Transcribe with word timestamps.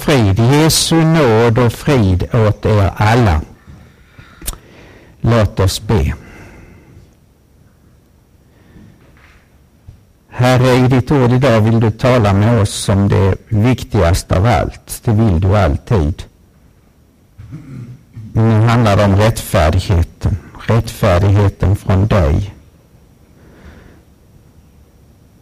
och 0.00 0.04
frid. 0.04 0.38
Jesu 0.38 1.04
nåd 1.04 1.58
och 1.58 1.72
frid 1.72 2.34
åt 2.34 2.66
er 2.66 2.92
alla. 2.96 3.40
Låt 5.20 5.60
oss 5.60 5.80
be. 5.80 6.14
Herre, 10.28 10.74
i 10.74 10.88
ditt 10.88 11.10
ord 11.10 11.32
idag 11.32 11.60
vill 11.60 11.80
du 11.80 11.90
tala 11.90 12.32
med 12.32 12.60
oss 12.60 12.88
om 12.88 13.08
det 13.08 13.34
viktigaste 13.48 14.36
av 14.36 14.46
allt. 14.46 15.00
Det 15.04 15.12
vill 15.12 15.40
du 15.40 15.56
alltid. 15.56 16.22
Nu 18.32 18.50
handlar 18.50 18.96
det 18.96 19.04
om 19.04 19.16
rättfärdigheten. 19.16 20.36
Rättfärdigheten 20.68 21.76
från 21.76 22.06
dig. 22.06 22.54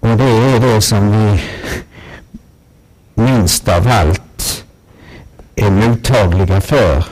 Och 0.00 0.16
det 0.16 0.24
är 0.24 0.60
det 0.60 0.80
som 0.80 1.10
vi 1.10 1.42
minst 3.14 3.68
av 3.68 3.88
allt 3.88 4.27
är 5.68 5.88
mottagliga 5.88 6.60
för. 6.60 7.04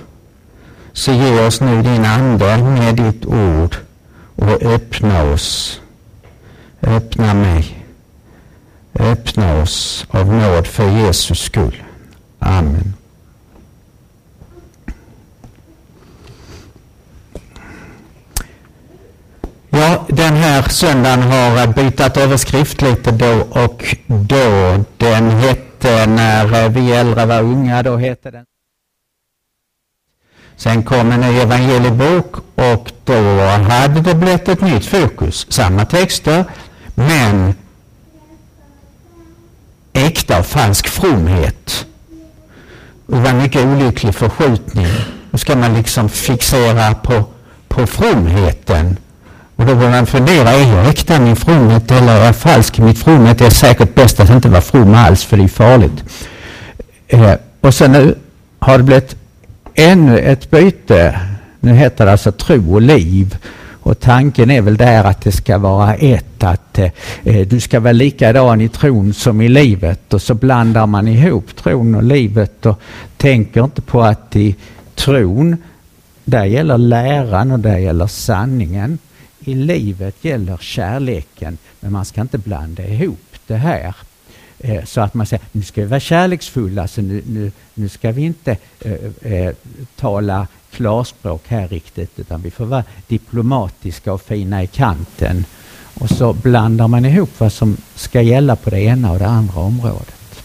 Så 0.93 1.13
ge 1.13 1.47
oss 1.47 1.61
nu 1.61 1.83
din 1.83 2.05
ande 2.05 2.57
med 2.57 2.95
ditt 2.97 3.25
ord 3.27 3.77
och 4.37 4.63
öppna 4.63 5.23
oss. 5.23 5.81
Öppna 6.83 7.35
mig. 7.35 7.85
Öppna 8.99 9.63
oss 9.63 10.07
av 10.11 10.35
nåd 10.35 10.67
för 10.67 10.89
Jesus 10.89 11.41
skull. 11.41 11.83
Amen. 12.39 12.95
Ja, 19.71 20.07
den 20.09 20.35
här 20.35 20.63
söndagen 20.63 21.23
har 21.23 21.67
bytt 21.67 22.17
överskrift 22.17 22.83
lite 22.83 23.11
då 23.11 23.47
och 23.51 23.97
då. 24.07 24.85
Den 24.97 25.31
hette 25.77 26.07
När 26.07 26.69
vi 26.69 26.93
äldre 26.93 27.27
var 27.27 27.43
unga, 27.43 27.83
då 27.83 27.97
hette 27.97 28.31
den 28.31 28.45
Sen 30.57 30.83
kom 30.83 31.13
en 31.13 31.21
ny 31.21 31.39
evangeliebok 31.39 32.37
och 32.55 32.93
då 33.05 33.41
hade 33.71 34.01
det 34.01 34.15
blivit 34.15 34.49
ett 34.49 34.61
nytt 34.61 34.87
fokus. 34.87 35.47
Samma 35.49 35.85
texter, 35.85 36.45
men 36.95 37.55
äkta 39.93 40.39
och 40.39 40.47
falsk 40.47 40.89
fromhet. 40.89 41.87
Det 43.07 43.21
var 43.21 43.31
en 43.31 43.39
mycket 43.39 43.65
olycklig 43.65 44.15
förskjutning. 44.15 44.87
Nu 45.31 45.39
ska 45.39 45.57
man 45.57 45.75
liksom 45.75 46.09
fixera 46.09 46.95
på, 46.95 47.25
på 47.69 47.87
fromheten. 47.87 48.97
Och 49.57 49.67
då 49.67 49.75
börjar 49.75 49.91
man 49.91 50.07
fundera, 50.07 50.51
är 50.51 50.77
jag 50.77 50.89
äkta 50.89 51.21
min 51.21 51.37
fromhet 51.37 51.91
eller 51.91 52.21
är 52.21 52.25
jag 52.25 52.37
falsk 52.37 52.79
i 52.79 52.83
mitt 52.83 52.99
fromhet? 52.99 53.39
Det 53.39 53.47
är 53.47 53.51
säkert 53.51 53.95
bäst 53.95 54.21
att 54.21 54.31
inte 54.31 54.49
vara 54.49 54.61
from 54.61 54.95
alls 54.95 55.25
för 55.25 55.37
det 55.37 55.43
är 55.43 55.49
farligt. 55.49 56.05
Eh, 57.09 57.35
och 57.61 57.75
sen 57.75 57.93
nu 57.93 58.15
har 58.59 58.79
det 58.79 58.85
blivit 58.85 59.17
ännu 59.75 60.19
ett 60.19 60.51
byte. 60.51 61.21
Nu 61.61 61.73
heter 61.73 62.07
det 62.07 62.13
alltså 62.13 62.33
tro 62.33 62.75
och 62.75 62.83
liv. 62.83 63.37
Och 63.87 64.01
tanken 64.01 64.51
är 64.51 64.61
väl 64.61 64.77
där 64.77 65.05
att 65.05 65.21
det 65.21 65.33
ska 65.33 65.59
vara 65.59 65.95
ett, 65.95 66.45
att 66.45 66.79
eh, 66.79 66.91
eh, 67.25 67.47
du 67.47 67.61
ska 67.61 67.81
vara 67.81 67.93
likadan 67.93 68.61
i 68.61 68.69
tron 68.69 69.15
som 69.15 69.41
i 69.41 69.49
livet. 69.49 70.15
Och 70.15 70.23
så 70.23 70.35
blandar 70.35 70.87
man 70.87 71.09
ihop 71.09 71.57
tron 71.57 71.95
och 71.95 72.03
livet 72.03 72.67
och 72.67 72.81
tänker 73.17 73.65
inte 73.65 73.83
på 73.83 74.03
att 74.03 74.37
i 74.37 74.57
tron, 74.95 75.57
där 76.25 76.45
gäller 76.45 76.79
läran 76.79 77.51
och 77.51 77.61
där 77.61 77.79
gäller 77.79 78.07
sanningen. 78.07 78.99
I 79.49 79.55
livet 79.55 80.25
gäller 80.25 80.57
kärleken, 80.57 81.59
men 81.81 81.93
man 81.93 82.05
ska 82.05 82.21
inte 82.21 82.39
blanda 82.39 82.87
ihop 82.87 83.35
det 83.47 83.57
här. 83.57 83.95
Eh, 84.59 84.85
så 84.85 85.01
att 85.01 85.15
man 85.15 85.27
säger, 85.27 85.45
nu 85.53 85.63
ska 85.63 85.81
vi 85.81 85.87
vara 85.87 86.01
kärleksfulla, 86.01 86.89
så 86.89 87.03
nu, 87.03 87.23
nu, 87.27 87.53
nu 87.75 87.89
ska 87.89 88.13
vi 88.13 88.23
inte 88.23 88.57
eh, 88.81 89.33
eh, 89.33 89.55
tala 89.97 90.47
klarspråk 90.71 91.43
här 91.49 91.69
riktigt, 91.69 92.19
utan 92.19 92.43
vi 92.43 92.51
får 92.51 92.65
vara 92.65 92.85
diplomatiska 93.07 94.13
och 94.13 94.23
fina 94.23 94.63
i 94.63 94.67
kanten. 94.67 95.45
Och 95.95 96.11
så 96.11 96.33
blandar 96.33 96.89
man 96.89 97.05
ihop 97.05 97.31
vad 97.39 97.53
som 97.53 97.77
ska 97.95 98.23
gälla 98.23 98.57
på 98.57 98.71
det 98.71 98.81
ena 98.81 99.13
och 99.13 99.19
det 99.19 99.27
andra 99.27 99.61
området. 99.61 100.43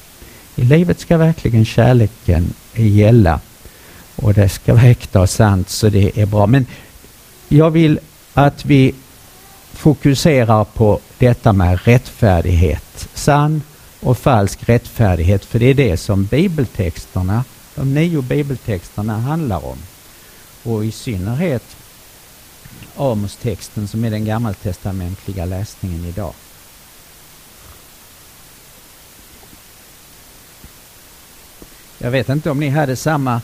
I 0.55 0.63
livet 0.63 0.99
ska 0.99 1.17
verkligen 1.17 1.65
kärleken 1.65 2.53
gälla 2.75 3.39
och 4.15 4.33
det 4.33 4.49
ska 4.49 4.73
vara 4.73 4.83
äkta 4.83 5.21
och 5.21 5.29
sant, 5.29 5.69
så 5.69 5.89
det 5.89 6.19
är 6.21 6.25
bra. 6.25 6.47
Men 6.47 6.65
jag 7.47 7.71
vill 7.71 7.99
att 8.33 8.65
vi 8.65 8.95
fokuserar 9.73 10.63
på 10.63 10.99
detta 11.17 11.53
med 11.53 11.79
rättfärdighet. 11.83 13.09
Sann 13.13 13.61
och 13.99 14.17
falsk 14.17 14.69
rättfärdighet, 14.69 15.45
för 15.45 15.59
det 15.59 15.65
är 15.65 15.73
det 15.73 15.97
som 15.97 16.25
bibeltexterna, 16.25 17.43
de 17.75 17.93
nio 17.93 18.21
bibeltexterna 18.21 19.19
handlar 19.19 19.65
om. 19.65 19.77
Och 20.63 20.85
i 20.85 20.91
synnerhet 20.91 21.63
Amos-texten 22.97 23.87
som 23.87 24.05
är 24.05 24.11
den 24.11 24.25
gammaltestamentliga 24.25 25.45
läsningen 25.45 26.05
idag. 26.05 26.33
Jag 31.97 32.11
vet 32.11 32.29
inte 32.29 32.51
om 32.51 32.59
ni 32.59 32.69
hade 32.69 32.95
samma 32.95 33.41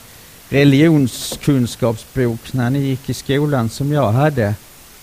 religionskunskapsbok 0.49 2.53
när 2.53 2.69
ni 2.69 2.79
gick 2.79 3.09
i 3.09 3.13
skolan 3.13 3.69
som 3.69 3.91
jag 3.91 4.11
hade. 4.11 4.55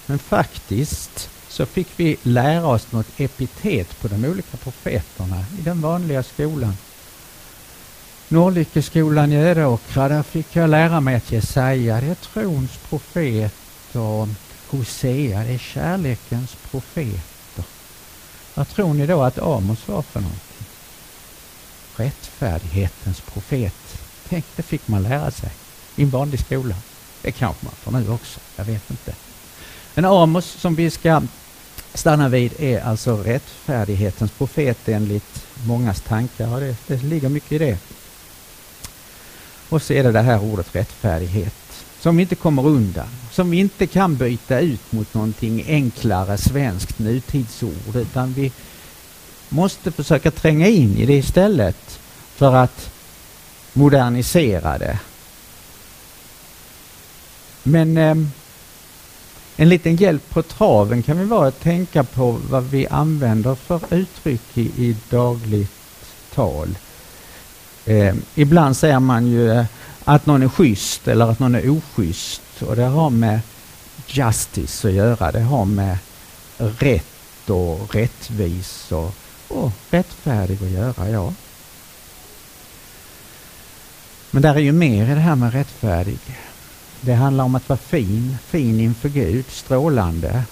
Men 0.06 0.19
faktiskt 0.19 1.31
så 1.48 1.66
fick 1.66 1.88
vi 1.97 2.16
lära 2.22 2.66
oss 2.66 2.92
något 2.92 3.20
epitet 3.20 4.00
på 4.00 4.09
de 4.09 4.25
olika 4.25 4.56
profeterna 4.56 5.44
i 5.59 5.62
den 5.62 5.81
vanliga 5.81 6.22
skolan. 6.22 6.76
Norrlyckeskolan 8.28 9.32
i 9.32 9.37
Ödåkra, 9.37 10.09
där 10.09 10.22
fick 10.22 10.56
jag 10.56 10.70
lära 10.70 11.00
mig 11.00 11.14
att 11.14 11.32
Jesaja, 11.32 12.00
det 12.00 12.06
är 12.06 12.14
trons 12.14 12.70
profet 12.88 13.54
och 13.93 14.28
Hosea, 14.69 15.44
det 15.44 15.54
är 15.54 15.59
kärlekens 15.59 16.56
profeter. 16.70 17.64
Vad 18.54 18.69
tror 18.69 18.94
ni 18.94 19.06
då 19.06 19.22
att 19.22 19.38
Amos 19.38 19.88
var 19.88 20.03
för 20.03 20.20
någonting? 20.20 20.66
Rättfärdighetens 21.97 23.20
profet. 23.20 24.03
Tänk, 24.28 24.44
det 24.56 24.62
fick 24.62 24.88
man 24.88 25.03
lära 25.03 25.31
sig 25.31 25.50
i 25.97 26.03
en 26.03 26.10
vanlig 26.10 26.41
skola. 26.41 26.75
Det 27.22 27.32
kanske 27.32 27.64
man 27.66 27.75
får 27.75 27.93
nu 27.93 28.10
också, 28.10 28.41
jag 28.56 28.64
vet 28.64 28.91
inte. 28.91 29.14
Men 29.94 30.05
Amos 30.05 30.47
som 30.47 30.75
vi 30.75 30.91
ska 30.91 31.22
stanna 31.94 32.28
vid 32.28 32.53
är 32.59 32.81
alltså 32.81 33.16
rättfärdighetens 33.16 34.31
profet 34.31 34.88
enligt 34.88 35.47
mångas 35.66 36.00
tankar. 36.00 36.55
Och 36.55 36.60
det, 36.60 36.77
det 36.87 37.03
ligger 37.03 37.28
mycket 37.28 37.53
i 37.53 37.59
det. 37.59 37.78
Och 39.69 39.82
så 39.82 39.93
är 39.93 40.05
det 40.05 40.12
det 40.12 40.21
här 40.21 40.43
ordet 40.43 40.75
rättfärdighet 40.75 41.55
som 42.00 42.16
vi 42.16 42.22
inte 42.22 42.34
kommer 42.34 42.66
undan, 42.66 43.06
som 43.31 43.50
vi 43.50 43.59
inte 43.59 43.87
kan 43.87 44.16
byta 44.16 44.60
ut 44.60 44.93
mot 44.93 45.15
någonting 45.15 45.65
enklare 45.69 46.38
svenskt 46.38 46.99
nutidsord 46.99 47.97
utan 47.97 48.32
vi 48.32 48.53
måste 49.49 49.93
försöka 49.93 50.31
tränga 50.31 50.69
in 50.69 50.97
i 50.97 51.06
det 51.06 51.15
istället 51.15 52.00
för 52.34 52.55
att 52.55 52.91
modernisera 53.72 54.78
det. 54.78 54.99
Men 57.62 57.97
eh, 57.97 58.15
en 59.56 59.69
liten 59.69 59.97
hjälp 59.97 60.31
på 60.31 60.42
traven 60.42 61.03
kan 61.03 61.19
vi 61.19 61.25
vara 61.25 61.48
att 61.48 61.60
tänka 61.60 62.04
på 62.04 62.38
vad 62.50 62.65
vi 62.65 62.87
använder 62.87 63.54
för 63.54 63.81
uttryck 63.91 64.58
i, 64.58 64.61
i 64.61 64.96
dagligt 65.11 65.70
tal. 66.34 66.69
Eh, 67.84 68.14
ibland 68.34 68.76
säger 68.76 69.00
man 69.00 69.26
ju 69.26 69.50
eh, 69.50 69.64
att 70.05 70.26
någon 70.26 70.43
är 70.43 70.49
schysst 70.49 71.08
eller 71.08 71.31
att 71.31 71.38
någon 71.38 71.55
är 71.55 71.70
oschysst 71.70 72.43
och 72.61 72.76
det 72.76 72.84
har 72.84 73.11
med 73.11 73.40
justice 74.06 74.88
att 74.88 74.94
göra. 74.94 75.32
Det 75.32 75.40
har 75.40 75.64
med 75.64 75.99
rätt 76.58 77.50
och 77.50 77.94
rättvis 77.94 78.93
och, 78.93 79.14
och 79.49 79.73
rättfärdig 79.90 80.58
att 80.62 80.70
göra, 80.70 81.11
ja. 81.11 81.32
Men 84.31 84.43
där 84.43 84.55
är 84.55 84.61
ju 84.61 84.73
mer 84.73 85.05
i 85.11 85.14
det 85.14 85.20
här 85.20 85.34
med 85.34 85.52
rättfärdig. 85.52 86.19
Det 87.05 87.15
handlar 87.15 87.45
om 87.45 87.55
att 87.55 87.69
vara 87.69 87.79
fin, 87.79 88.37
fin 88.47 88.81
inför 88.81 89.09
Gud, 89.09 89.45
strålande, 89.49 90.43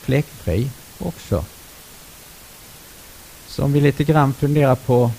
fläckfri 0.00 0.70
också. 0.98 1.44
Så 3.46 3.64
om 3.64 3.72
vi 3.72 3.80
lite 3.80 4.04
grann 4.04 4.34
funderar 4.34 4.74
på 4.74 5.10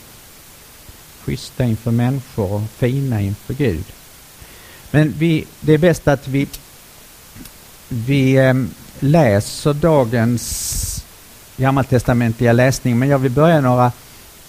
schyssta 1.24 1.64
inför 1.64 1.92
människor 1.92 2.54
och 2.54 2.62
fina 2.78 3.22
inför 3.22 3.54
Gud. 3.54 3.86
Men 4.92 5.14
vi, 5.18 5.46
det 5.62 5.74
är 5.74 5.78
bäst 5.78 6.08
att 6.08 6.28
vi, 6.28 6.48
vi 7.90 8.36
eh, 8.36 8.54
läser 9.00 9.74
dagens 9.74 11.06
gammaltestamentliga 11.58 12.54
läsning, 12.54 13.00
men 13.00 13.10
jag 13.10 13.20
vill 13.20 13.32
börja 13.32 13.62
några 13.62 13.92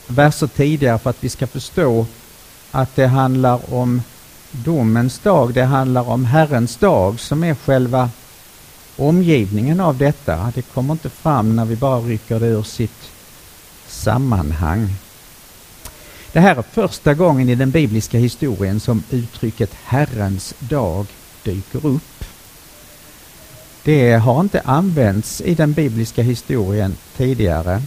verser 0.07 0.47
tidigare 0.47 0.99
för 0.99 1.11
att 1.11 1.25
vi 1.25 1.29
ska 1.29 1.47
förstå 1.47 2.07
att 2.71 2.97
det 2.97 3.07
handlar 3.07 3.75
om 3.75 4.03
domens 4.65 5.19
dag, 5.19 5.55
det 5.55 5.65
handlar 5.65 6.09
om 6.09 6.25
Herrens 6.25 6.77
dag 6.77 7.21
som 7.21 7.45
är 7.45 7.55
själva 7.55 8.11
omgivningen 8.97 9.81
av 9.81 9.99
detta. 9.99 10.53
Det 10.55 10.63
kommer 10.63 10.93
inte 10.93 11.11
fram 11.11 11.57
när 11.57 11.65
vi 11.65 11.77
bara 11.77 12.01
rycker 12.01 12.41
det 12.41 12.47
ur 12.47 12.63
sitt 12.63 13.11
sammanhang. 13.87 14.95
Det 16.33 16.41
här 16.41 16.57
är 16.57 16.63
första 16.63 17.15
gången 17.15 17.49
i 17.49 17.55
den 17.55 17.71
bibliska 17.71 18.19
historien 18.19 18.81
som 18.81 19.03
uttrycket 19.11 19.71
Herrens 19.85 20.55
dag 20.59 21.07
dyker 21.43 21.87
upp. 21.87 22.25
Det 23.83 24.13
har 24.13 24.41
inte 24.41 24.61
använts 24.61 25.41
i 25.41 25.55
den 25.55 25.73
bibliska 25.73 26.23
historien 26.23 26.97
tidigare. 27.17 27.83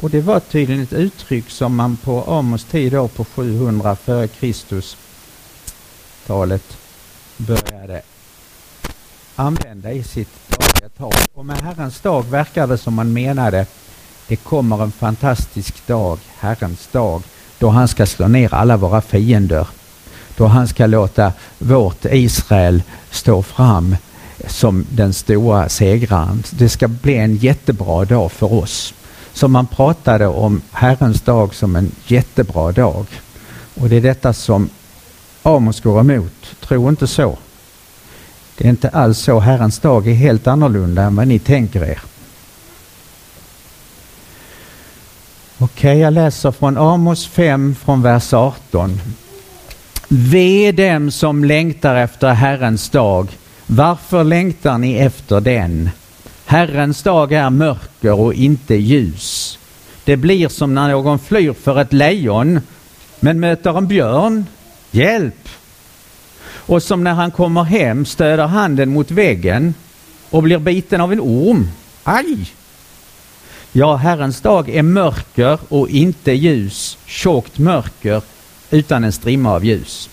Och 0.00 0.10
det 0.10 0.20
var 0.20 0.40
tydligen 0.40 0.82
ett 0.82 0.92
uttryck 0.92 1.50
som 1.50 1.76
man 1.76 1.96
på 1.96 2.22
Amos 2.22 2.64
tid 2.64 2.94
år 2.94 3.08
på 3.08 3.24
700 3.24 3.96
f.Kr 4.06 5.05
talet 6.26 6.76
började 7.36 8.02
använda 9.36 9.92
i 9.92 10.02
sitt 10.02 10.28
dagliga 10.48 10.88
tal. 10.88 11.12
Och 11.34 11.46
med 11.46 11.58
Herrens 11.58 12.00
dag 12.00 12.24
verkar 12.24 12.66
det 12.66 12.78
som 12.78 12.94
man 12.94 13.12
menade 13.12 13.66
det 14.28 14.36
kommer 14.36 14.82
en 14.82 14.92
fantastisk 14.92 15.86
dag, 15.86 16.18
Herrens 16.38 16.88
dag, 16.92 17.22
då 17.58 17.68
han 17.68 17.88
ska 17.88 18.06
slå 18.06 18.28
ner 18.28 18.54
alla 18.54 18.76
våra 18.76 19.00
fiender. 19.00 19.68
Då 20.36 20.46
han 20.46 20.68
ska 20.68 20.86
låta 20.86 21.32
vårt 21.58 22.04
Israel 22.04 22.82
stå 23.10 23.42
fram 23.42 23.96
som 24.46 24.86
den 24.90 25.14
stora 25.14 25.68
segraren. 25.68 26.42
Det 26.50 26.68
ska 26.68 26.88
bli 26.88 27.16
en 27.16 27.36
jättebra 27.36 28.04
dag 28.04 28.32
för 28.32 28.52
oss. 28.52 28.94
Så 29.32 29.48
man 29.48 29.66
pratade 29.66 30.26
om 30.26 30.62
Herrens 30.72 31.20
dag 31.20 31.54
som 31.54 31.76
en 31.76 31.92
jättebra 32.06 32.72
dag. 32.72 33.06
Och 33.74 33.88
det 33.88 33.96
är 33.96 34.00
detta 34.00 34.32
som 34.32 34.68
Amos 35.46 35.80
går 35.80 36.00
emot. 36.00 36.56
Tro 36.60 36.88
inte 36.88 37.06
så. 37.06 37.38
Det 38.56 38.64
är 38.64 38.68
inte 38.68 38.88
alls 38.88 39.18
så. 39.18 39.40
Herrens 39.40 39.78
dag 39.78 40.08
är 40.08 40.14
helt 40.14 40.46
annorlunda 40.46 41.02
än 41.02 41.16
vad 41.16 41.28
ni 41.28 41.38
tänker 41.38 41.84
er. 41.84 42.00
Okej, 45.58 45.90
okay, 45.90 45.98
jag 45.98 46.12
läser 46.12 46.50
från 46.50 46.76
Amos 46.76 47.26
5 47.26 47.74
från 47.74 48.02
vers 48.02 48.32
18. 48.32 49.00
Ve 50.08 50.72
dem 50.72 51.10
som 51.10 51.44
längtar 51.44 51.96
efter 51.96 52.28
Herrens 52.28 52.90
dag. 52.90 53.28
Varför 53.66 54.24
längtar 54.24 54.78
ni 54.78 54.94
efter 54.94 55.40
den? 55.40 55.90
Herrens 56.46 57.02
dag 57.02 57.32
är 57.32 57.50
mörker 57.50 58.20
och 58.20 58.34
inte 58.34 58.74
ljus. 58.74 59.58
Det 60.04 60.16
blir 60.16 60.48
som 60.48 60.74
när 60.74 60.88
någon 60.88 61.18
flyr 61.18 61.52
för 61.52 61.80
ett 61.80 61.92
lejon 61.92 62.60
men 63.20 63.40
möter 63.40 63.78
en 63.78 63.86
björn. 63.88 64.44
Hjälp! 64.96 65.48
Och 66.48 66.82
som 66.82 67.04
när 67.04 67.14
han 67.14 67.30
kommer 67.30 67.62
hem 67.62 68.06
stöder 68.06 68.46
handen 68.46 68.90
mot 68.90 69.10
väggen 69.10 69.74
och 70.30 70.42
blir 70.42 70.58
biten 70.58 71.00
av 71.00 71.12
en 71.12 71.20
orm. 71.20 71.70
Aj! 72.02 72.52
Ja, 73.72 73.96
Herrens 73.96 74.40
dag 74.40 74.68
är 74.68 74.82
mörker 74.82 75.58
och 75.68 75.88
inte 75.88 76.32
ljus, 76.32 76.98
tjockt 77.06 77.58
mörker 77.58 78.22
utan 78.70 79.04
en 79.04 79.12
strimma 79.12 79.52
av 79.52 79.64
ljus. 79.64 80.10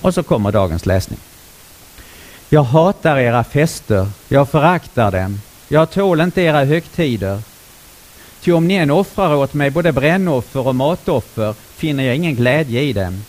Och 0.00 0.14
så 0.14 0.22
kommer 0.22 0.52
dagens 0.52 0.86
läsning. 0.86 1.18
Jag 2.48 2.62
hatar 2.62 3.18
era 3.18 3.44
fester, 3.44 4.08
jag 4.28 4.48
föraktar 4.48 5.10
dem. 5.12 5.40
Jag 5.68 5.90
tål 5.90 6.20
inte 6.20 6.42
era 6.42 6.64
högtider. 6.64 7.42
Ty 8.40 8.52
om 8.52 8.68
ni 8.68 8.74
än 8.74 8.90
offrar 8.90 9.34
åt 9.34 9.54
mig 9.54 9.70
både 9.70 9.92
brännoffer 9.92 10.66
och 10.66 10.74
matoffer 10.74 11.54
finner 11.74 12.04
jag 12.04 12.16
ingen 12.16 12.34
glädje 12.34 12.82
i 12.82 12.92
dem. 12.92 13.24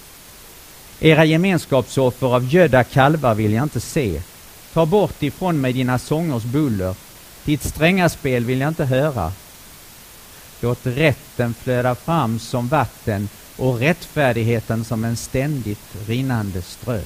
Era 1.03 1.25
gemenskapsoffer 1.25 2.27
av 2.27 2.53
gödda 2.53 2.83
kalvar 2.83 3.36
vill 3.36 3.53
jag 3.53 3.63
inte 3.63 3.80
se. 3.80 4.21
Ta 4.74 4.86
bort 4.86 5.24
ifrån 5.24 5.62
mig 5.62 5.74
dina 5.74 6.00
sångers 6.00 6.44
buller. 6.44 6.95
Ditt 7.45 7.63
stränga 7.63 8.09
spel 8.09 8.45
vill 8.45 8.59
jag 8.59 8.68
inte 8.68 8.86
höra. 8.86 9.33
Låt 10.59 10.80
rätten 10.83 11.53
flöda 11.53 11.95
fram 11.95 12.39
som 12.39 12.68
vatten 12.68 13.30
och 13.57 13.80
rättfärdigheten 13.80 14.86
som 14.86 15.03
en 15.03 15.18
ständigt 15.18 15.95
rinnande 16.07 16.62
ström. 16.62 17.06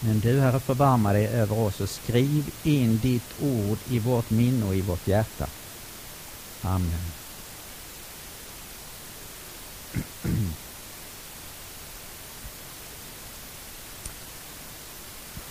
Men 0.00 0.20
du, 0.20 0.40
Herre, 0.40 0.60
förbarma 0.60 1.12
dig 1.12 1.26
över 1.26 1.58
oss 1.58 1.80
och 1.80 1.88
skriv 1.88 2.50
in 2.62 2.98
ditt 2.98 3.42
ord 3.42 3.78
i 3.90 3.98
vårt 3.98 4.30
minne 4.30 4.66
och 4.66 4.74
i 4.74 4.80
vårt 4.80 5.06
hjärta. 5.06 5.46
Amen. 6.62 7.00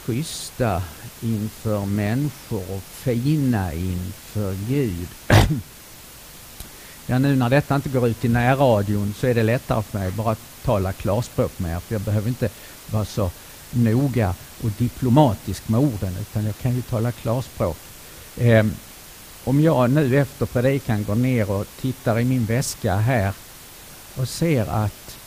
Schyssta 0.10 0.84
inför 1.22 1.86
människor 1.86 2.72
och 2.72 2.84
fina 2.84 3.74
inför 3.74 4.56
Gud. 4.68 5.08
ja, 7.06 7.20
nu 7.20 7.36
när 7.36 7.50
detta 7.50 7.76
inte 7.76 7.90
går 7.90 8.08
ut 8.08 8.26
i 8.26 8.28
närradion 8.28 9.14
så 9.18 9.28
är 9.28 9.34
det 9.34 9.44
lättare 9.44 9.84
för 9.84 10.00
mig 10.00 10.12
bara 10.12 10.32
att 10.32 10.64
tala 10.64 10.94
klarspråk 10.94 11.60
med 11.60 11.76
er, 11.76 11.80
för 11.80 11.96
jag 11.96 12.02
behöver 12.02 12.28
inte 12.28 12.50
vara 12.92 13.06
så 13.06 13.32
noga 13.72 14.36
och 14.64 14.70
diplomatisk 14.78 15.70
med 15.70 15.80
orden 15.80 16.18
utan 16.22 16.46
jag 16.46 16.58
kan 16.58 16.76
ju 16.76 16.82
tala 16.82 17.12
klarspråk. 17.12 17.78
Eh, 18.38 18.66
om 19.44 19.62
jag 19.62 19.90
nu 19.90 20.18
efter 20.18 20.46
predikan 20.46 21.04
går 21.04 21.16
ner 21.16 21.52
och 21.52 21.68
tittar 21.82 22.20
i 22.20 22.26
min 22.26 22.46
väska 22.46 22.96
här 22.96 23.34
och 24.16 24.30
ser 24.30 24.66
att 24.66 25.18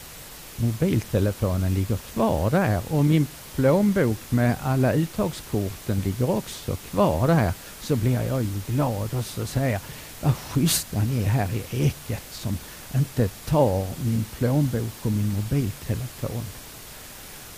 mobiltelefonen 0.56 1.74
ligger 1.74 1.96
kvar 1.96 2.50
där 2.50 2.80
och 2.90 3.04
min 3.04 3.26
plånbok 3.54 4.18
med 4.30 4.56
alla 4.62 4.92
uttagskorten 4.92 6.00
ligger 6.00 6.30
också 6.30 6.76
kvar 6.76 7.28
där 7.28 7.52
så 7.80 7.96
blir 7.96 8.22
jag 8.22 8.42
ju 8.42 8.60
glad 8.66 9.14
och 9.14 9.24
så 9.24 9.46
säger 9.46 9.72
jag 9.72 9.80
vad 10.20 10.34
schyssta 10.36 11.02
ni 11.02 11.22
är 11.22 11.28
här 11.28 11.48
i 11.54 11.86
Eket 11.86 12.24
som 12.32 12.58
inte 12.94 13.28
tar 13.28 13.86
min 14.04 14.24
plånbok 14.38 14.92
och 15.02 15.12
min 15.12 15.32
mobiltelefon. 15.32 16.44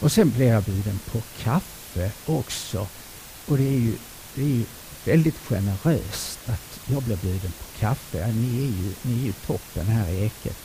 Och 0.01 0.13
sen 0.13 0.31
blir 0.31 0.47
jag 0.47 0.63
bjuden 0.63 0.99
på 1.13 1.23
kaffe 1.43 2.11
också. 2.27 2.87
Och 3.47 3.57
det 3.57 3.69
är 3.69 3.79
ju, 3.79 3.97
det 4.35 4.43
är 4.43 4.47
ju 4.47 4.65
väldigt 5.05 5.39
generöst 5.39 6.39
att 6.47 6.81
jag 6.87 7.03
blir 7.03 7.17
bjuden 7.17 7.53
på 7.53 7.81
kaffe. 7.81 8.33
Ni 8.33 8.59
är 8.59 8.67
ju, 8.67 8.95
ni 9.03 9.21
är 9.23 9.27
ju 9.27 9.33
toppen 9.33 9.87
här 9.87 10.09
i 10.09 10.25
Eket. 10.25 10.57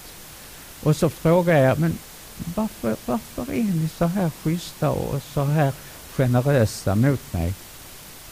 Och 0.83 0.95
så 0.95 1.09
frågar 1.09 1.57
jag, 1.57 1.79
men 1.79 1.97
varför, 2.55 2.95
varför 3.05 3.53
är 3.53 3.63
ni 3.63 3.89
så 3.97 4.05
här 4.05 4.31
schyssta 4.43 4.89
och 4.89 5.21
så 5.33 5.43
här 5.43 5.73
generösa 6.15 6.95
mot 6.95 7.33
mig? 7.33 7.53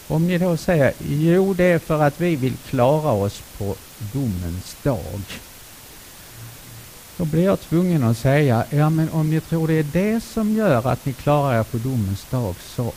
Om 0.08 0.28
ni 0.28 0.38
då 0.38 0.58
säger, 0.58 0.94
jo 1.08 1.54
det 1.54 1.64
är 1.64 1.80
för 1.80 2.04
att 2.04 2.22
vi 2.22 2.36
vill 2.36 2.58
klara 2.70 3.12
oss 3.12 3.42
på 3.58 3.76
domens 4.14 4.76
dag. 4.84 5.22
Då 7.18 7.26
blir 7.26 7.44
jag 7.44 7.62
tvungen 7.62 8.04
att 8.04 8.18
säga, 8.18 8.66
ja 8.70 8.90
men 8.90 9.10
om 9.10 9.30
ni 9.30 9.42
tror 9.42 9.68
det 9.68 9.74
är 9.74 9.84
det 9.84 10.24
som 10.24 10.56
gör 10.56 10.88
att 10.88 11.06
ni 11.06 11.14
klarar 11.14 11.60
er 11.60 11.64
på 11.64 11.78
domens 11.78 12.26
dag 12.30 12.56
så, 12.76 12.94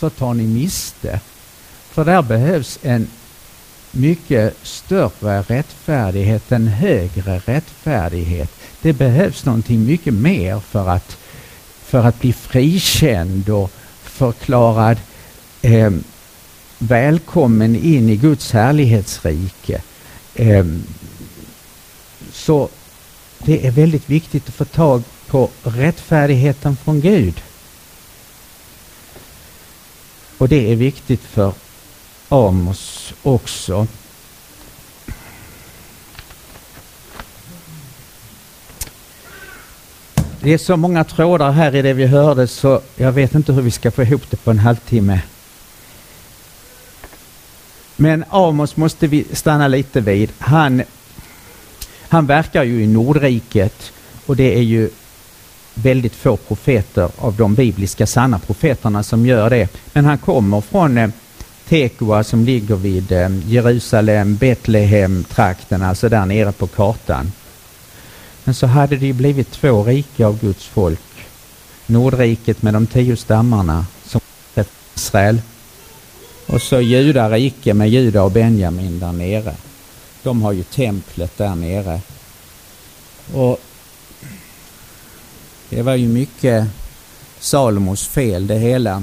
så 0.00 0.10
tar 0.10 0.34
ni 0.34 0.46
miste. 0.46 1.20
För 1.90 2.04
där 2.04 2.22
behövs 2.22 2.78
en 2.82 3.08
mycket 3.92 4.56
större 4.62 5.42
rättfärdighet, 5.42 6.52
en 6.52 6.68
högre 6.68 7.38
rättfärdighet. 7.38 8.50
Det 8.82 8.92
behövs 8.92 9.44
någonting 9.44 9.86
mycket 9.86 10.14
mer 10.14 10.60
för 10.60 10.88
att, 10.88 11.16
för 11.84 12.04
att 12.04 12.20
bli 12.20 12.32
frikänd 12.32 13.48
och 13.48 13.70
förklarad 14.02 14.96
eh, 15.62 15.90
välkommen 16.78 17.76
in 17.76 18.08
i 18.08 18.16
Guds 18.16 18.52
härlighetsrike. 18.52 19.82
Eh, 20.34 20.66
så 22.32 22.68
det 23.38 23.66
är 23.66 23.70
väldigt 23.70 24.10
viktigt 24.10 24.48
att 24.48 24.54
få 24.54 24.64
tag 24.64 25.02
på 25.26 25.50
rättfärdigheten 25.62 26.76
från 26.76 27.00
Gud. 27.00 27.42
Och 30.38 30.48
det 30.48 30.72
är 30.72 30.76
viktigt 30.76 31.22
för 31.22 31.52
Amos 32.28 33.14
också. 33.22 33.86
Det 40.40 40.52
är 40.52 40.58
så 40.58 40.76
många 40.76 41.04
trådar 41.04 41.52
här 41.52 41.74
i 41.74 41.82
det 41.82 41.92
vi 41.92 42.06
hörde 42.06 42.46
så 42.46 42.80
jag 42.96 43.12
vet 43.12 43.34
inte 43.34 43.52
hur 43.52 43.62
vi 43.62 43.70
ska 43.70 43.90
få 43.90 44.02
ihop 44.02 44.22
det 44.30 44.36
på 44.36 44.50
en 44.50 44.58
halvtimme. 44.58 45.20
Men 47.96 48.24
Amos 48.30 48.76
måste 48.76 49.06
vi 49.06 49.24
stanna 49.32 49.68
lite 49.68 50.00
vid. 50.00 50.32
Han 50.38 50.82
han 52.08 52.26
verkar 52.26 52.64
ju 52.64 52.82
i 52.82 52.86
Nordriket 52.86 53.92
och 54.26 54.36
det 54.36 54.56
är 54.56 54.62
ju 54.62 54.90
väldigt 55.74 56.14
få 56.14 56.36
profeter 56.36 57.10
av 57.16 57.36
de 57.36 57.54
bibliska 57.54 58.06
sanna 58.06 58.38
profeterna 58.38 59.02
som 59.02 59.26
gör 59.26 59.50
det. 59.50 59.68
Men 59.92 60.04
han 60.04 60.18
kommer 60.18 60.60
från 60.60 60.98
eh, 60.98 61.10
Tekoa 61.68 62.24
som 62.24 62.44
ligger 62.44 62.76
vid 62.76 63.12
eh, 63.12 63.28
Jerusalem, 63.46 64.36
Betlehem 64.36 65.24
trakten, 65.24 65.82
alltså 65.82 66.08
där 66.08 66.26
nere 66.26 66.52
på 66.52 66.66
kartan. 66.66 67.32
Men 68.48 68.54
så 68.54 68.66
hade 68.66 68.96
det 68.96 69.06
ju 69.06 69.12
blivit 69.12 69.50
två 69.50 69.84
rike 69.84 70.26
av 70.26 70.40
Guds 70.40 70.66
folk. 70.66 71.00
Nordriket 71.86 72.62
med 72.62 72.74
de 72.74 72.86
tio 72.86 73.16
stammarna 73.16 73.86
som 74.04 74.20
Israel 74.96 75.42
och 76.46 76.62
så 76.62 76.80
Judarike 76.80 77.74
med 77.74 77.90
Juda 77.90 78.22
och 78.22 78.30
Benjamin 78.30 78.98
där 78.98 79.12
nere. 79.12 79.54
De 80.22 80.42
har 80.42 80.52
ju 80.52 80.62
templet 80.62 81.38
där 81.38 81.54
nere. 81.54 82.00
Och 83.34 83.60
det 85.68 85.82
var 85.82 85.94
ju 85.94 86.08
mycket 86.08 86.66
Salomos 87.40 88.06
fel 88.06 88.46
det 88.46 88.58
hela. 88.58 89.02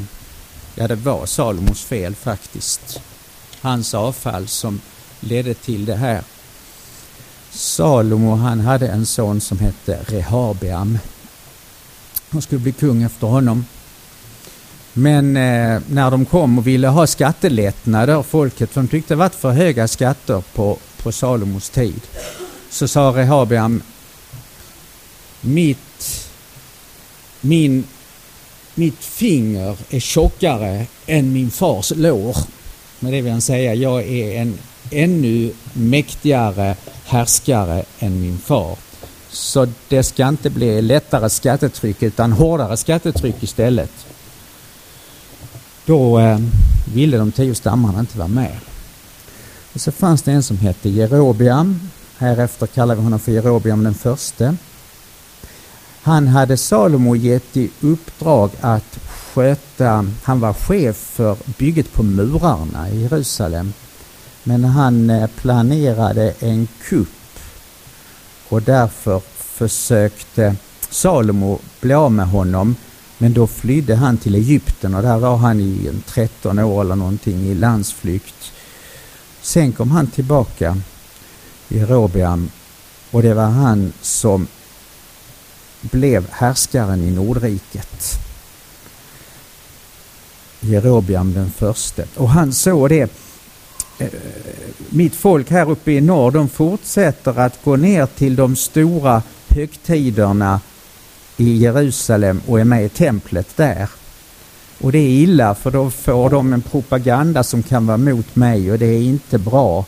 Ja, 0.75 0.87
det 0.87 0.95
var 0.95 1.25
Salomos 1.25 1.83
fel 1.83 2.15
faktiskt. 2.15 3.01
Hans 3.61 3.93
avfall 3.93 4.47
som 4.47 4.81
ledde 5.19 5.53
till 5.53 5.85
det 5.85 5.95
här. 5.95 6.21
Salomo 7.55 8.35
han 8.35 8.59
hade 8.59 8.87
en 8.87 9.05
son 9.05 9.41
som 9.41 9.59
hette 9.59 9.99
Rehabiam. 10.07 10.97
Han 12.29 12.41
skulle 12.41 12.61
bli 12.61 12.71
kung 12.71 13.03
efter 13.03 13.27
honom. 13.27 13.65
Men 14.93 15.37
eh, 15.37 15.81
när 15.89 16.11
de 16.11 16.25
kom 16.25 16.57
och 16.57 16.67
ville 16.67 16.87
ha 16.87 17.07
skattelättnader, 17.07 18.23
folket, 18.23 18.69
för 18.69 18.81
de 18.81 18.87
tyckte 18.87 19.13
det 19.13 19.17
var 19.17 19.29
för 19.29 19.51
höga 19.51 19.87
skatter 19.87 20.43
på, 20.53 20.77
på 20.97 21.11
Salomos 21.11 21.69
tid, 21.69 22.01
så 22.69 22.87
sa 22.87 23.13
Rehabiam, 23.15 23.81
mitt, 25.41 26.29
min, 27.41 27.83
mitt 28.75 29.03
finger 29.03 29.77
är 29.89 29.99
tjockare 29.99 30.85
än 31.05 31.33
min 31.33 31.51
fars 31.51 31.93
lår. 31.95 32.37
Med 32.99 33.13
det 33.13 33.21
vill 33.21 33.31
han 33.31 33.41
säga, 33.41 33.73
jag 33.73 34.03
är 34.03 34.41
en 34.41 34.57
ännu 34.91 35.53
mäktigare 35.73 36.75
härskare 37.05 37.83
än 37.99 38.21
min 38.21 38.37
far. 38.37 38.77
Så 39.29 39.67
det 39.87 40.03
ska 40.03 40.27
inte 40.27 40.49
bli 40.49 40.81
lättare 40.81 41.29
skattetryck 41.29 42.03
utan 42.03 42.31
hårdare 42.31 42.77
skattetryck 42.77 43.43
istället. 43.43 43.91
Då 45.85 46.19
eh, 46.19 46.39
ville 46.93 47.17
de 47.17 47.31
tio 47.31 47.55
stammarna 47.55 47.99
inte 47.99 48.17
vara 48.17 48.27
med. 48.27 48.57
Och 49.73 49.81
så 49.81 49.91
fanns 49.91 50.21
det 50.21 50.31
en 50.31 50.43
som 50.43 50.57
hette 50.57 50.89
Jerobiam. 50.89 51.89
Härefter 52.17 52.67
kallar 52.67 52.95
vi 52.95 53.01
honom 53.01 53.19
för 53.19 53.31
Jerobiam 53.31 53.83
den 53.83 53.93
förste. 53.93 54.55
Han 56.01 56.27
hade 56.27 56.57
Salomo 56.57 57.15
gett 57.15 57.57
i 57.57 57.69
uppdrag 57.81 58.49
att 58.61 58.99
sköta, 59.07 60.05
han 60.23 60.39
var 60.39 60.53
chef 60.53 60.95
för 60.95 61.37
bygget 61.57 61.93
på 61.93 62.03
murarna 62.03 62.89
i 62.89 63.01
Jerusalem. 63.01 63.73
Men 64.47 64.63
han 64.63 65.09
eh, 65.09 65.27
planerade 65.27 66.33
en 66.39 66.67
kupp 66.83 67.07
och 68.49 68.61
därför 68.61 69.21
försökte 69.37 70.55
Salomo 70.89 71.59
bli 71.81 71.93
av 71.93 72.11
med 72.11 72.27
honom 72.27 72.75
men 73.17 73.33
då 73.33 73.47
flydde 73.47 73.95
han 73.95 74.17
till 74.17 74.35
Egypten 74.35 74.95
och 74.95 75.01
där 75.01 75.17
var 75.17 75.37
han 75.37 75.59
i 75.59 75.91
13 76.05 76.59
år 76.59 76.81
eller 76.81 76.95
någonting 76.95 77.41
i 77.41 77.55
landsflykt. 77.55 78.51
Sen 79.41 79.71
kom 79.71 79.91
han 79.91 80.07
tillbaka 80.07 80.77
i 81.69 81.83
Robiam 81.83 82.49
och 83.11 83.21
det 83.21 83.33
var 83.33 83.45
han 83.45 83.93
som 84.01 84.47
blev 85.81 86.29
härskaren 86.31 87.03
i 87.03 87.11
Nordriket. 87.11 88.19
Jerobiam 90.59 91.33
den 91.33 91.51
förste. 91.51 92.05
Och 92.15 92.29
han 92.29 92.53
såg 92.53 92.89
det 92.89 93.11
Eh, 93.99 94.07
mitt 94.89 95.15
folk 95.15 95.51
här 95.51 95.71
uppe 95.71 95.91
i 95.91 96.01
norr, 96.01 96.31
de 96.31 96.49
fortsätter 96.49 97.39
att 97.39 97.63
gå 97.63 97.75
ner 97.75 98.05
till 98.05 98.35
de 98.35 98.55
stora 98.55 99.21
högtiderna 99.47 100.59
i 101.37 101.57
Jerusalem 101.57 102.41
och 102.47 102.59
är 102.59 102.63
med 102.63 102.85
i 102.85 102.89
templet 102.89 103.57
där. 103.57 103.89
Och 104.81 104.91
det 104.91 104.97
är 104.97 105.09
illa 105.09 105.55
för 105.55 105.71
då 105.71 105.89
får 105.89 106.29
de 106.29 106.53
en 106.53 106.61
propaganda 106.61 107.43
som 107.43 107.63
kan 107.63 107.87
vara 107.87 107.97
mot 107.97 108.35
mig 108.35 108.71
och 108.71 108.79
det 108.79 108.85
är 108.85 109.01
inte 109.01 109.37
bra 109.37 109.85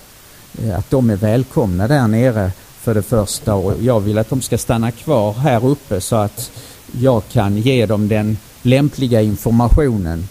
eh, 0.61 0.77
att 0.77 0.89
de 0.89 1.09
är 1.09 1.15
välkomna 1.15 1.87
där 1.87 2.07
nere 2.07 2.51
för 2.81 2.93
det 2.93 3.03
första 3.03 3.53
och 3.53 3.73
jag 3.81 3.99
vill 3.99 4.17
att 4.17 4.29
de 4.29 4.41
ska 4.41 4.57
stanna 4.57 4.91
kvar 4.91 5.33
här 5.33 5.65
uppe 5.65 6.01
så 6.01 6.15
att 6.15 6.51
jag 6.91 7.21
kan 7.31 7.57
ge 7.57 7.85
dem 7.85 8.07
den 8.07 8.37
lämpliga 8.61 9.21
informationen. 9.21 10.27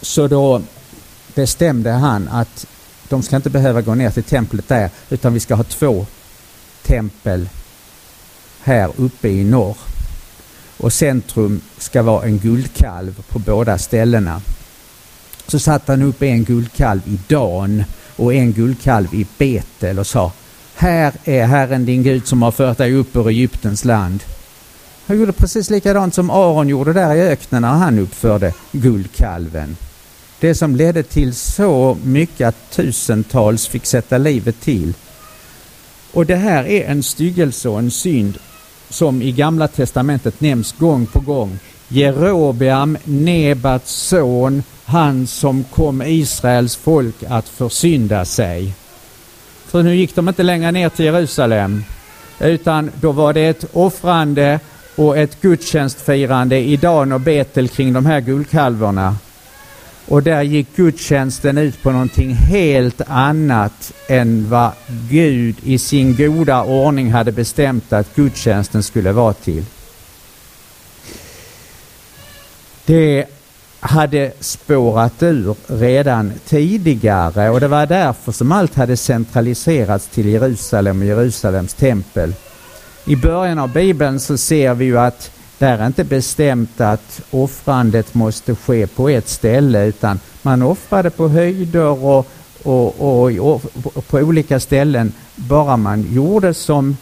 Så 0.00 0.28
då 0.28 0.62
bestämde 1.38 1.90
han 1.90 2.28
att 2.28 2.66
de 3.08 3.22
ska 3.22 3.36
inte 3.36 3.50
behöva 3.50 3.82
gå 3.82 3.94
ner 3.94 4.10
till 4.10 4.22
templet 4.22 4.68
där 4.68 4.90
utan 5.10 5.34
vi 5.34 5.40
ska 5.40 5.54
ha 5.54 5.64
två 5.64 6.06
tempel 6.82 7.48
här 8.62 8.90
uppe 8.96 9.28
i 9.28 9.44
norr. 9.44 9.76
Och 10.76 10.92
centrum 10.92 11.60
ska 11.78 12.02
vara 12.02 12.24
en 12.24 12.38
guldkalv 12.38 13.22
på 13.28 13.38
båda 13.38 13.78
ställena. 13.78 14.40
Så 15.46 15.58
satte 15.58 15.92
han 15.92 16.02
upp 16.02 16.22
en 16.22 16.44
guldkalv 16.44 17.00
i 17.04 17.18
Dan 17.28 17.84
och 18.16 18.34
en 18.34 18.52
guldkalv 18.52 19.14
i 19.14 19.26
Betel 19.38 19.98
och 19.98 20.06
sa 20.06 20.32
Här 20.74 21.12
är 21.24 21.46
Herren 21.46 21.84
din 21.84 22.02
Gud 22.02 22.26
som 22.26 22.42
har 22.42 22.52
fört 22.52 22.78
dig 22.78 22.94
upp 22.94 23.16
ur 23.16 23.28
Egyptens 23.28 23.84
land. 23.84 24.22
Han 25.06 25.18
gjorde 25.18 25.32
precis 25.32 25.70
likadant 25.70 26.14
som 26.14 26.30
Aron 26.30 26.68
gjorde 26.68 26.92
där 26.92 27.14
i 27.14 27.20
öknen 27.20 27.62
när 27.62 27.68
han 27.68 27.98
uppförde 27.98 28.52
guldkalven. 28.72 29.76
Det 30.40 30.54
som 30.54 30.76
ledde 30.76 31.02
till 31.02 31.34
så 31.34 31.96
mycket 32.04 32.48
att 32.48 32.70
tusentals 32.70 33.66
fick 33.66 33.86
sätta 33.86 34.18
livet 34.18 34.60
till. 34.60 34.94
Och 36.12 36.26
det 36.26 36.36
här 36.36 36.64
är 36.64 36.84
en 36.84 37.02
styggelse 37.02 37.68
och 37.68 37.78
en 37.78 37.90
synd 37.90 38.38
som 38.88 39.22
i 39.22 39.32
Gamla 39.32 39.68
Testamentet 39.68 40.40
nämns 40.40 40.72
gång 40.72 41.06
på 41.06 41.20
gång. 41.20 41.58
Jerobeam, 41.88 42.98
Nebats 43.04 43.92
son, 43.92 44.62
han 44.84 45.26
som 45.26 45.64
kom 45.64 46.02
Israels 46.02 46.76
folk 46.76 47.14
att 47.28 47.48
försynda 47.48 48.24
sig. 48.24 48.74
För 49.66 49.82
nu 49.82 49.96
gick 49.96 50.14
de 50.14 50.28
inte 50.28 50.42
längre 50.42 50.72
ner 50.72 50.88
till 50.88 51.04
Jerusalem 51.04 51.84
utan 52.40 52.90
då 53.00 53.12
var 53.12 53.32
det 53.32 53.46
ett 53.46 53.64
offrande 53.72 54.60
och 54.96 55.18
ett 55.18 55.40
gudstjänstfirande 55.40 56.58
i 56.58 56.76
Dan 56.76 57.12
och 57.12 57.20
Betel 57.20 57.68
kring 57.68 57.92
de 57.92 58.06
här 58.06 58.20
guldkalvorna. 58.20 59.16
Och 60.08 60.22
där 60.22 60.42
gick 60.42 60.76
gudstjänsten 60.76 61.58
ut 61.58 61.82
på 61.82 61.90
någonting 61.90 62.34
helt 62.34 63.00
annat 63.06 63.92
än 64.06 64.50
vad 64.50 64.72
Gud 65.10 65.56
i 65.62 65.78
sin 65.78 66.16
goda 66.16 66.62
ordning 66.62 67.12
hade 67.12 67.32
bestämt 67.32 67.92
att 67.92 68.14
gudstjänsten 68.14 68.82
skulle 68.82 69.12
vara 69.12 69.32
till. 69.32 69.64
Det 72.86 73.24
hade 73.80 74.32
spårat 74.40 75.22
ur 75.22 75.54
redan 75.66 76.32
tidigare 76.46 77.50
och 77.50 77.60
det 77.60 77.68
var 77.68 77.86
därför 77.86 78.32
som 78.32 78.52
allt 78.52 78.74
hade 78.74 78.96
centraliserats 78.96 80.06
till 80.06 80.28
Jerusalem 80.28 81.00
och 81.00 81.06
Jerusalems 81.06 81.74
tempel. 81.74 82.34
I 83.04 83.16
början 83.16 83.58
av 83.58 83.72
Bibeln 83.72 84.20
så 84.20 84.36
ser 84.36 84.74
vi 84.74 84.84
ju 84.84 84.98
att 84.98 85.30
det 85.58 85.66
är 85.66 85.86
inte 85.86 86.04
bestämt 86.04 86.80
att 86.80 87.20
offrandet 87.30 88.14
måste 88.14 88.54
ske 88.54 88.86
på 88.86 89.08
ett 89.08 89.28
ställe 89.28 89.86
utan 89.86 90.20
man 90.42 90.62
offrade 90.62 91.10
på 91.10 91.28
höjder 91.28 92.04
och, 92.04 92.26
och, 92.62 93.00
och, 93.00 93.32
och, 93.32 93.62
på 94.08 94.18
olika 94.18 94.60
ställen. 94.60 95.12
Bara 95.34 95.76
man 95.76 96.14
gjorde 96.14 96.54
som 96.54 96.96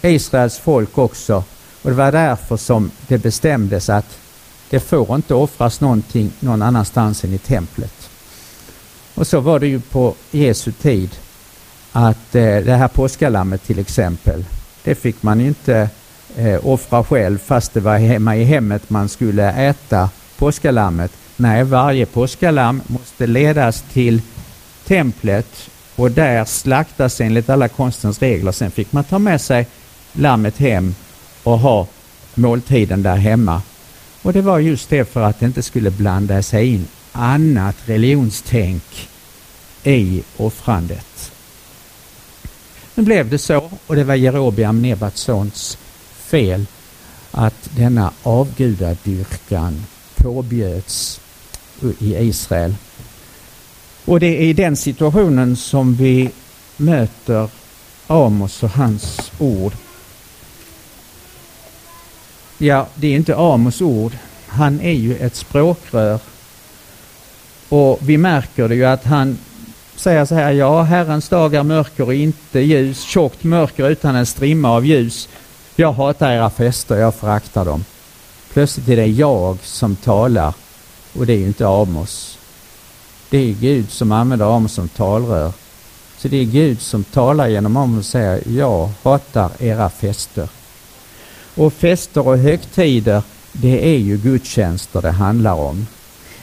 Israels 0.02 0.58
folk 0.58 0.98
också. 0.98 1.44
Och 1.82 1.90
det 1.90 1.96
var 1.96 2.12
därför 2.12 2.56
som 2.56 2.90
det 3.08 3.18
bestämdes 3.18 3.88
att 3.88 4.18
det 4.70 4.80
får 4.80 5.16
inte 5.16 5.34
offras 5.34 5.80
någonting 5.80 6.32
någon 6.40 6.62
annanstans 6.62 7.24
än 7.24 7.32
i 7.32 7.38
templet. 7.38 8.10
Och 9.14 9.26
så 9.26 9.40
var 9.40 9.60
det 9.60 9.66
ju 9.66 9.80
på 9.80 10.14
Jesu 10.30 10.72
tid 10.72 11.10
att 11.92 12.34
eh, 12.34 12.56
det 12.56 12.76
här 12.76 12.88
påskalammet 12.88 13.62
till 13.64 13.78
exempel, 13.78 14.44
det 14.84 14.94
fick 14.94 15.22
man 15.22 15.40
inte 15.40 15.88
eh, 16.36 16.66
offra 16.66 17.04
själv 17.04 17.38
fast 17.38 17.74
det 17.74 17.80
var 17.80 17.98
hemma 17.98 18.36
i 18.36 18.44
hemmet 18.44 18.90
man 18.90 19.08
skulle 19.08 19.52
äta 19.52 20.10
påskalammet. 20.42 21.12
Nej, 21.36 21.64
varje 21.64 22.06
påskalamm 22.06 22.82
måste 22.86 23.26
ledas 23.26 23.84
till 23.92 24.20
templet 24.86 25.70
och 25.96 26.10
där 26.10 26.44
slaktas 26.44 27.20
enligt 27.20 27.50
alla 27.50 27.68
konstens 27.68 28.22
regler. 28.22 28.52
Sen 28.52 28.70
fick 28.70 28.92
man 28.92 29.04
ta 29.04 29.18
med 29.18 29.40
sig 29.40 29.66
lammet 30.12 30.58
hem 30.58 30.94
och 31.42 31.58
ha 31.58 31.86
måltiden 32.34 33.02
där 33.02 33.16
hemma. 33.16 33.62
Och 34.22 34.32
det 34.32 34.40
var 34.40 34.58
just 34.58 34.90
det 34.90 35.04
för 35.04 35.22
att 35.22 35.40
det 35.40 35.46
inte 35.46 35.62
skulle 35.62 35.90
blanda 35.90 36.42
sig 36.42 36.74
in 36.74 36.88
annat 37.12 37.76
religionstänk 37.86 39.08
i 39.84 40.22
offrandet. 40.36 41.32
Nu 42.94 43.02
blev 43.02 43.30
det 43.30 43.38
så 43.38 43.70
och 43.86 43.96
det 43.96 44.04
var 44.04 44.14
Jerobiam 44.14 44.82
Nebatsons 44.82 45.78
fel 46.16 46.66
att 47.30 47.68
denna 47.76 48.12
avgudadyrkan 48.22 49.84
påbjöds 50.22 51.20
i 51.98 52.16
Israel. 52.16 52.74
Och 54.04 54.20
det 54.20 54.26
är 54.26 54.42
i 54.42 54.52
den 54.52 54.76
situationen 54.76 55.56
som 55.56 55.94
vi 55.94 56.30
möter 56.76 57.48
Amos 58.06 58.62
och 58.62 58.70
hans 58.70 59.32
ord. 59.38 59.72
Ja, 62.58 62.86
det 62.94 63.06
är 63.06 63.16
inte 63.16 63.36
Amos 63.36 63.80
ord. 63.80 64.12
Han 64.46 64.80
är 64.80 64.92
ju 64.92 65.16
ett 65.16 65.36
språkrör. 65.36 66.18
Och 67.68 67.98
vi 68.02 68.18
märker 68.18 68.68
det 68.68 68.74
ju 68.74 68.84
att 68.84 69.04
han 69.04 69.38
säger 69.96 70.24
så 70.24 70.34
här, 70.34 70.52
ja, 70.52 70.82
Herrens 70.82 71.28
dag 71.28 71.54
är 71.54 71.62
mörker 71.62 72.04
och 72.04 72.14
inte 72.14 72.60
ljus, 72.60 73.02
tjockt 73.02 73.44
mörker 73.44 73.88
utan 73.88 74.16
en 74.16 74.26
strimma 74.26 74.70
av 74.70 74.86
ljus. 74.86 75.28
Jag 75.76 75.92
hatar 75.92 76.32
era 76.32 76.50
fester, 76.50 76.96
jag 76.96 77.14
föraktar 77.14 77.64
dem. 77.64 77.84
Plötsligt 78.52 78.88
är 78.88 78.96
det 78.96 79.06
jag 79.06 79.58
som 79.62 79.96
talar 79.96 80.54
och 81.12 81.26
det 81.26 81.32
är 81.32 81.38
ju 81.38 81.46
inte 81.46 81.66
Amos. 81.66 82.38
Det 83.30 83.38
är 83.38 83.52
Gud 83.52 83.90
som 83.90 84.12
använder 84.12 84.56
Amos 84.56 84.72
som 84.72 84.88
talrör. 84.88 85.52
Så 86.18 86.28
det 86.28 86.36
är 86.36 86.44
Gud 86.44 86.80
som 86.80 87.04
talar 87.04 87.48
genom 87.48 87.76
Amos 87.76 87.98
och 87.98 88.04
säger, 88.04 88.42
jag 88.48 88.90
hatar 89.02 89.50
era 89.58 89.90
fester. 89.90 90.48
Och 91.54 91.72
fester 91.72 92.28
och 92.28 92.38
högtider, 92.38 93.22
det 93.52 93.94
är 93.94 93.98
ju 93.98 94.18
gudstjänster 94.18 95.02
det 95.02 95.10
handlar 95.10 95.54
om. 95.54 95.86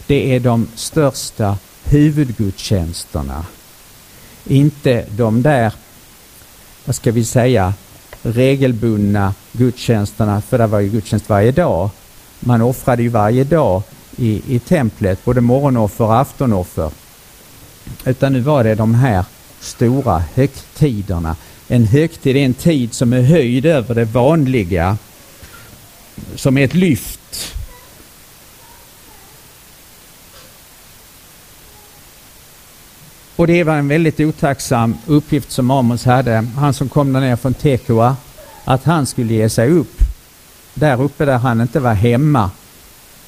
Det 0.08 0.36
är 0.36 0.40
de 0.40 0.68
största 0.76 1.58
huvudgudstjänsterna. 1.84 3.46
Inte 4.46 5.06
de 5.10 5.42
där, 5.42 5.74
vad 6.86 6.96
ska 6.96 7.12
vi 7.12 7.26
säga, 7.26 7.74
regelbundna 8.22 9.34
gudstjänsterna, 9.52 10.42
för 10.42 10.58
det 10.58 10.68
var 10.68 10.80
ju 10.80 10.90
gudstjänst 10.90 11.30
varje 11.30 11.52
dag. 11.52 11.90
Man 12.40 12.62
offrade 12.62 13.04
ju 13.04 13.10
varje 13.10 13.44
dag 13.44 13.84
i, 14.18 14.56
i 14.56 14.60
templet, 14.60 15.26
både 15.26 15.42
morgonoffer 15.42 16.06
och 16.06 16.20
aftonoffer. 16.20 16.92
Utan 18.06 18.34
nu 18.34 18.40
var 18.40 18.64
det 18.64 18.76
de 18.76 18.96
här 18.96 19.26
stora 19.60 20.24
högtiderna. 20.36 21.36
En 21.68 21.86
högtid 21.86 22.36
är 22.38 22.46
en 22.46 22.54
tid 22.54 22.94
som 22.94 23.14
är 23.14 23.22
höjd 23.22 23.66
över 23.66 23.96
det 23.96 24.06
vanliga, 24.06 24.98
som 26.36 26.58
är 26.58 26.66
ett 26.66 26.74
lyft. 26.74 27.56
Och 33.36 33.48
det 33.48 33.64
var 33.64 33.76
en 33.76 33.88
väldigt 33.88 34.20
otacksam 34.20 34.98
uppgift 35.06 35.52
som 35.52 35.72
Amos 35.72 36.06
hade, 36.06 36.46
han 36.58 36.74
som 36.74 36.90
kom 36.90 37.14
ner 37.14 37.36
från 37.36 37.54
Tekoa, 37.54 38.16
att 38.66 38.84
han 38.84 39.06
skulle 39.06 39.34
ge 39.34 39.50
sig 39.50 39.70
upp 39.70 40.09
där 40.74 41.02
uppe 41.02 41.26
där 41.26 41.38
han 41.38 41.62
inte 41.62 41.80
var 41.80 41.94
hemma. 41.94 42.52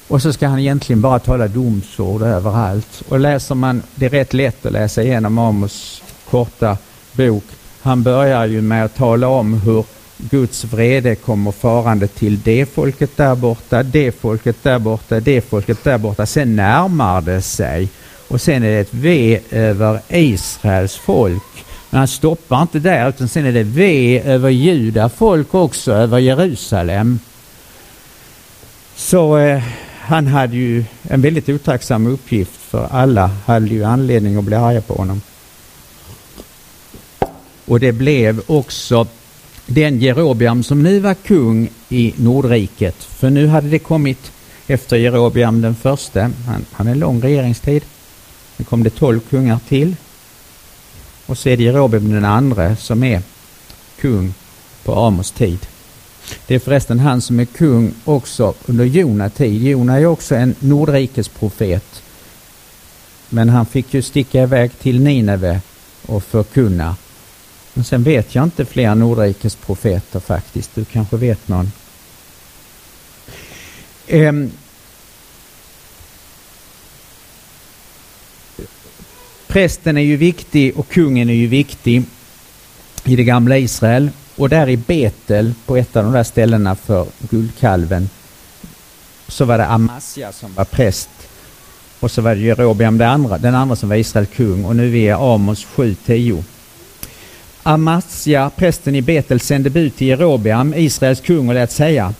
Och 0.08 0.22
så 0.22 0.32
ska 0.32 0.48
han 0.48 0.58
egentligen 0.58 1.00
bara 1.00 1.18
tala 1.18 1.48
domsord 1.48 2.22
överallt. 2.22 3.02
Och 3.08 3.20
läser 3.20 3.54
man, 3.54 3.82
det 3.94 4.06
är 4.06 4.10
rätt 4.10 4.32
lätt 4.32 4.66
att 4.66 4.72
läsa 4.72 5.02
igenom 5.02 5.38
Amos 5.38 6.02
korta 6.30 6.76
bok. 7.12 7.44
Han 7.82 8.02
börjar 8.02 8.46
ju 8.46 8.60
med 8.60 8.84
att 8.84 8.96
tala 8.96 9.28
om 9.28 9.54
hur 9.60 9.84
Guds 10.30 10.64
vrede 10.64 11.14
kommer 11.14 11.52
farande 11.52 12.06
till 12.06 12.40
det 12.40 12.66
folket 12.66 13.16
där 13.16 13.34
borta, 13.34 13.82
det 13.82 14.12
folket 14.12 14.56
där 14.62 14.78
borta, 14.78 15.20
det 15.20 15.40
folket 15.40 15.84
där 15.84 15.98
borta. 15.98 16.26
Sen 16.26 16.56
närmar 16.56 17.20
det 17.20 17.42
sig 17.42 17.88
och 18.28 18.40
sen 18.40 18.62
är 18.62 18.70
det 18.70 18.78
ett 18.78 18.94
V 18.94 19.40
över 19.50 20.00
Israels 20.08 20.96
folk. 20.96 21.42
Men 21.90 21.98
han 21.98 22.08
stoppar 22.08 22.62
inte 22.62 22.78
där 22.78 23.08
utan 23.08 23.28
sen 23.28 23.46
är 23.46 23.52
det 23.52 23.62
V 23.62 24.20
över 24.24 24.50
juda 24.50 25.08
folk 25.08 25.54
också, 25.54 25.92
över 25.92 26.18
Jerusalem. 26.18 27.18
Så 29.02 29.38
eh, 29.38 29.62
han 30.00 30.26
hade 30.26 30.56
ju 30.56 30.84
en 31.02 31.20
väldigt 31.22 31.48
otacksam 31.48 32.06
uppgift 32.06 32.50
för 32.50 32.88
alla 32.90 33.30
hade 33.46 33.66
ju 33.66 33.84
anledning 33.84 34.36
att 34.36 34.44
bli 34.44 34.56
arga 34.56 34.80
på 34.80 34.94
honom. 34.94 35.20
Och 37.64 37.80
det 37.80 37.92
blev 37.92 38.42
också 38.46 39.06
den 39.66 40.00
Jerobiam 40.00 40.62
som 40.62 40.82
nu 40.82 41.00
var 41.00 41.14
kung 41.14 41.70
i 41.88 42.14
Nordriket. 42.16 43.04
För 43.04 43.30
nu 43.30 43.46
hade 43.46 43.68
det 43.68 43.78
kommit 43.78 44.32
efter 44.66 44.96
Jerobiam 44.96 45.60
den 45.60 45.74
första, 45.74 46.20
han 46.46 46.64
hade 46.72 46.90
en 46.90 46.98
lång 46.98 47.22
regeringstid. 47.22 47.84
Nu 48.56 48.64
kom 48.64 48.82
det 48.82 48.90
tolv 48.90 49.20
kungar 49.20 49.58
till. 49.68 49.96
Och 51.26 51.38
så 51.38 51.48
är 51.48 51.56
det 51.56 51.62
Jerobiam 51.62 52.10
den 52.10 52.24
andra 52.24 52.76
som 52.76 53.04
är 53.04 53.22
kung 54.00 54.34
på 54.84 54.94
Amos 54.94 55.30
tid. 55.30 55.66
Det 56.46 56.54
är 56.54 56.58
förresten 56.58 57.00
han 57.00 57.20
som 57.20 57.40
är 57.40 57.44
kung 57.44 57.94
också 58.04 58.54
under 58.66 58.84
Jona 58.84 59.30
tid. 59.30 59.62
Jona 59.62 59.98
är 59.98 60.06
också 60.06 60.34
en 60.34 60.54
Nordrikes 60.58 61.28
profet. 61.28 62.02
Men 63.28 63.48
han 63.48 63.66
fick 63.66 63.94
ju 63.94 64.02
sticka 64.02 64.42
iväg 64.42 64.78
till 64.78 65.00
Nineve 65.00 65.60
och 66.06 66.24
förkunna. 66.24 66.96
Men 67.74 67.84
sen 67.84 68.02
vet 68.02 68.34
jag 68.34 68.44
inte 68.44 68.64
fler 68.64 68.94
Nordrikes 68.94 69.54
profeter 69.54 70.20
faktiskt. 70.20 70.74
Du 70.74 70.84
kanske 70.84 71.16
vet 71.16 71.48
någon? 71.48 71.72
Um, 74.08 74.50
prästen 79.46 79.96
är 79.96 80.02
ju 80.02 80.16
viktig 80.16 80.76
och 80.76 80.88
kungen 80.88 81.30
är 81.30 81.34
ju 81.34 81.46
viktig 81.46 82.02
i 83.04 83.16
det 83.16 83.24
gamla 83.24 83.58
Israel. 83.58 84.10
Och 84.42 84.48
där 84.48 84.68
i 84.68 84.76
Betel, 84.76 85.54
på 85.66 85.76
ett 85.76 85.96
av 85.96 86.04
de 86.04 86.12
där 86.12 86.22
ställena 86.22 86.74
för 86.74 87.06
guldkalven, 87.30 88.08
så 89.28 89.44
var 89.44 89.58
det 89.58 89.66
Amasja 89.66 90.32
som 90.32 90.54
var 90.54 90.64
präst. 90.64 91.08
Och 92.00 92.10
så 92.10 92.22
var 92.22 92.34
det 92.34 92.40
Jerobeam 92.40 92.98
den 92.98 93.08
andra, 93.08 93.38
den 93.38 93.54
andra 93.54 93.76
som 93.76 93.88
var 93.88 93.96
Israels 93.96 94.28
kung. 94.34 94.64
Och 94.64 94.76
nu 94.76 94.86
är 94.86 94.90
vi 94.90 95.02
i 95.02 95.10
Amos 95.10 95.66
7.10. 95.66 96.42
Amasja, 97.62 98.50
prästen 98.56 98.94
i 98.94 99.02
Betel, 99.02 99.40
sände 99.40 99.70
bud 99.70 99.96
till 99.96 100.06
Jerobeam, 100.06 100.74
Israels 100.74 101.20
kung, 101.20 101.48
och 101.48 101.54
lät 101.54 101.72
säga 101.72 102.14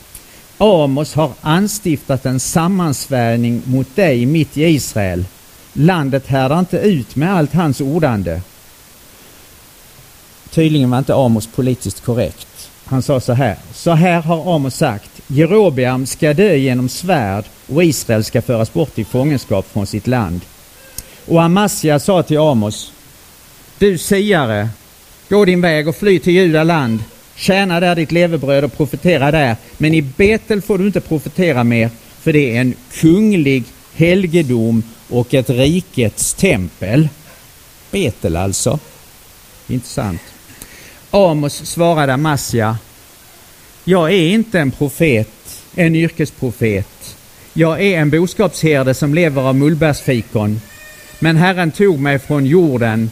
Amos 0.59 1.15
har 1.15 1.31
anstiftat 1.41 2.27
en 2.27 2.41
sammansvärjning 2.41 3.63
mot 3.65 3.97
dig 3.97 4.27
mitt 4.27 4.57
i 4.57 4.65
Israel. 4.65 5.25
Landet 5.73 6.27
härdar 6.27 6.59
inte 6.59 6.79
ut 6.79 7.17
med 7.17 7.35
allt 7.35 7.55
hans 7.55 7.81
ordande. 7.81 8.41
Tydligen 10.55 10.91
var 10.91 10.99
inte 10.99 11.15
Amos 11.15 11.47
politiskt 11.47 12.01
korrekt. 12.01 12.71
Han 12.85 13.03
sa 13.03 13.21
så 13.21 13.33
här. 13.33 13.57
Så 13.75 13.91
här 13.91 14.21
har 14.21 14.55
Amos 14.55 14.75
sagt. 14.75 15.11
Jerobeam 15.27 16.07
ska 16.07 16.35
dö 16.35 16.55
genom 16.55 16.89
svärd 16.89 17.45
och 17.67 17.85
Israel 17.85 18.25
ska 18.25 18.43
föras 18.43 18.73
bort 18.73 18.99
i 18.99 19.05
fångenskap 19.05 19.73
från 19.73 19.87
sitt 19.87 20.07
land. 20.07 20.41
Och 21.27 21.43
Amasja 21.43 21.99
sa 21.99 22.23
till 22.23 22.39
Amos. 22.39 22.93
Du 23.79 23.99
siare, 23.99 24.69
gå 25.29 25.45
din 25.45 25.61
väg 25.61 25.89
och 25.89 25.97
fly 25.97 26.19
till 26.19 26.33
Judaland. 26.33 27.05
Tjäna 27.37 27.81
där 27.81 27.95
ditt 27.95 28.13
levebröd 28.13 28.65
och 28.65 28.77
profetera 28.77 29.31
där. 29.31 29.57
Men 29.79 29.95
i 29.95 30.03
Betel 30.03 30.63
får 30.63 30.79
du 30.79 30.87
inte 30.87 31.01
profetera 31.01 31.65
mer, 31.65 31.91
för 32.21 32.33
det 32.33 32.57
är 32.57 32.61
en 32.61 32.75
kunglig 32.93 33.65
helgedom 33.95 34.83
och 35.09 35.35
ett 35.35 35.51
rikets 35.51 36.35
tempel. 36.35 37.09
Betel 37.91 38.37
alltså. 38.37 38.79
Intressant. 39.69 40.21
Amos 41.15 41.67
svarade 41.67 42.15
Amasja, 42.15 42.77
jag 43.85 44.13
är 44.13 44.29
inte 44.29 44.61
en 44.61 44.71
profet, 44.71 45.63
en 45.75 45.95
yrkesprofet. 45.95 47.17
Jag 47.53 47.83
är 47.83 47.99
en 47.99 48.11
boskapsherde 48.11 48.95
som 48.95 49.15
lever 49.15 49.43
av 49.43 49.55
mullbärsfikon. 49.55 50.61
Men 51.19 51.37
Herren 51.37 51.71
tog 51.71 51.99
mig 52.01 52.19
från 52.19 52.47
jorden 52.47 53.11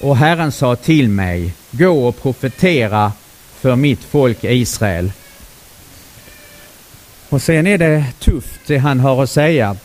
och 0.00 0.16
Herren 0.16 0.52
sa 0.52 0.76
till 0.76 1.08
mig, 1.08 1.52
gå 1.70 2.08
och 2.08 2.22
profetera 2.22 3.12
för 3.60 3.76
mitt 3.76 4.04
folk 4.04 4.44
Israel. 4.44 5.12
Och 7.28 7.42
sen 7.42 7.66
är 7.66 7.78
det 7.78 8.04
tufft 8.18 8.60
det 8.66 8.78
han 8.78 9.00
har 9.00 9.22
att 9.22 9.30
säga. 9.30 9.76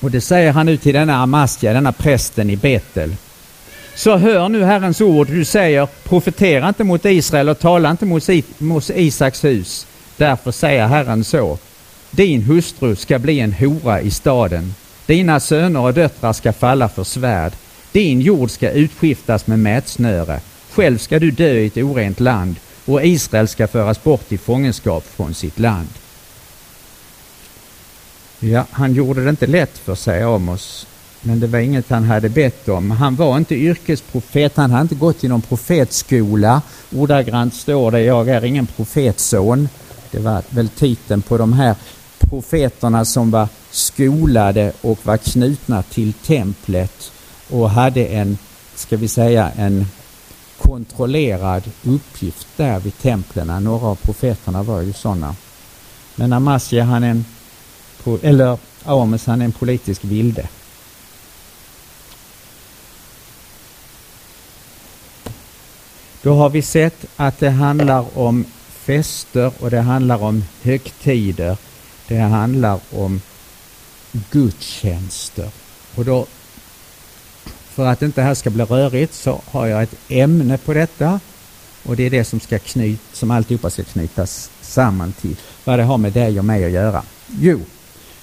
Och 0.00 0.10
det 0.10 0.20
säger 0.20 0.52
han 0.52 0.66
nu 0.66 0.76
till 0.76 0.94
denna 0.94 1.16
Amasja, 1.16 1.72
denna 1.72 1.92
prästen 1.92 2.50
i 2.50 2.56
Betel. 2.56 3.16
Så 3.94 4.16
hör 4.16 4.48
nu 4.48 4.64
Herrens 4.64 5.00
ord, 5.00 5.26
du 5.26 5.44
säger 5.44 5.88
profetera 6.04 6.68
inte 6.68 6.84
mot 6.84 7.04
Israel 7.04 7.48
och 7.48 7.58
tala 7.58 7.90
inte 7.90 8.06
mot 8.58 8.90
Isaks 8.90 9.44
hus. 9.44 9.86
Därför 10.16 10.52
säger 10.52 10.86
Herren 10.86 11.24
så. 11.24 11.58
Din 12.10 12.42
hustru 12.42 12.96
ska 12.96 13.18
bli 13.18 13.40
en 13.40 13.52
hora 13.52 14.00
i 14.00 14.10
staden. 14.10 14.74
Dina 15.06 15.40
söner 15.40 15.80
och 15.80 15.94
döttrar 15.94 16.32
ska 16.32 16.52
falla 16.52 16.88
för 16.88 17.04
svärd. 17.04 17.52
Din 17.92 18.20
jord 18.20 18.50
ska 18.50 18.70
utskiftas 18.70 19.46
med 19.46 19.58
mätsnöre. 19.58 20.40
Själv 20.70 20.98
ska 20.98 21.18
du 21.18 21.30
dö 21.30 21.52
i 21.52 21.66
ett 21.66 21.76
orent 21.76 22.20
land 22.20 22.56
och 22.84 23.04
Israel 23.04 23.48
ska 23.48 23.66
föras 23.66 24.02
bort 24.02 24.32
i 24.32 24.38
fångenskap 24.38 25.04
från 25.16 25.34
sitt 25.34 25.58
land. 25.58 25.88
Ja, 28.38 28.64
han 28.70 28.94
gjorde 28.94 29.24
det 29.24 29.30
inte 29.30 29.46
lätt 29.46 29.78
för 29.78 29.94
sig 29.94 30.22
Amos 30.22 30.86
men 31.26 31.40
det 31.40 31.46
var 31.46 31.58
inget 31.58 31.90
han 31.90 32.04
hade 32.04 32.28
bett 32.28 32.68
om. 32.68 32.90
Han 32.90 33.16
var 33.16 33.36
inte 33.36 33.54
yrkesprofet, 33.54 34.56
han 34.56 34.70
hade 34.70 34.82
inte 34.82 34.94
gått 34.94 35.24
i 35.24 35.28
någon 35.28 35.42
profetskola. 35.42 36.62
Ordagrant 36.96 37.54
står 37.54 37.90
det, 37.90 38.00
jag 38.00 38.28
är 38.28 38.44
ingen 38.44 38.66
profetson. 38.66 39.68
Det 40.10 40.18
var 40.18 40.42
väl 40.50 40.68
titeln 40.68 41.22
på 41.22 41.38
de 41.38 41.52
här 41.52 41.74
profeterna 42.18 43.04
som 43.04 43.30
var 43.30 43.48
skolade 43.70 44.72
och 44.80 44.98
var 45.02 45.16
knutna 45.16 45.82
till 45.82 46.12
templet 46.12 47.12
och 47.50 47.70
hade 47.70 48.04
en, 48.04 48.38
ska 48.74 48.96
vi 48.96 49.08
säga, 49.08 49.50
en 49.56 49.86
kontrollerad 50.62 51.62
uppgift 51.82 52.46
där 52.56 52.80
vid 52.80 52.98
templen. 52.98 53.64
Några 53.64 53.86
av 53.86 53.94
profeterna 53.94 54.62
var 54.62 54.80
ju 54.80 54.92
sådana. 54.92 55.36
Men 56.14 56.32
Amasja 56.32 56.84
han 56.84 57.04
är 57.04 57.10
en, 57.10 57.24
eller 58.22 58.58
Amos, 58.84 59.26
han 59.26 59.40
är 59.40 59.44
en 59.44 59.52
politisk 59.52 60.04
vilde. 60.04 60.48
Då 66.24 66.34
har 66.34 66.50
vi 66.50 66.62
sett 66.62 67.04
att 67.16 67.38
det 67.38 67.50
handlar 67.50 68.18
om 68.18 68.44
fester 68.68 69.52
och 69.58 69.70
det 69.70 69.80
handlar 69.80 70.22
om 70.22 70.44
högtider. 70.62 71.56
Det 72.08 72.18
handlar 72.18 72.80
om 72.90 73.20
gudstjänster. 74.30 75.50
Och 75.94 76.04
då, 76.04 76.26
för 77.44 77.86
att 77.86 78.02
inte 78.02 78.20
det 78.20 78.24
här 78.24 78.34
ska 78.34 78.50
bli 78.50 78.64
rörigt 78.64 79.14
så 79.14 79.40
har 79.50 79.66
jag 79.66 79.82
ett 79.82 79.94
ämne 80.08 80.58
på 80.58 80.74
detta 80.74 81.20
och 81.82 81.96
det 81.96 82.02
är 82.02 82.10
det 82.10 82.24
som 82.24 82.40
ska 82.40 82.58
knyt, 82.58 83.00
som 83.12 83.30
alltihopa 83.30 83.70
ska 83.70 83.84
knytas 83.84 84.50
samman 84.60 85.12
till. 85.12 85.36
Vad 85.64 85.78
det 85.78 85.84
har 85.84 85.98
med 85.98 86.12
dig 86.12 86.38
och 86.38 86.44
mig 86.44 86.64
att 86.64 86.70
göra. 86.70 87.02
Jo, 87.40 87.60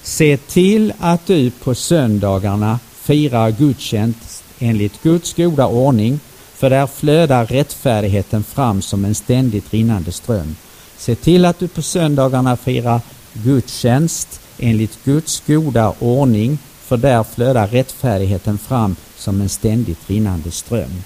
se 0.02 0.36
till 0.36 0.92
att 0.98 1.26
du 1.26 1.50
på 1.50 1.74
söndagarna 1.74 2.78
firar 2.94 3.50
gudstjänst 3.50 4.44
enligt 4.58 5.02
Guds 5.02 5.34
goda 5.34 5.66
ordning 5.66 6.20
för 6.62 6.70
där 6.70 6.86
flödar 6.86 7.46
rättfärdigheten 7.46 8.44
fram 8.44 8.82
som 8.82 9.04
en 9.04 9.14
ständigt 9.14 9.72
rinnande 9.72 10.12
ström. 10.12 10.56
Se 10.96 11.14
till 11.14 11.44
att 11.44 11.58
du 11.58 11.68
på 11.68 11.82
söndagarna 11.82 12.56
firar 12.56 13.00
gudstjänst 13.32 14.40
enligt 14.58 15.04
Guds 15.04 15.42
goda 15.46 15.94
ordning, 15.98 16.58
för 16.82 16.96
där 16.96 17.24
flödar 17.24 17.68
rättfärdigheten 17.68 18.58
fram 18.58 18.96
som 19.16 19.40
en 19.40 19.48
ständigt 19.48 20.10
rinnande 20.10 20.50
ström. 20.50 21.02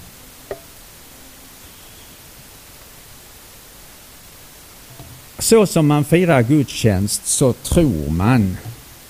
Så 5.39 5.65
som 5.65 5.87
man 5.87 6.05
firar 6.05 6.41
gudstjänst 6.41 7.27
så 7.27 7.53
tror 7.53 8.09
man. 8.09 8.57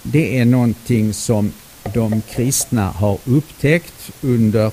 Det 0.03 0.39
är 0.39 0.45
någonting 0.45 1.13
som 1.13 1.51
de 1.93 2.21
kristna 2.21 2.91
har 2.91 3.17
upptäckt 3.25 4.11
under 4.21 4.71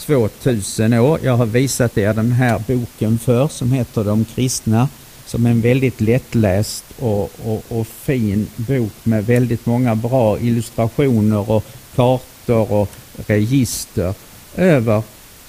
2000 0.00 0.92
år. 0.92 1.20
Jag 1.22 1.36
har 1.36 1.46
visat 1.46 1.98
er 1.98 2.14
den 2.14 2.32
här 2.32 2.62
boken 2.66 3.18
för 3.18 3.48
som 3.48 3.72
heter 3.72 4.04
De 4.04 4.24
kristna 4.24 4.88
som 5.26 5.46
är 5.46 5.50
en 5.50 5.60
väldigt 5.60 6.00
lättläst 6.00 6.84
och, 6.98 7.30
och, 7.44 7.64
och, 7.68 7.86
fin 7.86 8.46
bok 8.56 8.92
med 9.02 9.26
väldigt 9.26 9.66
många 9.66 9.94
bra 9.94 10.38
illustrationer 10.38 11.50
och 11.50 11.64
kartor 11.94 12.72
och 12.72 12.90
register 13.26 14.14
över 14.56 15.02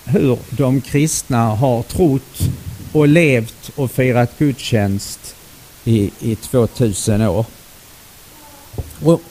hur 0.06 0.40
de 0.50 0.82
kristna 0.82 1.46
har 1.46 1.84
trott 1.84 2.40
och 2.92 3.08
levt 3.08 3.72
och 3.76 3.92
firat 3.92 4.38
gudstjänst 4.38 5.36
i, 5.84 6.12
i 6.20 6.36
2000 6.36 7.22
år. 7.22 7.46
Och 9.04 9.22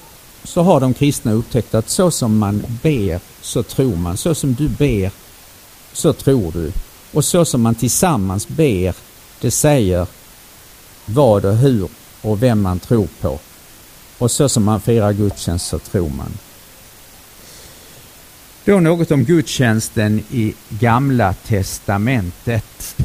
så 0.45 0.63
har 0.63 0.81
de 0.81 0.95
kristna 0.95 1.33
upptäckt 1.33 1.75
att 1.75 1.89
så 1.89 2.11
som 2.11 2.39
man 2.39 2.65
ber 2.83 3.21
så 3.43 3.63
tror 3.63 3.97
man. 3.97 4.17
Så 4.17 4.35
som 4.35 4.55
du 4.55 4.69
ber 4.69 5.11
så 5.93 6.13
tror 6.13 6.53
du. 6.53 6.73
Och 7.13 7.25
så 7.25 7.45
som 7.45 7.63
man 7.63 7.75
tillsammans 7.75 8.49
ber, 8.49 8.95
det 9.41 9.51
säger 9.51 10.07
vad 11.07 11.45
och 11.45 11.57
hur 11.57 11.89
och 12.23 12.43
vem 12.43 12.63
man 12.63 12.79
tror 12.79 13.09
på. 13.21 13.39
Och 14.19 14.31
så 14.31 14.49
som 14.49 14.65
man 14.65 14.81
firar 14.81 15.13
gudstjänst 15.13 15.67
så 15.67 15.79
tror 15.79 16.11
man. 16.11 16.39
Då 18.65 18.81
något 18.81 19.11
om 19.11 19.25
gudstjänsten 19.25 20.25
i 20.31 20.55
Gamla 20.69 21.35
testamentet. 21.35 22.97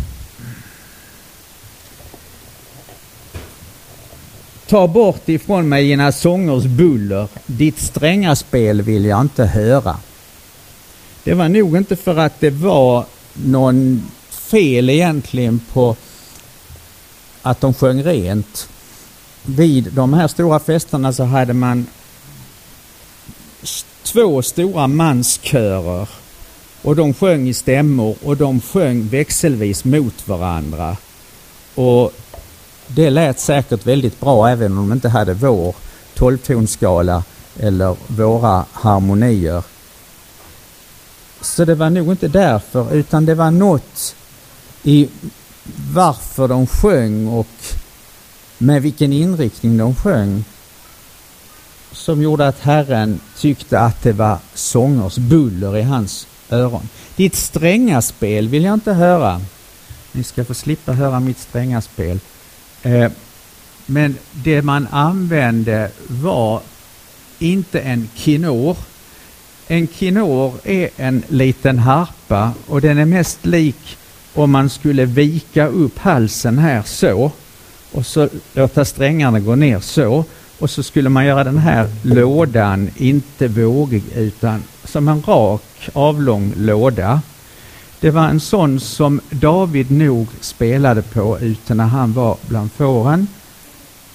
Ta 4.68 4.88
bort 4.88 5.30
ifrån 5.30 5.70
mig 5.70 5.88
dina 5.88 6.12
sångers 6.12 6.64
buller, 6.64 7.28
ditt 7.46 7.80
stränga 7.80 8.36
spel 8.36 8.82
vill 8.82 9.06
jag 9.06 9.22
inte 9.22 9.46
höra. 9.46 9.98
Det 11.26 11.34
var 11.34 11.50
nog 11.50 11.78
inte 11.78 11.96
för 11.96 12.18
att 12.18 12.40
det 12.40 12.50
var 12.50 13.06
någon 13.34 14.12
fel 14.30 14.90
egentligen 14.90 15.60
på 15.74 15.96
att 17.42 17.62
de 17.62 17.74
sjöng 17.74 18.04
rent. 18.04 18.70
Vid 19.46 19.92
de 19.94 20.14
här 20.14 20.28
stora 20.28 20.60
festerna 20.60 21.14
så 21.14 21.24
hade 21.24 21.54
man 21.54 21.88
två 24.04 24.42
stora 24.42 24.88
manskörer 24.88 26.10
och 26.82 26.96
de 26.96 27.14
sjöng 27.14 27.48
i 27.48 27.54
stämmor 27.54 28.16
och 28.24 28.38
de 28.38 28.62
sjöng 28.62 29.08
växelvis 29.08 29.86
mot 29.86 30.28
varandra. 30.28 30.98
Och 31.76 32.14
det 32.88 33.10
lät 33.10 33.40
säkert 33.40 33.88
väldigt 33.88 34.20
bra 34.20 34.50
även 34.50 34.72
om 34.72 34.90
de 34.90 34.94
inte 34.94 35.10
hade 35.10 35.34
vår 35.34 35.76
tolvtonskala 36.14 37.24
eller 37.60 37.96
våra 38.08 38.66
harmonier. 38.72 39.64
Så 41.46 41.66
det 41.66 41.76
var 41.76 41.90
nog 41.90 42.12
inte 42.12 42.28
därför 42.28 42.94
utan 42.94 43.26
det 43.26 43.36
var 43.36 43.52
något 43.52 44.16
i 44.84 45.10
varför 45.94 46.48
de 46.48 46.68
sjöng 46.68 47.28
och 47.28 47.48
med 48.58 48.82
vilken 48.82 49.14
inriktning 49.14 49.78
de 49.78 49.96
sjöng 49.96 50.44
som 51.92 52.22
gjorde 52.22 52.48
att 52.48 52.60
Herren 52.60 53.20
tyckte 53.38 53.80
att 53.80 54.04
det 54.04 54.14
var 54.14 54.38
sångers 54.54 55.18
buller 55.18 55.78
i 55.78 55.82
hans 55.82 56.28
öron. 56.50 56.90
Ditt 57.16 57.36
stränga 57.36 58.02
spel 58.02 58.50
vill 58.50 58.64
jag 58.64 58.74
inte 58.74 58.94
höra. 58.94 59.42
Ni 60.12 60.24
ska 60.24 60.46
få 60.46 60.54
slippa 60.54 60.94
höra 60.94 61.20
mitt 61.20 61.40
stränga 61.40 61.82
spel. 61.82 62.20
Eh, 62.84 63.12
men 63.86 64.18
det 64.32 64.62
man 64.62 64.88
använde 64.92 65.92
var 66.08 66.62
inte 67.40 67.80
en 67.80 68.10
kinor. 68.16 68.78
En 69.68 69.88
kinor 69.88 70.54
är 70.64 70.90
en 70.98 71.24
liten 71.28 71.80
harpa 71.80 72.52
och 72.68 72.82
den 72.82 72.98
är 72.98 73.06
mest 73.06 73.46
lik 73.46 73.98
om 74.34 74.52
man 74.52 74.70
skulle 74.70 75.06
vika 75.06 75.68
upp 75.68 75.98
halsen 76.00 76.58
här 76.58 76.84
så 76.86 77.32
och 77.92 78.06
så 78.06 78.30
låta 78.54 78.86
strängarna 78.86 79.40
gå 79.40 79.56
ner 79.56 79.80
så 79.80 80.26
och 80.60 80.70
så 80.70 80.84
skulle 80.84 81.10
man 81.10 81.26
göra 81.26 81.44
den 81.44 81.58
här 81.58 81.90
lådan 82.02 82.90
inte 82.98 83.48
vågig 83.48 84.04
utan 84.16 84.64
som 84.84 85.08
en 85.08 85.22
rak 85.22 85.90
avlång 85.94 86.54
låda. 86.58 87.22
Det 88.00 88.12
var 88.12 88.28
en 88.28 88.40
sån 88.40 88.80
som 88.80 89.22
David 89.30 89.92
nog 89.92 90.28
spelade 90.42 91.02
på 91.02 91.40
ute 91.40 91.74
när 91.74 91.88
han 91.88 92.14
var 92.14 92.38
bland 92.48 92.72
fåren 92.72 93.28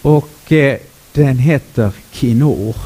och 0.03 0.53
eh, 0.53 0.79
den 1.13 1.39
heter 1.39 1.93
Kinor 2.13 2.77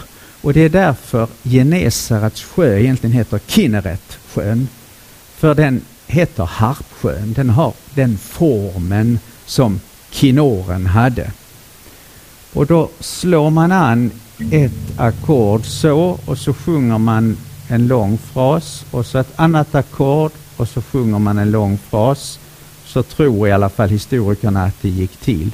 och 0.44 0.52
det 0.52 0.60
är 0.60 0.68
därför 0.68 1.28
Genesarets 1.42 2.42
sjö 2.42 2.78
egentligen 2.78 3.16
heter 3.16 3.38
Kinneret-sjön. 3.38 4.68
För 5.36 5.54
den 5.54 5.80
heter 6.06 6.44
Harpsjön. 6.44 7.32
Den 7.32 7.50
har 7.50 7.72
den 7.94 8.18
formen 8.18 9.18
som 9.46 9.80
kinoren 10.10 10.86
hade. 10.86 11.30
Och 12.52 12.66
då 12.66 12.90
slår 13.00 13.50
man 13.50 13.72
an 13.72 14.10
ett 14.50 14.98
ackord 14.98 15.64
så 15.64 16.18
och 16.24 16.38
så 16.38 16.54
sjunger 16.54 16.98
man 16.98 17.36
en 17.68 17.86
lång 17.86 18.18
fras 18.18 18.84
och 18.90 19.06
så 19.06 19.18
ett 19.18 19.32
annat 19.36 19.74
ackord 19.74 20.32
och 20.56 20.68
så 20.68 20.82
sjunger 20.82 21.18
man 21.18 21.38
en 21.38 21.50
lång 21.50 21.78
fras. 21.90 22.38
Så 22.86 23.02
tror 23.02 23.48
i 23.48 23.52
alla 23.52 23.68
fall 23.68 23.88
historikerna 23.88 24.64
att 24.64 24.82
det 24.82 24.88
gick 24.88 25.16
till. 25.16 25.50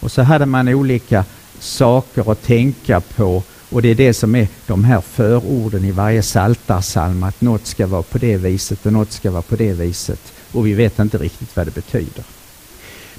Och 0.00 0.12
så 0.12 0.22
hade 0.22 0.46
man 0.46 0.68
olika 0.68 1.24
saker 1.58 2.32
att 2.32 2.42
tänka 2.42 3.00
på 3.00 3.42
och 3.70 3.82
det 3.82 3.88
är 3.88 3.94
det 3.94 4.14
som 4.14 4.34
är 4.34 4.48
de 4.66 4.84
här 4.84 5.00
förorden 5.00 5.84
i 5.84 5.90
varje 5.90 6.22
psaltarpsalm 6.22 7.22
att 7.22 7.40
något 7.40 7.66
ska 7.66 7.86
vara 7.86 8.02
på 8.02 8.18
det 8.18 8.36
viset 8.36 8.86
och 8.86 8.92
något 8.92 9.12
ska 9.12 9.30
vara 9.30 9.42
på 9.42 9.56
det 9.56 9.72
viset 9.72 10.32
och 10.52 10.66
vi 10.66 10.74
vet 10.74 10.98
inte 10.98 11.18
riktigt 11.18 11.56
vad 11.56 11.66
det 11.66 11.74
betyder. 11.74 12.24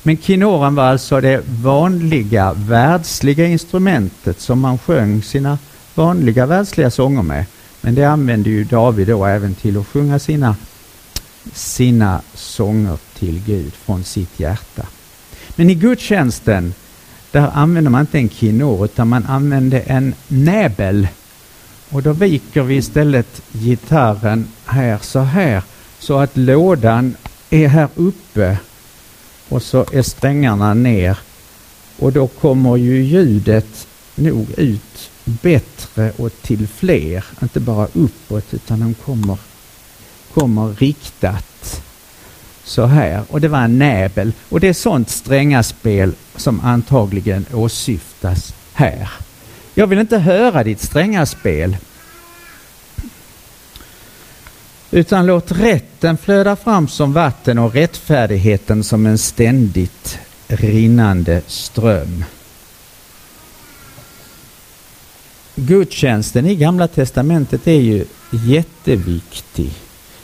Men 0.04 0.18
kinoran 0.18 0.76
var 0.76 0.84
alltså 0.84 1.22
det 1.22 1.44
vanliga 1.48 2.54
världsliga 2.54 3.46
instrumentet 3.46 4.40
som 4.40 4.60
man 4.60 4.78
sjöng 4.78 5.24
sina 5.24 5.58
vanliga 5.96 6.46
världsliga 6.46 6.92
sånger 6.92 7.22
med. 7.22 7.46
Men 7.82 7.96
det 7.96 8.04
använde 8.04 8.50
ju 8.50 8.64
David 8.64 9.08
då 9.08 9.26
även 9.26 9.56
till 9.56 9.78
att 9.78 9.88
sjunga 9.88 10.20
sina, 10.20 10.56
sina 11.54 12.22
sånger 12.34 12.98
till 13.20 13.42
Gud 13.46 13.74
från 13.74 14.04
sitt 14.04 14.40
hjärta. 14.40 14.86
Men 15.56 15.70
i 15.70 15.76
gudstjänsten, 15.76 16.74
där 17.32 17.50
använder 17.54 17.92
man 17.92 18.02
inte 18.02 18.18
en 18.18 18.30
kinor 18.30 18.86
utan 18.86 19.08
man 19.08 19.26
använde 19.26 19.80
en 19.80 20.14
näbel. 20.28 21.08
Och 21.90 22.04
då 22.04 22.14
viker 22.14 22.62
vi 22.62 22.76
istället 22.76 23.42
gitarren 23.52 24.48
här 24.66 24.98
så 25.02 25.20
här 25.20 25.64
så 26.00 26.20
att 26.20 26.38
lådan 26.38 27.16
är 27.50 27.68
här 27.68 27.88
uppe 27.96 28.58
och 29.50 29.64
så 29.64 29.86
är 29.92 30.02
strängarna 30.02 30.74
ner. 30.74 31.18
Och 32.00 32.12
då 32.12 32.28
kommer 32.28 32.78
ju 32.78 33.04
ljudet 33.04 33.88
nog 34.16 34.48
ut 34.58 35.10
bättre 35.26 36.12
och 36.18 36.42
till 36.42 36.68
fler, 36.68 37.26
inte 37.42 37.60
bara 37.60 37.88
uppåt 37.94 38.54
utan 38.54 38.80
de 38.80 38.94
kommer, 38.94 39.38
kommer 40.34 40.74
riktat 40.74 41.51
så 42.64 42.86
här. 42.86 43.24
Och 43.30 43.42
det 43.42 43.48
var 43.48 43.62
en 43.62 43.80
näbel. 43.80 44.32
Och 44.50 44.60
det 44.60 44.68
är 44.68 44.74
sånt 44.74 45.10
strängaspel 45.10 46.14
som 46.36 46.60
antagligen 46.60 47.46
åsyftas 47.54 48.54
här. 48.74 49.10
Jag 49.74 49.88
vill 49.88 50.00
inte 50.00 50.18
höra 50.18 50.64
ditt 50.64 50.82
strängaspel. 50.82 51.78
Utan 54.92 55.26
låt 55.26 55.52
rätten 55.52 56.18
flöda 56.18 56.56
fram 56.56 56.88
som 56.88 57.14
vatten 57.14 57.60
och 57.60 57.74
rättfärdigheten 57.74 58.84
som 58.84 59.06
en 59.06 59.18
ständigt 59.18 60.20
rinnande 60.48 61.42
ström. 61.48 62.26
Gudstjänsten 65.56 66.46
i 66.46 66.56
Gamla 66.56 66.88
Testamentet 66.88 67.68
är 67.68 67.82
ju 67.82 68.06
jätteviktig. 68.32 69.72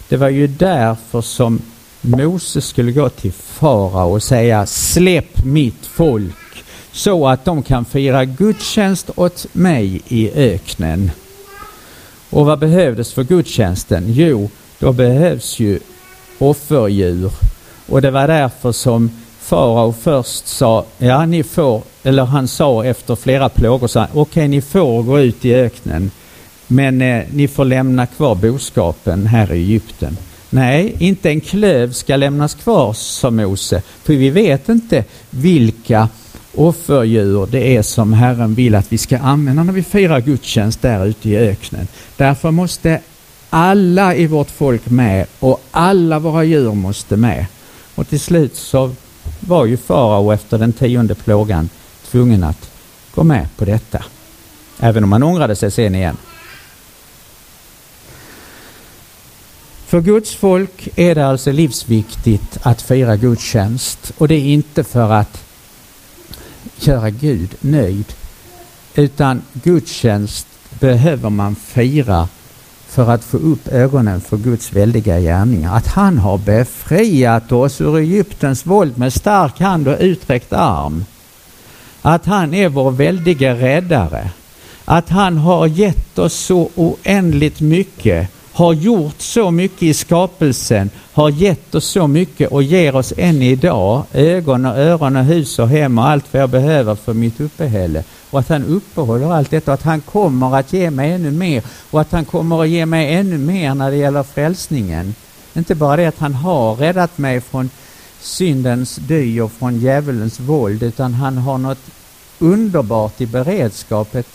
Det 0.10 0.18
var 0.18 0.30
ju 0.30 0.48
därför 0.48 1.22
som 1.22 1.62
Moses 2.08 2.66
skulle 2.66 2.92
gå 2.92 3.10
till 3.10 3.32
farao 3.32 4.14
och 4.14 4.24
säga 4.24 4.66
släpp 4.66 5.44
mitt 5.44 5.86
folk 5.86 6.64
så 6.92 7.28
att 7.28 7.46
de 7.46 7.64
kan 7.64 7.86
fira 7.86 8.26
gudstjänst 8.26 9.10
åt 9.16 9.46
mig 9.54 10.02
i 10.08 10.32
öknen. 10.32 11.12
Och 12.30 12.46
vad 12.46 12.60
behövdes 12.60 13.14
för 13.14 13.24
gudstjänsten? 13.24 14.04
Jo, 14.08 14.50
då 14.80 14.94
behövs 14.94 15.60
ju 15.60 15.80
offerdjur. 16.40 17.32
Och 17.88 18.02
det 18.02 18.12
var 18.12 18.28
därför 18.28 18.72
som 18.72 19.12
farao 19.40 19.94
först 20.02 20.48
sa, 20.48 20.86
ja 20.98 21.26
ni 21.26 21.44
får, 21.44 21.82
eller 22.04 22.24
han 22.24 22.48
sa 22.48 22.86
efter 22.86 23.16
flera 23.16 23.50
plågor, 23.50 23.88
okej 23.88 24.08
okay, 24.14 24.48
ni 24.48 24.62
får 24.62 25.04
gå 25.04 25.20
ut 25.20 25.46
i 25.46 25.56
öknen, 25.56 26.12
men 26.68 27.02
eh, 27.02 27.24
ni 27.32 27.48
får 27.48 27.66
lämna 27.66 28.06
kvar 28.06 28.36
boskapen 28.36 29.26
här 29.26 29.54
i 29.54 29.58
Egypten. 29.58 30.18
Nej, 30.50 30.96
inte 31.00 31.30
en 31.30 31.42
klöv 31.42 31.92
ska 31.92 32.16
lämnas 32.16 32.56
kvar, 32.56 32.94
sa 32.94 33.32
Mose, 33.32 33.82
för 34.04 34.14
vi 34.14 34.30
vet 34.30 34.70
inte 34.70 35.04
vilka 35.30 36.10
offerdjur 36.56 37.48
det 37.52 37.78
är 37.78 37.82
som 37.82 38.14
Herren 38.14 38.54
vill 38.54 38.76
att 38.76 38.94
vi 38.94 38.98
ska 38.98 39.18
använda 39.18 39.64
när 39.64 39.74
vi 39.74 39.84
firar 39.84 40.22
gudstjänst 40.22 40.82
där 40.82 41.06
ute 41.06 41.30
i 41.30 41.38
öknen. 41.38 41.88
Därför 42.18 42.52
måste 42.52 43.02
alla 43.50 44.16
i 44.16 44.28
vårt 44.28 44.52
folk 44.52 44.90
med 44.90 45.26
och 45.40 45.62
alla 45.72 46.20
våra 46.20 46.44
djur 46.44 46.74
måste 46.74 47.18
med. 47.18 47.46
Och 47.96 48.10
till 48.10 48.20
slut 48.20 48.56
så 48.56 48.92
var 49.40 49.66
ju 49.66 49.78
farao 49.78 50.32
efter 50.32 50.58
den 50.58 50.74
tionde 50.74 51.16
plågan 51.16 51.70
tvungen 52.12 52.44
att 52.44 52.72
gå 53.16 53.24
med 53.24 53.48
på 53.58 53.66
detta. 53.66 54.04
Även 54.80 55.04
om 55.04 55.12
han 55.12 55.24
ångrade 55.24 55.56
sig 55.56 55.72
sen 55.72 55.96
igen. 55.96 56.18
För 59.88 60.02
Guds 60.02 60.36
folk 60.36 60.90
är 60.96 61.16
det 61.16 61.28
alltså 61.28 61.52
livsviktigt 61.52 62.58
att 62.62 62.82
fira 62.82 63.16
gudstjänst 63.18 64.12
och 64.18 64.28
det 64.28 64.36
är 64.36 64.46
inte 64.46 64.84
för 64.84 65.12
att 65.12 65.44
göra 66.80 67.10
Gud 67.10 67.56
nöjd 67.62 68.14
utan 68.96 69.42
gudstjänst 69.54 70.48
behöver 70.80 71.30
man 71.30 71.56
fira 71.56 72.28
för 72.88 73.10
att 73.10 73.24
få 73.24 73.38
upp 73.38 73.68
ögonen 73.68 74.22
för 74.22 74.38
Guds 74.38 74.74
väldiga 74.74 75.20
gärningar. 75.20 75.76
Att 75.76 75.88
han 75.88 76.18
har 76.18 76.38
befriat 76.38 77.52
oss 77.52 77.82
ur 77.82 77.98
Egyptens 77.98 78.66
våld 78.66 78.98
med 78.98 79.14
stark 79.14 79.60
hand 79.60 79.88
och 79.88 79.98
utsträckt 80.00 80.54
arm. 80.54 81.06
Att 82.02 82.26
han 82.26 82.54
är 82.54 82.70
vår 82.70 82.92
väldiga 82.92 83.56
räddare. 83.56 84.30
Att 84.86 85.10
han 85.10 85.38
har 85.38 85.68
gett 85.68 86.20
oss 86.20 86.34
så 86.34 86.70
oändligt 86.76 87.62
mycket 87.62 88.30
har 88.58 88.74
gjort 88.74 89.22
så 89.22 89.52
mycket 89.52 89.84
i 89.84 89.94
skapelsen, 89.94 90.90
har 91.14 91.30
gett 91.30 91.76
oss 91.76 91.86
så 91.86 92.08
mycket 92.08 92.52
och 92.52 92.64
ger 92.64 92.96
oss 92.96 93.14
än 93.18 93.42
idag 93.42 94.04
ögon 94.14 94.66
och 94.66 94.78
öron 94.78 95.16
och 95.16 95.24
hus 95.24 95.60
och 95.60 95.70
hem 95.70 95.98
och 95.98 96.08
allt 96.08 96.34
vad 96.34 96.42
jag 96.42 96.50
behöver 96.50 96.96
för 96.96 97.14
mitt 97.14 97.40
uppehälle. 97.40 98.04
Och 98.30 98.40
att 98.40 98.50
han 98.50 98.66
uppehåller 98.66 99.34
allt 99.34 99.52
detta 99.52 99.72
och 99.72 99.74
att 99.74 99.84
han 99.84 100.02
kommer 100.02 100.56
att 100.56 100.74
ge 100.74 100.90
mig 100.90 101.12
ännu 101.12 101.32
mer 101.32 101.64
och 101.92 102.02
att 102.02 102.12
han 102.12 102.26
kommer 102.26 102.62
att 102.62 102.70
ge 102.70 102.86
mig 102.86 103.14
ännu 103.14 103.38
mer 103.38 103.76
när 103.76 103.92
det 103.92 103.98
gäller 103.98 104.24
frälsningen. 104.24 105.16
Inte 105.54 105.76
bara 105.76 105.96
det 105.96 106.06
att 106.06 106.20
han 106.20 106.34
har 106.34 106.76
räddat 106.76 107.18
mig 107.18 107.42
från 107.42 107.70
syndens 108.22 108.96
dy 108.96 109.42
och 109.42 109.52
från 109.52 109.80
djävulens 109.80 110.40
våld 110.40 110.84
utan 110.84 111.14
han 111.14 111.38
har 111.38 111.58
något 111.58 111.86
underbart 112.40 113.22
i 113.22 113.26
beredskapet 113.26 114.28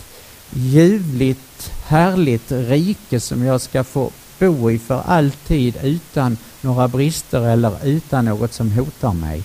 ljuvligt, 0.53 1.73
härligt 1.87 2.53
rike 2.53 3.21
som 3.21 3.45
jag 3.45 3.61
ska 3.61 3.85
få 3.85 4.11
bo 4.38 4.71
i 4.71 4.79
för 4.79 5.03
alltid 5.07 5.77
utan 5.83 6.38
några 6.61 6.88
brister 6.88 7.41
eller 7.41 7.87
utan 7.87 8.25
något 8.25 8.53
som 8.53 8.73
hotar 8.73 9.12
mig. 9.12 9.43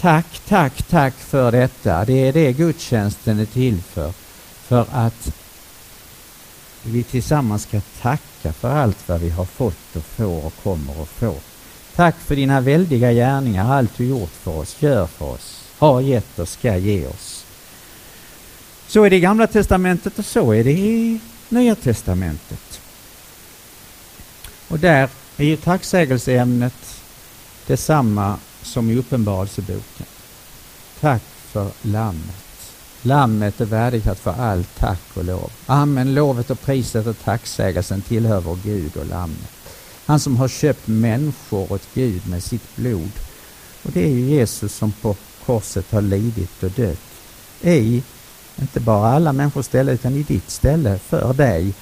Tack, 0.00 0.40
tack, 0.48 0.82
tack 0.82 1.14
för 1.14 1.52
detta. 1.52 2.04
Det 2.04 2.28
är 2.28 2.32
det 2.32 2.52
gudstjänsten 2.52 3.38
är 3.38 3.46
till 3.46 3.82
för. 3.82 4.12
För 4.66 4.86
att 4.92 5.34
vi 6.82 7.02
tillsammans 7.02 7.62
ska 7.62 7.80
tacka 8.02 8.52
för 8.52 8.70
allt 8.70 9.08
vad 9.08 9.20
vi 9.20 9.30
har 9.30 9.44
fått 9.44 9.96
och 9.96 10.04
får 10.04 10.46
och 10.46 10.54
kommer 10.62 11.02
att 11.02 11.08
få. 11.08 11.34
Tack 11.94 12.16
för 12.18 12.36
dina 12.36 12.60
väldiga 12.60 13.12
gärningar, 13.12 13.74
allt 13.74 13.96
du 13.96 14.04
gjort 14.04 14.30
för 14.30 14.58
oss, 14.58 14.76
gör 14.82 15.06
för 15.06 15.24
oss, 15.24 15.64
har 15.78 16.00
gett 16.00 16.38
och 16.38 16.48
ska 16.48 16.76
ge 16.76 17.06
oss. 17.06 17.33
Så 18.94 19.04
är 19.04 19.10
det 19.10 19.16
i 19.16 19.20
Gamla 19.20 19.46
Testamentet 19.46 20.18
och 20.18 20.24
så 20.24 20.52
är 20.52 20.64
det 20.64 20.72
i 20.72 21.20
Nya 21.48 21.74
Testamentet. 21.74 22.80
Och 24.68 24.78
där 24.78 25.08
är 25.36 25.44
ju 25.44 25.56
tacksägelseämnet 25.56 27.02
detsamma 27.66 28.38
som 28.62 28.90
i 28.90 28.96
Uppenbarelseboken. 28.96 30.06
Tack 31.00 31.22
för 31.22 31.70
Lammet. 31.82 32.72
Lammet 33.02 33.60
är 33.60 33.64
värdigt 33.64 34.06
att 34.06 34.20
få 34.20 34.30
all 34.30 34.64
tack 34.64 35.02
och 35.14 35.24
lov. 35.24 35.50
Amen. 35.66 36.14
Lovet 36.14 36.50
och 36.50 36.60
priset 36.60 37.06
och 37.06 37.24
tacksägelsen 37.24 38.02
tillhör 38.02 38.40
vår 38.40 38.58
Gud 38.64 38.96
och 38.96 39.06
Lammet. 39.06 39.52
Han 40.06 40.20
som 40.20 40.36
har 40.36 40.48
köpt 40.48 40.86
människor 40.86 41.72
åt 41.72 41.88
Gud 41.94 42.28
med 42.28 42.42
sitt 42.42 42.76
blod. 42.76 43.12
Och 43.82 43.90
det 43.92 44.04
är 44.04 44.10
ju 44.10 44.20
Jesus 44.20 44.74
som 44.74 44.92
på 44.92 45.16
korset 45.46 45.92
har 45.92 46.02
lidit 46.02 46.62
och 46.62 46.70
dött. 46.70 47.00
I 47.62 48.02
inte 48.60 48.80
bara 48.80 49.08
alla 49.08 49.32
människors 49.32 49.66
ställe 49.66 49.92
utan 49.92 50.14
i 50.14 50.22
ditt 50.22 50.50
ställe 50.50 50.98
för 50.98 51.34
dig. 51.34 51.72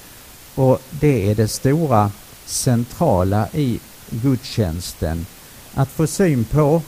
Och 0.55 0.83
det 0.91 1.31
är 1.31 1.35
det 1.35 1.49
stora 1.49 2.11
centrala 2.47 3.49
i 3.53 3.81
gudstjänsten. 4.11 5.27
Att 5.75 5.89
få 5.89 6.07
syn 6.07 6.45
på, 6.45 6.83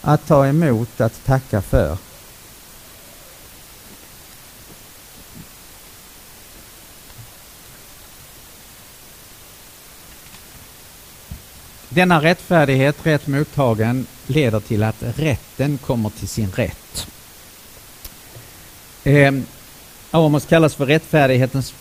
att 0.00 0.26
ta 0.26 0.46
emot, 0.46 1.00
att 1.00 1.24
tacka 1.24 1.62
för. 1.62 1.98
Denna 11.88 12.22
rättfärdighet, 12.22 13.06
rätt 13.06 13.26
mottagen, 13.26 14.06
leder 14.26 14.60
till 14.60 14.82
att 14.82 15.02
rätten 15.16 15.78
kommer 15.78 16.10
till 16.10 16.28
sin 16.28 16.50
rätt. 16.50 17.06
Eh, 19.06 19.32
Amos 20.10 20.44
kallas 20.46 20.74
för 20.74 20.86
rättfärdighetens 20.86 21.74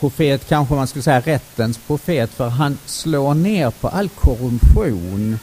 profet, 0.00 0.48
kanske 0.48 0.74
man 0.74 0.86
skulle 0.86 1.02
säga 1.02 1.20
rättens 1.20 1.78
profet, 1.86 2.30
för 2.30 2.48
han 2.48 2.78
slår 2.86 3.34
ner 3.34 3.70
på 3.70 3.88
all 3.88 4.08
korruption, 4.08 5.38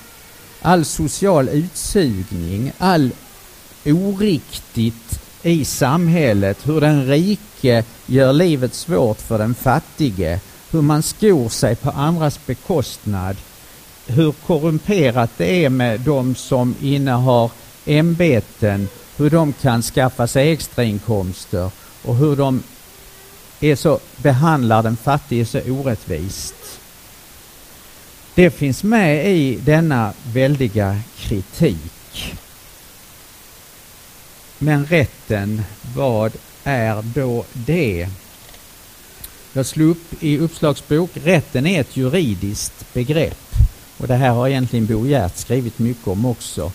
all 0.62 0.86
social 0.86 1.50
utsugning, 1.50 2.72
all 2.78 3.12
oriktigt 3.86 5.22
i 5.44 5.66
samhället, 5.66 6.68
hur 6.68 6.82
den 6.82 7.08
rike 7.08 7.84
gör 8.06 8.34
livet 8.34 8.74
svårt 8.74 9.22
för 9.22 9.38
den 9.38 9.56
fattige, 9.56 10.40
hur 10.72 10.82
man 10.82 11.04
skor 11.04 11.50
sig 11.50 11.76
på 11.76 11.90
andras 11.90 12.40
bekostnad, 12.46 13.36
hur 14.08 14.32
korrumperat 14.32 15.32
det 15.38 15.66
är 15.66 15.70
med 15.70 16.00
de 16.00 16.36
som 16.36 16.76
innehar 16.82 17.52
ämbeten, 17.86 18.88
hur 19.20 19.30
de 19.30 19.54
kan 19.54 19.82
skaffa 19.82 20.28
sig 20.28 20.52
extrainkomster 20.52 21.72
och 22.04 22.16
hur 22.16 22.36
de 22.36 22.64
är 23.60 23.76
så, 23.76 24.00
behandlar 24.18 24.84
den 24.84 24.98
fattige 24.98 25.46
så 25.46 25.60
orättvist. 25.60 26.56
Det 28.36 28.52
finns 28.52 28.84
med 28.84 29.38
i 29.38 29.56
denna 29.56 30.14
väldiga 30.34 31.00
kritik. 31.18 32.36
Men 34.58 34.86
rätten, 34.86 35.64
vad 35.96 36.34
är 36.64 37.02
då 37.02 37.46
det? 37.54 38.08
Jag 39.54 39.66
slog 39.66 39.90
upp 39.90 40.24
i 40.24 40.38
uppslagsbok, 40.38 41.10
rätten 41.14 41.68
är 41.68 41.82
ett 41.82 41.98
juridiskt 41.98 42.94
begrepp. 42.94 43.56
Och 43.98 44.08
det 44.08 44.16
här 44.16 44.30
har 44.30 44.48
egentligen 44.48 44.86
Bo 44.86 45.06
Hjert 45.06 45.38
skrivit 45.38 45.80
mycket 45.80 46.08
om 46.08 46.26
också. 46.26 46.72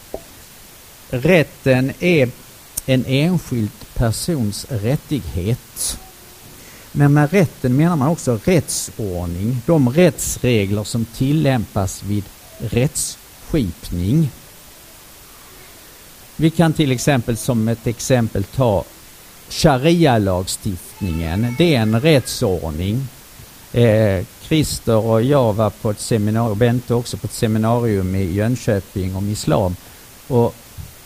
Rätten 1.23 1.93
är 2.01 2.29
en 2.87 3.05
enskild 3.07 3.71
persons 3.95 4.67
rättighet. 4.69 5.99
Men 6.93 7.13
med 7.13 7.33
rätten 7.33 7.77
menar 7.77 7.97
man 7.97 8.09
också 8.09 8.39
rättsordning, 8.45 9.63
de 9.67 9.89
rättsregler 9.89 10.85
som 10.85 11.05
tillämpas 11.05 12.03
vid 12.03 12.25
rättsskipning. 12.59 14.31
Vi 16.37 16.51
kan 16.51 16.73
till 16.73 16.93
exempel 16.93 17.37
som 17.37 17.69
ett 17.69 17.87
exempel 17.87 18.45
ta 18.45 18.85
sharia-lagstiftningen. 19.49 21.55
Det 21.59 21.75
är 21.75 21.81
en 21.81 22.01
rättsordning. 22.01 23.09
Eh, 23.73 24.25
Christer 24.43 24.97
och 24.97 25.23
jag 25.23 25.53
var 25.53 25.71
på 25.71 25.91
ett 25.91 26.01
seminarium, 26.01 26.59
Bente 26.59 26.95
också 26.95 27.17
på 27.17 27.27
ett 27.27 27.33
seminarium 27.33 28.15
i 28.15 28.33
Jönköping 28.33 29.17
om 29.17 29.29
islam. 29.29 29.77
Och 30.29 30.55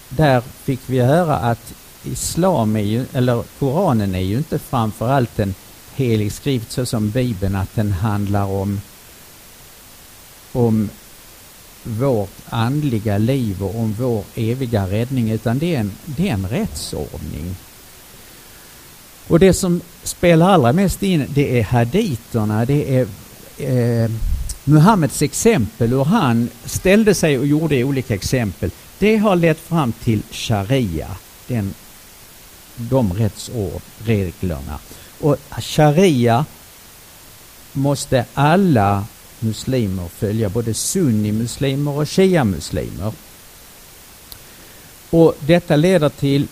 där 0.09 0.41
fick 0.41 0.81
vi 0.87 1.01
höra 1.01 1.37
att 1.37 1.75
islam 2.05 2.77
är 2.77 2.81
ju, 2.81 3.05
eller 3.13 3.45
Koranen 3.59 4.15
är 4.15 4.21
ju 4.21 4.37
inte 4.37 4.59
framförallt 4.59 5.39
en 5.39 5.55
helig 5.95 6.33
skrift 6.33 6.73
så 6.73 6.87
som 6.87 7.11
Bibeln, 7.11 7.57
att 7.57 7.75
den 7.75 7.93
handlar 7.93 8.45
om, 8.45 8.81
om 10.53 10.91
vårt 11.83 12.37
andliga 12.49 13.19
liv 13.19 13.63
och 13.63 13.79
om 13.81 13.93
vår 13.99 14.25
eviga 14.35 14.87
räddning, 14.87 15.31
utan 15.31 15.59
det 15.59 15.75
är 15.75 15.81
en, 15.81 15.93
det 16.05 16.29
är 16.29 16.33
en 16.33 16.49
rättsordning. 16.49 17.57
Och 19.29 19.39
det 19.39 19.53
som 19.53 19.81
spelar 20.03 20.51
allra 20.51 20.73
mest 20.73 21.03
in, 21.03 21.27
det 21.29 21.59
är 21.59 21.65
haditerna, 21.65 22.65
det 22.65 22.99
är 22.99 23.07
eh, 23.59 24.11
Muhammeds 24.65 25.23
exempel, 25.23 25.91
hur 25.91 26.05
han 26.05 26.49
ställde 26.65 27.15
sig 27.15 27.39
och 27.39 27.47
gjorde 27.47 27.85
olika 27.85 28.15
exempel. 28.15 28.71
Det 28.99 29.17
har 29.17 29.37
lett 29.37 29.59
fram 29.59 29.93
till 29.93 30.23
sharia, 30.31 31.09
den, 31.47 31.75
de 32.77 33.13
rättsreglerna. 33.13 34.79
Och 35.21 35.37
sharia 35.59 36.45
måste 37.73 38.25
alla 38.35 39.05
muslimer 39.41 40.09
följa, 40.09 40.49
både 40.49 40.75
sunnimuslimer 40.75 41.91
och 41.91 42.09
shia-muslimer. 42.09 43.13
Och 45.11 45.35
detta 45.41 45.77
leder 45.77 46.09
till, 46.09 46.49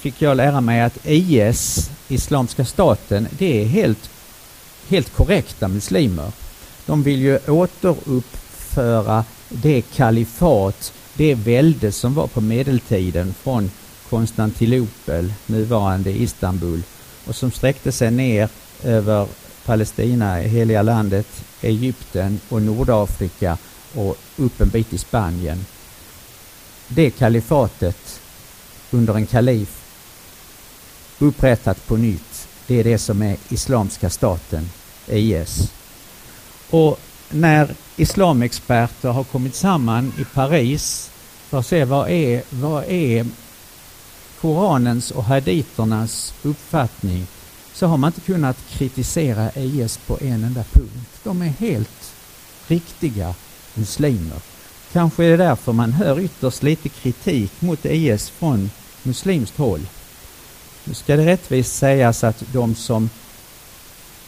fick 0.00 0.22
jag 0.22 0.36
lära 0.36 0.60
mig, 0.60 0.80
att 0.80 0.98
IS, 1.06 1.90
Islamiska 2.08 2.64
staten, 2.64 3.28
det 3.38 3.62
är 3.62 3.66
helt, 3.66 4.10
helt 4.88 5.16
korrekta 5.16 5.68
muslimer. 5.68 6.32
De 6.86 7.02
vill 7.02 7.20
ju 7.20 7.38
återuppföra 7.38 9.24
det 9.48 9.82
kalifat, 9.82 10.92
det 11.14 11.34
välde 11.34 11.92
som 11.92 12.14
var 12.14 12.26
på 12.26 12.40
medeltiden 12.40 13.34
från 13.42 13.70
Konstantinopel, 14.10 15.32
nuvarande 15.46 16.10
Istanbul, 16.10 16.82
och 17.26 17.36
som 17.36 17.50
sträckte 17.50 17.92
sig 17.92 18.10
ner 18.10 18.48
över 18.82 19.26
Palestina, 19.64 20.34
heliga 20.36 20.82
landet, 20.82 21.44
Egypten 21.60 22.40
och 22.48 22.62
Nordafrika 22.62 23.58
och 23.94 24.16
upp 24.36 24.60
en 24.60 24.68
bit 24.68 24.92
i 24.92 24.98
Spanien. 24.98 25.66
Det 26.88 27.10
kalifatet 27.10 28.20
under 28.90 29.14
en 29.14 29.26
kalif 29.26 29.82
upprättat 31.18 31.86
på 31.86 31.96
nytt, 31.96 32.48
det 32.66 32.80
är 32.80 32.84
det 32.84 32.98
som 32.98 33.22
är 33.22 33.36
Islamiska 33.48 34.10
staten, 34.10 34.70
IS. 35.06 35.72
Och 36.70 37.00
när 37.30 37.74
islamexperter 37.96 39.08
har 39.08 39.24
kommit 39.24 39.54
samman 39.54 40.12
i 40.18 40.24
Paris 40.24 41.10
för 41.48 41.58
att 41.58 41.66
se 41.66 41.84
vad 41.84 42.10
är, 42.10 42.42
vad 42.50 42.84
är 42.84 43.26
Koranens 44.40 45.10
och 45.10 45.24
haditernas 45.24 46.34
uppfattning 46.42 47.26
så 47.74 47.86
har 47.86 47.96
man 47.96 48.08
inte 48.08 48.20
kunnat 48.20 48.56
kritisera 48.70 49.50
IS 49.54 49.96
på 50.06 50.18
en 50.20 50.44
enda 50.44 50.64
punkt. 50.64 51.20
De 51.24 51.42
är 51.42 51.46
helt 51.46 52.14
riktiga 52.66 53.34
muslimer. 53.74 54.40
Kanske 54.92 55.24
är 55.24 55.30
det 55.30 55.36
därför 55.36 55.72
man 55.72 55.92
hör 55.92 56.20
ytterst 56.20 56.62
lite 56.62 56.88
kritik 56.88 57.52
mot 57.60 57.84
IS 57.84 58.30
från 58.30 58.70
muslimskt 59.02 59.56
håll. 59.56 59.86
Nu 60.84 60.94
ska 60.94 61.16
det 61.16 61.26
rättvist 61.26 61.76
sägas 61.76 62.24
att 62.24 62.42
de 62.52 62.74
som 62.74 63.10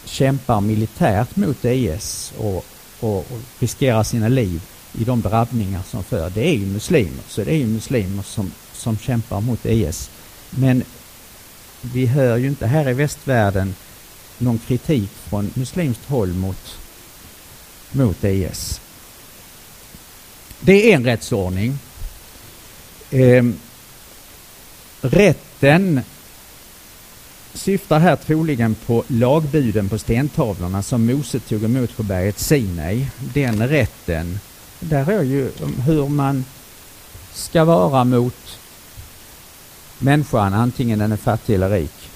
kämpar 0.05 0.61
militärt 0.61 1.37
mot 1.37 1.65
IS 1.65 2.33
och, 2.39 2.65
och, 3.05 3.19
och 3.19 3.41
riskerar 3.59 4.03
sina 4.03 4.29
liv 4.29 4.63
i 4.93 5.05
de 5.05 5.21
drabbningar 5.21 5.83
som 5.91 6.05
för, 6.05 6.31
det 6.31 6.49
är 6.49 6.55
ju 6.55 6.67
muslimer. 6.67 7.23
Så 7.29 7.45
det 7.45 7.51
är 7.51 7.59
ju 7.59 7.67
muslimer 7.67 8.23
som 8.23 8.51
som 8.85 8.99
kämpar 8.99 9.41
mot 9.41 9.67
IS. 9.67 10.11
Men 10.51 10.85
vi 11.81 12.07
hör 12.07 12.37
ju 12.37 12.47
inte 12.47 12.67
här 12.67 12.89
i 12.89 12.93
västvärlden 12.93 13.75
någon 14.39 14.59
kritik 14.59 15.11
från 15.29 15.51
muslimskt 15.55 16.05
håll 16.09 16.33
mot, 16.33 16.79
mot 17.93 18.25
IS. 18.25 18.81
Det 20.61 20.93
är 20.93 20.95
en 20.95 21.05
rättsordning. 21.05 21.79
Eh, 23.11 23.45
rätten 25.01 26.01
syftar 27.55 28.01
här 28.01 28.17
troligen 28.17 28.75
på 28.75 29.05
lagbuden 29.09 29.89
på 29.89 29.99
stentavlorna 29.99 30.83
som 30.83 31.07
Mose 31.07 31.41
tog 31.41 31.65
emot 31.65 31.97
på 31.97 32.03
berget 32.03 32.39
Sinai. 32.39 33.07
Den 33.19 33.69
rätten, 33.69 34.39
där 34.81 35.11
är 35.11 35.23
ju 35.23 35.51
um, 35.61 35.81
hur 35.81 36.09
man 36.09 36.45
ska 37.33 37.65
vara 37.65 38.05
mot 38.05 38.59
människan, 39.99 40.55
antingen 40.55 40.99
den 40.99 41.13
är 41.13 41.17
fattig 41.17 41.55
eller 41.55 41.71
rik. 41.71 42.11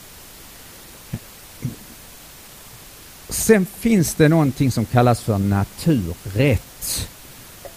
Sen 3.29 3.67
finns 3.67 4.15
det 4.15 4.29
någonting 4.29 4.71
som 4.71 4.85
kallas 4.85 5.21
för 5.21 5.39
naturrätt. 5.39 7.09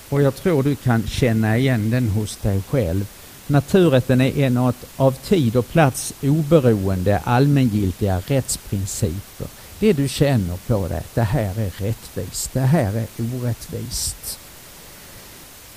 Och 0.09 0.21
jag 0.21 0.35
tror 0.35 0.63
du 0.63 0.75
kan 0.75 1.07
känna 1.07 1.57
igen 1.57 1.89
den 1.89 2.09
hos 2.09 2.35
dig 2.37 2.61
själv. 2.69 3.05
Naturrätten 3.51 4.21
är 4.21 4.37
en 4.37 4.73
av 4.97 5.11
tid 5.11 5.55
och 5.55 5.69
plats 5.69 6.13
oberoende 6.21 7.19
allmängiltiga 7.19 8.21
rättsprinciper. 8.27 9.47
Det 9.79 9.93
du 9.93 10.07
känner 10.07 10.57
på 10.57 10.87
dig, 10.87 11.03
det 11.13 11.21
här 11.21 11.59
är 11.59 11.71
rättvist, 11.77 12.53
det 12.53 12.59
här 12.59 12.93
är 12.95 13.07
orättvist. 13.17 14.39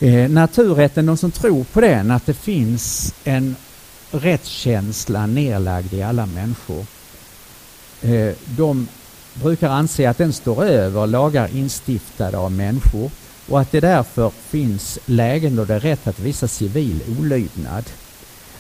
Eh, 0.00 0.30
naturrätten, 0.30 1.06
de 1.06 1.16
som 1.16 1.30
tror 1.30 1.64
på 1.64 1.80
den, 1.80 2.10
att 2.10 2.26
det 2.26 2.34
finns 2.34 3.14
en 3.24 3.56
rättskänsla 4.10 5.26
nedlagd 5.26 5.94
i 5.94 6.02
alla 6.02 6.26
människor. 6.26 6.86
Eh, 8.02 8.34
de 8.44 8.88
brukar 9.34 9.68
anse 9.68 10.10
att 10.10 10.18
den 10.18 10.32
står 10.32 10.64
över 10.64 11.06
lagar 11.06 11.56
instiftade 11.56 12.38
av 12.38 12.52
människor 12.52 13.10
och 13.48 13.60
att 13.60 13.72
det 13.72 13.80
därför 13.80 14.30
finns 14.30 14.98
lägen 15.06 15.56
då 15.56 15.64
det 15.64 15.74
är 15.74 15.80
rätt 15.80 16.06
att 16.06 16.18
visa 16.18 16.48
civil 16.48 17.00
olydnad. 17.18 17.84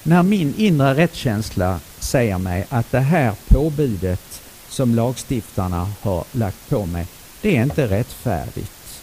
När 0.02 0.22
min 0.22 0.54
inre 0.56 0.94
rättskänsla 0.94 1.80
säger 1.98 2.38
mig 2.38 2.66
att 2.68 2.90
det 2.90 3.00
här 3.00 3.34
påbudet 3.48 4.40
som 4.68 4.94
lagstiftarna 4.94 5.90
har 6.00 6.24
lagt 6.32 6.68
på 6.68 6.86
mig, 6.86 7.06
det 7.40 7.56
är 7.56 7.62
inte 7.62 7.86
rättfärdigt. 7.86 9.02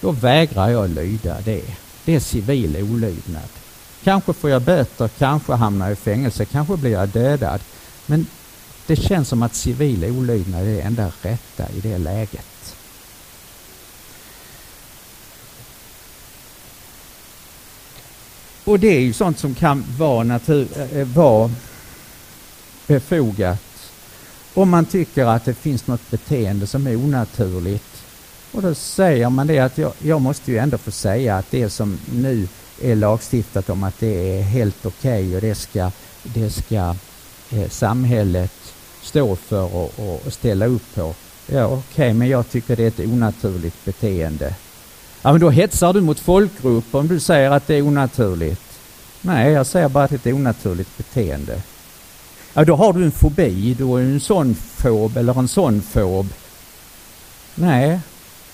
Då 0.00 0.10
vägrar 0.10 0.68
jag 0.68 0.90
lyda 0.90 1.40
det. 1.44 1.64
Det 2.04 2.14
är 2.14 2.20
civil 2.20 2.76
olydnad. 2.76 3.48
Kanske 4.04 4.32
får 4.32 4.50
jag 4.50 4.62
böter, 4.62 5.08
kanske 5.08 5.52
hamnar 5.52 5.86
jag 5.86 5.92
i 5.92 5.96
fängelse, 5.96 6.44
kanske 6.44 6.76
blir 6.76 6.92
jag 6.92 7.08
dödad. 7.08 7.60
Men 8.06 8.26
det 8.86 8.96
känns 8.96 9.28
som 9.28 9.42
att 9.42 9.54
civil 9.54 10.04
olydnad 10.04 10.60
är 10.60 10.66
det 10.66 10.80
enda 10.80 11.12
rätta 11.22 11.64
i 11.76 11.80
det 11.80 11.98
läget. 11.98 12.46
Och 18.68 18.80
det 18.80 18.96
är 18.96 19.00
ju 19.00 19.12
sånt 19.12 19.38
som 19.38 19.54
kan 19.54 19.84
vara, 19.98 20.22
natur, 20.22 20.68
äh, 20.92 21.06
vara 21.06 21.50
befogat 22.86 23.60
om 24.54 24.70
man 24.70 24.84
tycker 24.84 25.24
att 25.24 25.44
det 25.44 25.54
finns 25.54 25.86
något 25.86 26.10
beteende 26.10 26.66
som 26.66 26.86
är 26.86 26.96
onaturligt 26.96 28.04
Och 28.52 28.62
då 28.62 28.74
säger 28.74 29.30
man 29.30 29.46
det 29.46 29.58
att 29.58 29.78
jag, 29.78 29.92
jag 29.98 30.20
måste 30.20 30.52
ju 30.52 30.58
ändå 30.58 30.78
få 30.78 30.90
säga 30.90 31.36
att 31.36 31.50
det 31.50 31.70
som 31.70 31.98
nu 32.12 32.48
är 32.82 32.96
lagstiftat 32.96 33.70
om 33.70 33.84
att 33.84 34.00
det 34.00 34.38
är 34.38 34.42
helt 34.42 34.86
okej 34.86 35.26
okay 35.26 35.36
och 35.36 35.40
det 35.40 35.54
ska, 35.54 35.90
det 36.22 36.50
ska 36.50 36.94
eh, 37.50 37.68
samhället 37.68 38.52
stå 39.02 39.36
för 39.36 39.74
och, 39.74 39.92
och, 39.96 40.26
och 40.26 40.32
ställa 40.32 40.66
upp 40.66 40.94
på. 40.94 41.14
Ja 41.46 41.66
okej, 41.66 41.78
okay, 41.78 42.14
men 42.14 42.28
jag 42.28 42.50
tycker 42.50 42.76
det 42.76 42.82
är 42.82 42.88
ett 42.88 43.12
onaturligt 43.12 43.84
beteende. 43.84 44.54
Ja 45.28 45.32
men 45.32 45.40
då 45.40 45.50
hetsar 45.50 45.92
du 45.92 46.00
mot 46.00 46.20
folkgrupp 46.20 46.94
om 46.94 47.08
du 47.08 47.20
säger 47.20 47.50
att 47.50 47.66
det 47.66 47.74
är 47.74 47.82
onaturligt. 47.82 48.62
Nej, 49.20 49.52
jag 49.52 49.66
säger 49.66 49.88
bara 49.88 50.04
att 50.04 50.10
det 50.10 50.26
är 50.26 50.30
ett 50.30 50.34
onaturligt 50.34 50.96
beteende. 50.96 51.62
Ja, 52.54 52.64
då 52.64 52.76
har 52.76 52.92
du 52.92 53.04
en 53.04 53.10
fobi, 53.10 53.74
du 53.74 53.84
är 53.84 53.98
en 53.98 54.20
sån 54.20 54.54
fob 54.54 55.16
eller 55.16 55.38
en 55.38 55.48
sån 55.48 55.82
fob. 55.82 56.28
Nej, 57.54 58.00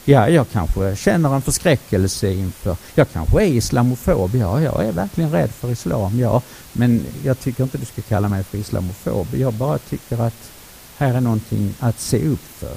ja, 0.04 0.28
jag 0.28 0.50
kanske 0.50 0.96
känner 0.96 1.34
en 1.34 1.42
förskräckelse 1.42 2.32
inför, 2.32 2.76
jag 2.94 3.12
kanske 3.12 3.42
är 3.42 3.46
islamofob, 3.46 4.34
ja, 4.34 4.60
jag 4.60 4.84
är 4.84 4.92
verkligen 4.92 5.32
rädd 5.32 5.50
för 5.50 5.70
islam, 5.70 6.18
ja, 6.18 6.42
men 6.72 7.06
jag 7.24 7.40
tycker 7.40 7.62
inte 7.62 7.78
du 7.78 7.86
ska 7.86 8.02
kalla 8.02 8.28
mig 8.28 8.44
för 8.44 8.58
islamofob. 8.58 9.26
Jag 9.34 9.52
bara 9.52 9.78
tycker 9.78 10.22
att 10.22 10.50
här 10.96 11.14
är 11.14 11.20
någonting 11.20 11.74
att 11.80 12.00
se 12.00 12.28
upp 12.28 12.44
för. 12.58 12.76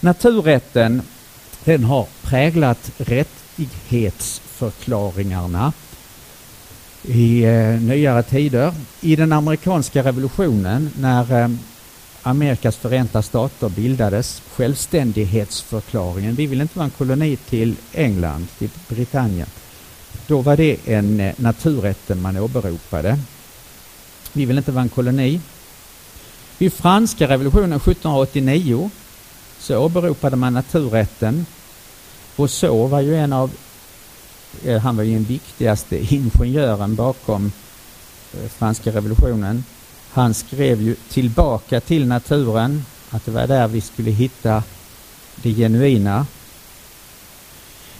Naturrätten, 0.00 1.02
den 1.68 1.84
har 1.84 2.06
präglat 2.22 2.90
rättighetsförklaringarna 2.98 5.72
i 7.02 7.44
eh, 7.44 7.80
nyare 7.80 8.22
tider. 8.22 8.74
I 9.00 9.16
den 9.16 9.32
amerikanska 9.32 10.04
revolutionen 10.04 10.90
när 10.98 11.42
eh, 11.42 11.48
Amerikas 12.22 12.76
förenta 12.76 13.22
stater 13.22 13.68
bildades, 13.68 14.42
självständighetsförklaringen, 14.56 16.34
vi 16.34 16.46
vill 16.46 16.60
inte 16.60 16.78
vara 16.78 16.84
en 16.84 16.90
koloni 16.90 17.36
till 17.36 17.76
England, 17.92 18.46
till 18.58 18.70
Britannien. 18.88 19.48
Då 20.26 20.40
var 20.40 20.56
det 20.56 20.76
en 20.84 21.20
eh, 21.20 21.34
naturrätten 21.36 22.22
man 22.22 22.36
åberopade. 22.36 23.18
Vi 24.32 24.44
vill 24.44 24.58
inte 24.58 24.72
vara 24.72 24.82
en 24.82 24.88
koloni. 24.88 25.40
Vid 26.58 26.72
franska 26.72 27.28
revolutionen 27.28 27.72
1789 27.72 28.90
så 29.58 29.78
åberopade 29.78 30.36
man 30.36 30.54
naturrätten. 30.54 31.46
Rousseau 32.38 32.86
var 32.86 33.00
ju 33.00 33.16
en 33.16 33.32
av 33.32 33.50
eh, 34.64 34.80
han 34.80 34.96
var 34.96 35.04
ju 35.04 35.14
den 35.14 35.24
viktigaste 35.24 36.14
ingenjören 36.14 36.94
bakom 36.94 37.52
eh, 38.34 38.48
franska 38.48 38.90
revolutionen. 38.90 39.64
Han 40.10 40.34
skrev 40.34 40.82
ju 40.82 40.94
tillbaka 40.94 41.80
till 41.80 42.06
naturen, 42.06 42.84
att 43.10 43.24
det 43.24 43.30
var 43.30 43.46
där 43.46 43.68
vi 43.68 43.80
skulle 43.80 44.10
hitta 44.10 44.62
det 45.36 45.54
genuina. 45.54 46.26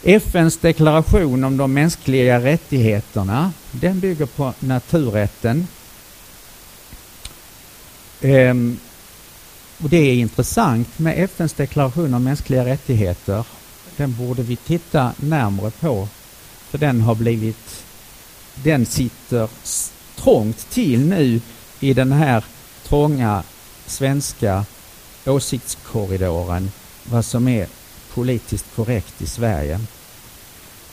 FNs 0.03 0.59
deklaration 0.59 1.45
om 1.45 1.57
de 1.57 1.73
mänskliga 1.73 2.41
rättigheterna, 2.41 3.53
den 3.73 4.01
bygger 4.01 4.27
på 4.27 4.55
naturrätten. 4.61 5.67
Ehm, 8.21 8.79
och 9.83 9.89
det 9.89 9.97
är 9.97 10.15
intressant 10.15 10.99
med 10.99 11.25
FNs 11.25 11.53
deklaration 11.53 12.15
om 12.15 12.25
mänskliga 12.25 12.65
rättigheter. 12.65 13.45
Den 13.99 14.15
borde 14.15 14.43
vi 14.43 14.57
titta 14.57 15.13
närmare 15.17 15.71
på 15.71 16.09
för 16.71 16.79
den 16.79 17.01
har 17.01 17.15
blivit, 17.15 17.85
den 18.55 18.87
sitter 18.87 19.49
trångt 20.17 20.71
till 20.71 21.07
nu 21.07 21.41
i 21.81 21.95
den 21.95 22.13
här 22.13 22.45
trånga 22.85 23.43
svenska 23.87 24.65
åsiktskorridoren 25.27 26.71
vad 27.05 27.25
som 27.25 27.49
är 27.49 27.67
politiskt 28.15 28.67
korrekt 28.77 29.23
i 29.23 29.27
Sverige. 29.27 29.81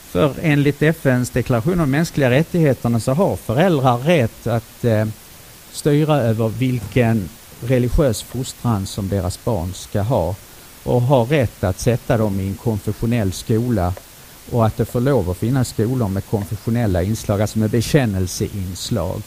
För 0.09 0.33
enligt 0.41 0.81
FNs 0.81 1.29
deklaration 1.29 1.79
om 1.79 1.91
mänskliga 1.91 2.29
rättigheterna 2.29 2.99
så 2.99 3.13
har 3.13 3.35
föräldrar 3.35 3.97
rätt 3.97 4.47
att 4.47 4.85
eh, 4.85 5.07
styra 5.71 6.15
över 6.15 6.49
vilken 6.49 7.29
religiös 7.61 8.23
fostran 8.23 8.85
som 8.85 9.09
deras 9.09 9.43
barn 9.43 9.73
ska 9.73 10.01
ha 10.01 10.35
och 10.85 11.01
har 11.01 11.25
rätt 11.25 11.63
att 11.63 11.79
sätta 11.79 12.17
dem 12.17 12.39
i 12.39 12.47
en 12.47 12.55
konfessionell 12.55 13.31
skola 13.31 13.93
och 14.51 14.65
att 14.65 14.77
det 14.77 14.85
får 14.85 15.01
lov 15.01 15.29
att 15.29 15.37
finnas 15.37 15.69
skolor 15.69 16.07
med 16.07 16.25
konfessionella 16.25 17.03
inslag, 17.03 17.41
alltså 17.41 17.59
med 17.59 17.69
bekännelseinslag. 17.69 19.21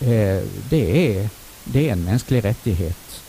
Eh, 0.00 0.42
det, 0.68 1.16
är, 1.16 1.28
det 1.64 1.88
är 1.88 1.92
en 1.92 2.04
mänsklig 2.04 2.44
rättighet. 2.44 3.22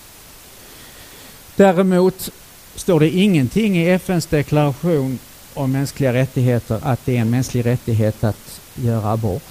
Däremot 1.55 2.29
står 2.75 2.99
det 2.99 3.09
ingenting 3.09 3.77
i 3.77 3.89
FNs 3.89 4.25
deklaration 4.25 5.19
om 5.53 5.71
mänskliga 5.71 6.13
rättigheter 6.13 6.79
att 6.83 7.05
det 7.05 7.17
är 7.17 7.21
en 7.21 7.29
mänsklig 7.29 7.65
rättighet 7.65 8.23
att 8.23 8.61
göra 8.75 9.11
abort. 9.11 9.43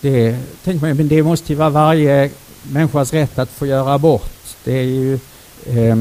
Det, 0.00 0.38
tänk 0.64 0.82
mig, 0.82 0.94
men 0.94 1.08
det 1.08 1.22
måste 1.22 1.52
ju 1.52 1.58
vara 1.58 1.70
varje 1.70 2.30
människas 2.62 3.12
rätt 3.12 3.38
att 3.38 3.50
få 3.50 3.66
göra 3.66 3.94
abort. 3.94 4.56
Det 4.64 4.72
är 4.72 4.82
ju 4.82 5.14
eh, 5.66 5.96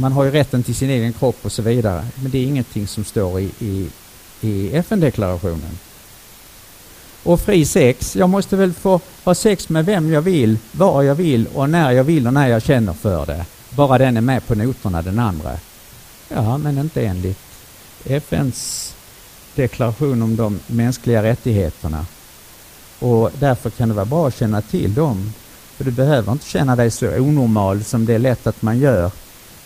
man 0.00 0.12
har 0.12 0.24
ju 0.24 0.30
rätten 0.30 0.62
till 0.62 0.74
sin 0.74 0.90
egen 0.90 1.12
kropp 1.12 1.36
och 1.42 1.52
så 1.52 1.62
vidare. 1.62 2.06
Men 2.22 2.30
det 2.30 2.38
är 2.38 2.46
ingenting 2.46 2.86
som 2.86 3.04
står 3.04 3.40
i, 3.40 3.50
i, 3.58 3.88
i 4.40 4.76
FN-deklarationen. 4.76 5.78
Och 7.22 7.40
fri 7.40 7.64
sex, 7.64 8.16
jag 8.16 8.28
måste 8.28 8.56
väl 8.56 8.72
få 8.72 9.00
ha 9.24 9.34
sex 9.34 9.68
med 9.68 9.86
vem 9.86 10.12
jag 10.12 10.22
vill, 10.22 10.58
var 10.72 11.02
jag 11.02 11.14
vill 11.14 11.46
och 11.54 11.70
när 11.70 11.90
jag 11.90 12.04
vill 12.04 12.26
och 12.26 12.32
när 12.32 12.48
jag 12.48 12.62
känner 12.62 12.92
för 12.92 13.26
det. 13.26 13.44
Bara 13.70 13.98
den 13.98 14.16
är 14.16 14.20
med 14.20 14.46
på 14.46 14.54
noterna, 14.54 15.02
den 15.02 15.18
andra. 15.18 15.58
Ja, 16.28 16.58
men 16.58 16.78
inte 16.78 17.06
enligt 17.06 17.38
FNs 18.04 18.94
deklaration 19.54 20.22
om 20.22 20.36
de 20.36 20.60
mänskliga 20.66 21.22
rättigheterna. 21.22 22.06
Och 22.98 23.30
därför 23.38 23.70
kan 23.70 23.88
det 23.88 23.94
vara 23.94 24.04
bra 24.04 24.28
att 24.28 24.38
känna 24.38 24.62
till 24.62 24.94
dem. 24.94 25.32
För 25.76 25.84
du 25.84 25.90
behöver 25.90 26.32
inte 26.32 26.46
känna 26.46 26.76
dig 26.76 26.90
så 26.90 27.06
onormal 27.06 27.84
som 27.84 28.06
det 28.06 28.14
är 28.14 28.18
lätt 28.18 28.46
att 28.46 28.62
man 28.62 28.78
gör 28.78 29.10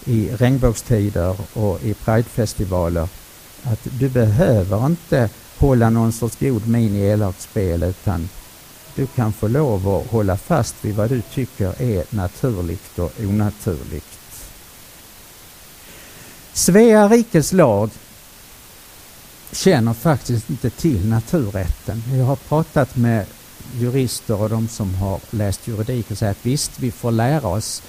i 0.04 0.30
regnbågstider 0.36 1.36
och 1.52 1.82
i 1.82 1.94
pridefestivaler 1.94 3.08
att 3.62 3.80
du 3.82 4.08
behöver 4.08 4.86
inte 4.86 5.30
hålla 5.58 5.90
någon 5.90 6.12
sorts 6.12 6.36
god 6.38 6.68
min 6.68 6.96
i 6.96 7.00
elakspel 7.00 7.82
utan 7.82 8.28
du 8.94 9.06
kan 9.06 9.32
få 9.32 9.48
lov 9.48 9.88
att 9.88 10.10
hålla 10.10 10.36
fast 10.36 10.74
vid 10.80 10.94
vad 10.94 11.10
du 11.10 11.22
tycker 11.22 11.82
är 11.82 12.04
naturligt 12.10 12.98
och 12.98 13.12
onaturligt. 13.20 14.06
Svea 16.52 17.08
rikes 17.08 17.52
lag 17.52 17.90
känner 19.52 19.92
faktiskt 19.94 20.50
inte 20.50 20.70
till 20.70 21.08
naturrätten. 21.08 22.02
Jag 22.18 22.24
har 22.24 22.36
pratat 22.36 22.96
med 22.96 23.26
jurister 23.78 24.40
och 24.40 24.50
de 24.50 24.68
som 24.68 24.94
har 24.94 25.20
läst 25.30 25.68
juridik 25.68 26.10
och 26.10 26.18
säger 26.18 26.32
att 26.32 26.46
visst, 26.46 26.78
vi 26.78 26.90
får 26.90 27.10
lära 27.10 27.48
oss 27.48 27.82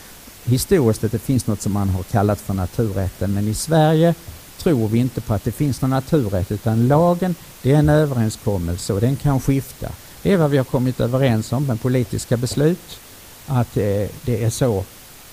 historiskt 0.45 1.03
att 1.03 1.11
det 1.11 1.19
finns 1.19 1.47
något 1.47 1.61
som 1.61 1.73
man 1.73 1.89
har 1.89 2.03
kallat 2.03 2.41
för 2.41 2.53
naturrätten 2.53 3.33
men 3.33 3.47
i 3.47 3.53
Sverige 3.53 4.15
tror 4.57 4.87
vi 4.87 4.99
inte 4.99 5.21
på 5.21 5.33
att 5.33 5.43
det 5.43 5.51
finns 5.51 5.81
någon 5.81 5.89
naturrätt 5.89 6.51
utan 6.51 6.87
lagen 6.87 7.35
det 7.61 7.71
är 7.71 7.79
en 7.79 7.89
överenskommelse 7.89 8.93
och 8.93 9.01
den 9.01 9.15
kan 9.15 9.41
skifta. 9.41 9.87
Det 10.21 10.33
är 10.33 10.37
vad 10.37 10.49
vi 10.49 10.57
har 10.57 10.65
kommit 10.65 10.99
överens 10.99 11.53
om 11.53 11.65
med 11.65 11.81
politiska 11.81 12.37
beslut 12.37 12.99
att 13.47 13.77
eh, 13.77 14.07
det 14.25 14.43
är 14.43 14.49
så 14.49 14.85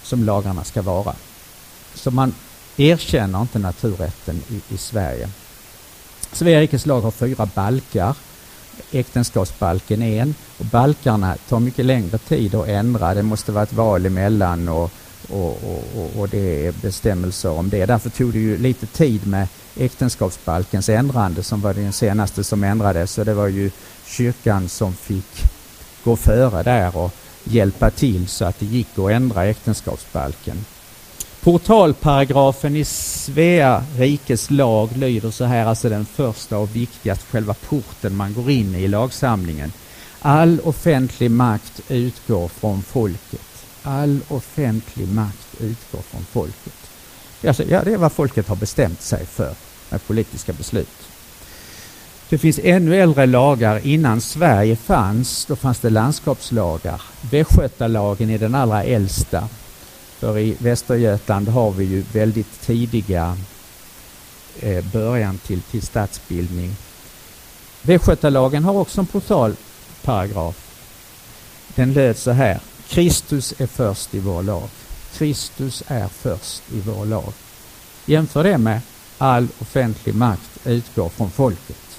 som 0.03 0.25
lagarna 0.25 0.65
ska 0.65 0.83
vara. 0.83 1.15
Så 1.95 2.11
man 2.11 2.35
erkänner 2.77 3.41
inte 3.41 3.59
naturrätten 3.59 4.43
i, 4.49 4.75
i 4.75 4.79
Sverige. 4.79 5.29
Sveriges 6.33 6.87
lag 6.87 7.01
har 7.01 7.11
fyra 7.11 7.49
balkar. 7.55 8.17
Äktenskapsbalken 8.93 10.03
är 10.03 10.23
en 10.23 10.35
och 10.59 10.65
balkarna 10.65 11.37
tar 11.49 11.61
mycket 11.61 11.85
längre 11.85 12.19
tid 12.19 12.55
att 12.55 12.69
ändra. 12.69 13.15
Det 13.15 13.23
måste 13.23 13.53
vara 13.53 13.65
ett 13.65 13.73
val 13.73 14.07
emellan 14.07 14.69
och 14.69 14.91
och, 15.29 15.61
och, 15.97 16.21
och, 16.21 16.29
det 16.29 16.67
är 16.67 16.73
bestämmelser 16.73 17.51
om 17.51 17.69
det. 17.69 17.87
Därför 17.87 18.11
tog 18.11 18.33
det 18.33 18.39
ju 18.39 18.59
lite 18.59 18.87
tid 18.87 19.27
med 19.27 19.49
äktenskapsbalkens 19.77 20.89
ändrande 20.89 21.43
som 21.43 21.61
var 21.61 21.75
den 21.75 21.93
senaste 21.93 22.45
som 22.45 22.65
ändrades. 22.65 23.13
Så 23.13 23.25
det 23.25 23.35
var 23.35 23.49
ju 23.49 23.71
kyrkan 24.07 24.69
som 24.69 24.95
fick 24.95 25.45
gå 26.05 26.17
före 26.17 26.63
där 26.63 26.97
och 26.97 27.15
hjälpa 27.45 27.91
till 27.91 28.29
så 28.29 28.45
att 28.45 28.59
det 28.59 28.67
gick 28.67 28.99
att 28.99 29.11
ändra 29.11 29.45
äktenskapsbalken. 29.45 30.65
Portalparagrafen 31.41 32.77
i 32.77 32.85
Svea 32.85 33.85
rikes 33.97 34.51
lag 34.51 34.97
lyder 34.97 35.31
så 35.31 35.45
här, 35.45 35.67
alltså 35.67 35.89
den 35.89 36.07
första 36.07 36.59
och 36.59 36.77
viktigaste, 36.77 37.25
själva 37.31 37.55
porten 37.55 38.17
man 38.17 38.35
går 38.35 38.51
in 38.51 38.75
i 38.75 38.89
lagsamlingen. 38.89 39.73
All 40.21 40.61
offentlig 40.65 41.31
makt 41.31 41.81
utgår 41.89 42.49
från 42.49 42.83
folket 42.83 43.52
all 43.83 44.21
offentlig 44.29 45.09
makt 45.09 45.61
utgår 45.61 46.03
från 46.03 46.25
folket. 46.25 46.73
Alltså, 47.47 47.65
ja, 47.65 47.83
det 47.85 47.93
är 47.93 47.97
vad 47.97 48.13
folket 48.13 48.49
har 48.49 48.57
bestämt 48.57 49.03
sig 49.03 49.27
för 49.27 49.55
med 49.91 50.07
politiska 50.07 50.53
beslut. 50.53 50.89
Det 52.29 52.39
finns 52.39 52.61
ännu 52.63 52.97
äldre 52.97 53.27
lagar. 53.27 53.87
Innan 53.87 54.21
Sverige 54.21 54.77
fanns, 54.77 55.47
då 55.47 55.57
fanns 55.57 55.79
det 55.79 55.91
landskapslagar. 55.91 57.03
Västgötalagen 57.31 58.31
är 58.31 58.39
den 58.39 58.55
allra 58.55 58.85
äldsta. 58.85 59.49
För 60.19 60.39
i 60.39 60.57
Västergötland 60.59 61.49
har 61.49 61.71
vi 61.71 61.85
ju 61.85 62.05
väldigt 62.13 62.61
tidiga 62.61 63.37
eh, 64.61 64.85
början 64.85 65.39
till, 65.39 65.63
till 65.63 65.83
statsbildning. 65.83 66.77
Västgötalagen 67.83 68.65
har 68.65 68.73
också 68.73 69.01
en 69.01 69.07
portalparagraf. 69.07 70.57
Den 71.75 71.93
löd 71.93 72.17
så 72.17 72.31
här. 72.31 72.61
Kristus 72.93 73.55
är 73.59 73.67
först 73.67 74.15
i 74.15 74.19
vår 74.19 74.43
lag. 74.43 74.69
Kristus 75.15 75.83
är 75.87 76.09
först 76.09 76.63
i 76.73 76.81
vår 76.81 77.07
lag. 77.07 77.33
Jämför 78.07 78.45
det 78.45 78.59
med 78.59 78.81
all 79.19 79.49
offentlig 79.59 80.15
makt 80.15 80.51
utgår 80.65 81.09
från 81.09 81.31
folket. 81.31 81.99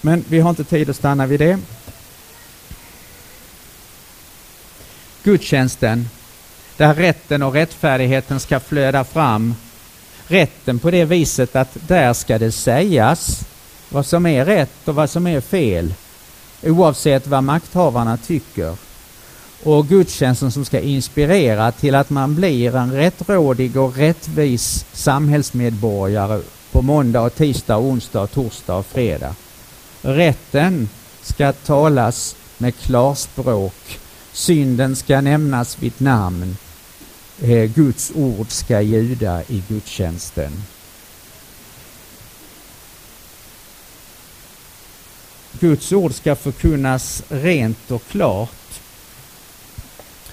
Men 0.00 0.24
vi 0.28 0.40
har 0.40 0.50
inte 0.50 0.64
tid 0.64 0.90
att 0.90 0.96
stanna 0.96 1.26
vid 1.26 1.40
det. 1.40 1.58
Gudstjänsten, 5.22 6.08
där 6.76 6.94
rätten 6.94 7.42
och 7.42 7.52
rättfärdigheten 7.52 8.40
ska 8.40 8.60
flöda 8.60 9.04
fram. 9.04 9.54
Rätten 10.26 10.78
på 10.78 10.90
det 10.90 11.04
viset 11.04 11.56
att 11.56 11.76
där 11.88 12.12
ska 12.12 12.38
det 12.38 12.52
sägas 12.52 13.44
vad 13.88 14.06
som 14.06 14.26
är 14.26 14.44
rätt 14.44 14.88
och 14.88 14.94
vad 14.94 15.10
som 15.10 15.26
är 15.26 15.40
fel 15.40 15.94
oavsett 16.62 17.26
vad 17.26 17.44
makthavarna 17.44 18.16
tycker. 18.16 18.76
Och 19.62 19.88
gudstjänsten 19.88 20.52
som 20.52 20.64
ska 20.64 20.80
inspirera 20.80 21.72
till 21.72 21.94
att 21.94 22.10
man 22.10 22.34
blir 22.34 22.76
en 22.76 22.92
rättrådig 22.92 23.76
och 23.76 23.96
rättvis 23.96 24.86
samhällsmedborgare 24.92 26.40
på 26.72 26.82
måndag, 26.82 27.20
och 27.20 27.34
tisdag, 27.34 27.76
och 27.76 27.84
onsdag, 27.84 28.20
och 28.20 28.30
torsdag 28.30 28.76
och 28.76 28.86
fredag. 28.86 29.34
Rätten 30.02 30.88
ska 31.22 31.52
talas 31.52 32.36
med 32.58 32.76
klarspråk. 32.76 33.98
Synden 34.32 34.96
ska 34.96 35.20
nämnas 35.20 35.82
vid 35.82 35.92
namn. 35.98 36.56
Eh, 37.42 37.64
Guds 37.64 38.12
ord 38.14 38.50
ska 38.50 38.80
ljuda 38.80 39.42
i 39.42 39.62
gudstjänsten. 39.68 40.52
Guds 45.60 45.92
ord 45.92 46.14
ska 46.14 46.36
förkunnas 46.36 47.22
rent 47.28 47.90
och 47.90 48.02
klart. 48.10 48.50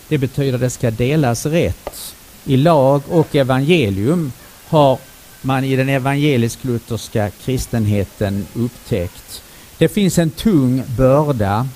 Det 0.07 0.17
betyder 0.17 0.53
att 0.53 0.61
det 0.61 0.69
ska 0.69 0.91
delas 0.91 1.45
rätt. 1.45 2.15
I 2.45 2.57
lag 2.57 3.01
och 3.09 3.35
evangelium 3.35 4.31
har 4.67 4.99
man 5.41 5.63
i 5.63 5.75
den 5.75 5.89
evangelisk-lutherska 5.89 7.29
kristenheten 7.29 8.47
upptäckt. 8.53 9.41
Det 9.77 9.87
finns 9.87 10.17
en 10.17 10.29
tung 10.29 10.83
börda. 10.97 11.67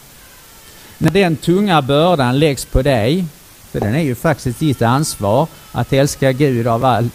När 0.97 1.11
den 1.11 1.35
tunga 1.35 1.81
bördan 1.81 2.39
läggs 2.39 2.65
på 2.65 2.81
dig, 2.81 3.25
för 3.71 3.79
den 3.79 3.95
är 3.95 4.03
ju 4.03 4.15
faktiskt 4.15 4.59
ditt 4.59 4.81
ansvar 4.81 5.47
att 5.71 5.93
älska 5.93 6.31
Gud 6.31 6.67
av 6.67 6.85
all 6.85 7.09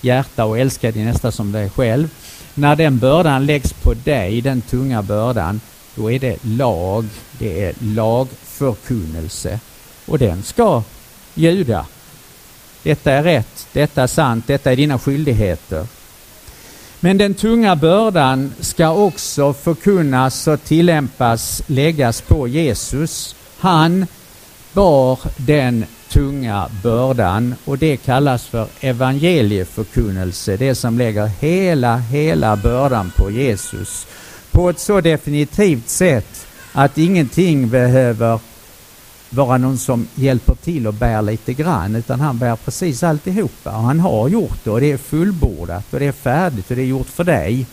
hjärta 0.00 0.44
och 0.44 0.58
älska 0.58 0.90
din 0.90 1.04
nästa 1.04 1.32
som 1.32 1.52
dig 1.52 1.70
själv. 1.70 2.08
När 2.54 2.76
den 2.76 2.98
bördan 2.98 3.46
läggs 3.46 3.72
på 3.72 3.94
dig, 3.94 4.40
den 4.40 4.60
tunga 4.60 5.02
bördan, 5.02 5.60
då 5.94 6.10
är 6.10 6.18
det 6.18 6.44
lag, 6.44 7.06
det 7.38 7.64
är 7.64 7.74
lagförkunnelse. 7.78 9.60
Och 10.06 10.18
den 10.18 10.42
ska 10.42 10.82
ljuda. 11.34 11.86
Detta 12.82 13.12
är 13.12 13.22
rätt, 13.22 13.66
detta 13.72 14.02
är 14.02 14.06
sant, 14.06 14.46
detta 14.46 14.72
är 14.72 14.76
dina 14.76 14.98
skyldigheter. 14.98 15.86
Men 17.00 17.18
den 17.18 17.34
tunga 17.34 17.76
bördan 17.76 18.52
ska 18.60 18.90
också 18.90 19.52
förkunnas 19.52 20.48
och 20.48 20.64
tillämpas, 20.64 21.62
läggas 21.66 22.20
på 22.20 22.48
Jesus. 22.48 23.34
Han 23.58 24.06
bar 24.72 25.18
den 25.36 25.84
tunga 26.08 26.70
bördan 26.82 27.54
och 27.64 27.78
det 27.78 27.96
kallas 27.96 28.46
för 28.46 28.66
evangelieförkunnelse, 28.80 30.56
det 30.56 30.74
som 30.74 30.98
lägger 30.98 31.26
hela, 31.26 31.96
hela 31.96 32.56
bördan 32.56 33.12
på 33.16 33.30
Jesus 33.30 34.06
på 34.52 34.70
ett 34.70 34.78
så 34.78 35.00
definitivt 35.00 35.88
sätt 35.88 36.46
att 36.72 36.98
ingenting 36.98 37.68
behöver 37.68 38.40
vara 39.30 39.58
någon 39.58 39.78
som 39.78 40.08
hjälper 40.14 40.54
till 40.54 40.86
och 40.86 40.94
bär 40.94 41.22
lite 41.22 41.52
grann 41.52 41.96
utan 41.96 42.20
han 42.20 42.38
bär 42.38 42.56
precis 42.56 43.02
alltihopa 43.02 43.76
och 43.76 43.82
han 43.82 44.00
har 44.00 44.28
gjort 44.28 44.64
det 44.64 44.70
och 44.70 44.80
det 44.80 44.92
är 44.92 44.96
fullbordat 44.96 45.94
och 45.94 46.00
det 46.00 46.06
är 46.06 46.12
färdigt 46.12 46.70
och 46.70 46.76
det 46.76 46.82
är 46.82 46.86
gjort 46.86 47.08
för 47.08 47.24
dig. 47.24 47.66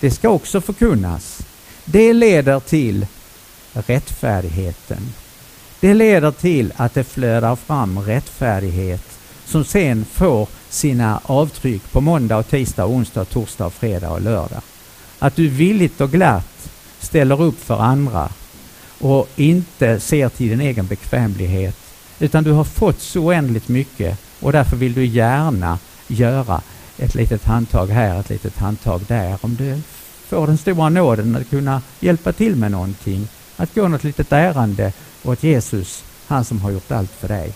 Det 0.00 0.10
ska 0.10 0.28
också 0.28 0.60
förkunnas. 0.60 1.38
Det 1.84 2.12
leder 2.12 2.60
till 2.60 3.06
rättfärdigheten. 3.72 5.12
Det 5.80 5.94
leder 5.94 6.30
till 6.30 6.72
att 6.76 6.94
det 6.94 7.04
flödar 7.04 7.56
fram 7.56 7.98
rättfärdighet 7.98 9.18
som 9.44 9.64
sen 9.64 10.04
får 10.04 10.48
sina 10.68 11.20
avtryck 11.24 11.92
på 11.92 12.00
måndag, 12.00 12.36
och 12.36 12.48
tisdag, 12.48 12.86
onsdag, 12.86 13.24
torsdag, 13.24 13.70
fredag 13.70 14.10
och 14.10 14.22
lördag. 14.22 14.62
Att 15.22 15.36
du 15.36 15.48
villigt 15.48 16.00
och 16.00 16.10
glatt 16.10 16.70
ställer 17.00 17.42
upp 17.42 17.64
för 17.64 17.80
andra 17.80 18.28
och 18.98 19.28
inte 19.36 20.00
ser 20.00 20.28
till 20.28 20.48
din 20.48 20.60
egen 20.60 20.86
bekvämlighet 20.86 21.76
utan 22.18 22.44
du 22.44 22.52
har 22.52 22.64
fått 22.64 23.00
så 23.00 23.20
oändligt 23.20 23.68
mycket 23.68 24.18
och 24.40 24.52
därför 24.52 24.76
vill 24.76 24.94
du 24.94 25.04
gärna 25.04 25.78
göra 26.08 26.62
ett 26.98 27.14
litet 27.14 27.44
handtag 27.44 27.86
här, 27.86 28.20
ett 28.20 28.30
litet 28.30 28.58
handtag 28.58 29.00
där. 29.08 29.38
Om 29.40 29.56
du 29.56 29.80
får 30.28 30.46
den 30.46 30.58
stora 30.58 30.88
nåden 30.88 31.36
att 31.36 31.50
kunna 31.50 31.82
hjälpa 32.00 32.32
till 32.32 32.56
med 32.56 32.70
någonting, 32.70 33.28
att 33.56 33.74
gå 33.74 33.88
något 33.88 34.04
litet 34.04 34.32
ärende 34.32 34.92
åt 35.22 35.42
Jesus, 35.42 36.04
han 36.26 36.44
som 36.44 36.60
har 36.60 36.70
gjort 36.70 36.90
allt 36.90 37.10
för 37.10 37.28
dig. 37.28 37.52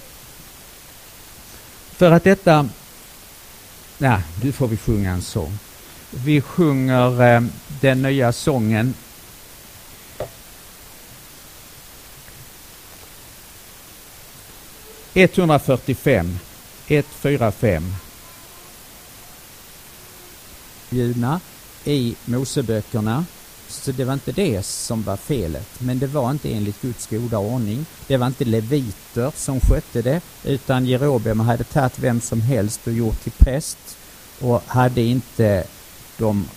För 1.96 2.10
att 2.10 2.24
detta... 2.24 2.68
Nej, 3.98 4.20
nu 4.42 4.52
får 4.52 4.68
vi 4.68 4.76
sjunga 4.76 5.10
en 5.10 5.22
sång. 5.22 5.58
Vi 6.10 6.40
sjunger 6.40 7.22
eh, 7.22 7.42
den 7.80 8.02
nya 8.02 8.32
sången 8.32 8.94
Etthundrafyrtiofem, 15.16 16.38
ett, 16.88 17.06
fyra, 17.06 17.52
fem. 17.52 17.94
Bjudna 20.90 21.40
i 21.84 22.16
Moseböckerna. 22.24 23.24
Så 23.68 23.92
det 23.92 24.04
var 24.04 24.12
inte 24.12 24.32
det 24.32 24.66
som 24.66 25.02
var 25.02 25.16
felet, 25.16 25.80
men 25.80 25.98
det 25.98 26.06
var 26.06 26.30
inte 26.30 26.52
enligt 26.52 26.82
Guds 26.82 27.06
goda 27.06 27.38
ordning. 27.38 27.86
Det 28.06 28.16
var 28.16 28.26
inte 28.26 28.44
leviter 28.44 29.32
som 29.36 29.60
skötte 29.60 30.02
det, 30.02 30.20
utan 30.44 30.86
Jerobeam 30.86 31.40
hade 31.40 31.64
tagit 31.64 31.98
vem 31.98 32.20
som 32.20 32.40
helst 32.40 32.86
och 32.86 32.92
gjort 32.92 33.22
till 33.22 33.32
präst 33.32 33.78
och 34.40 34.62
hade 34.66 35.00
inte 35.00 35.64
de, 36.18 36.48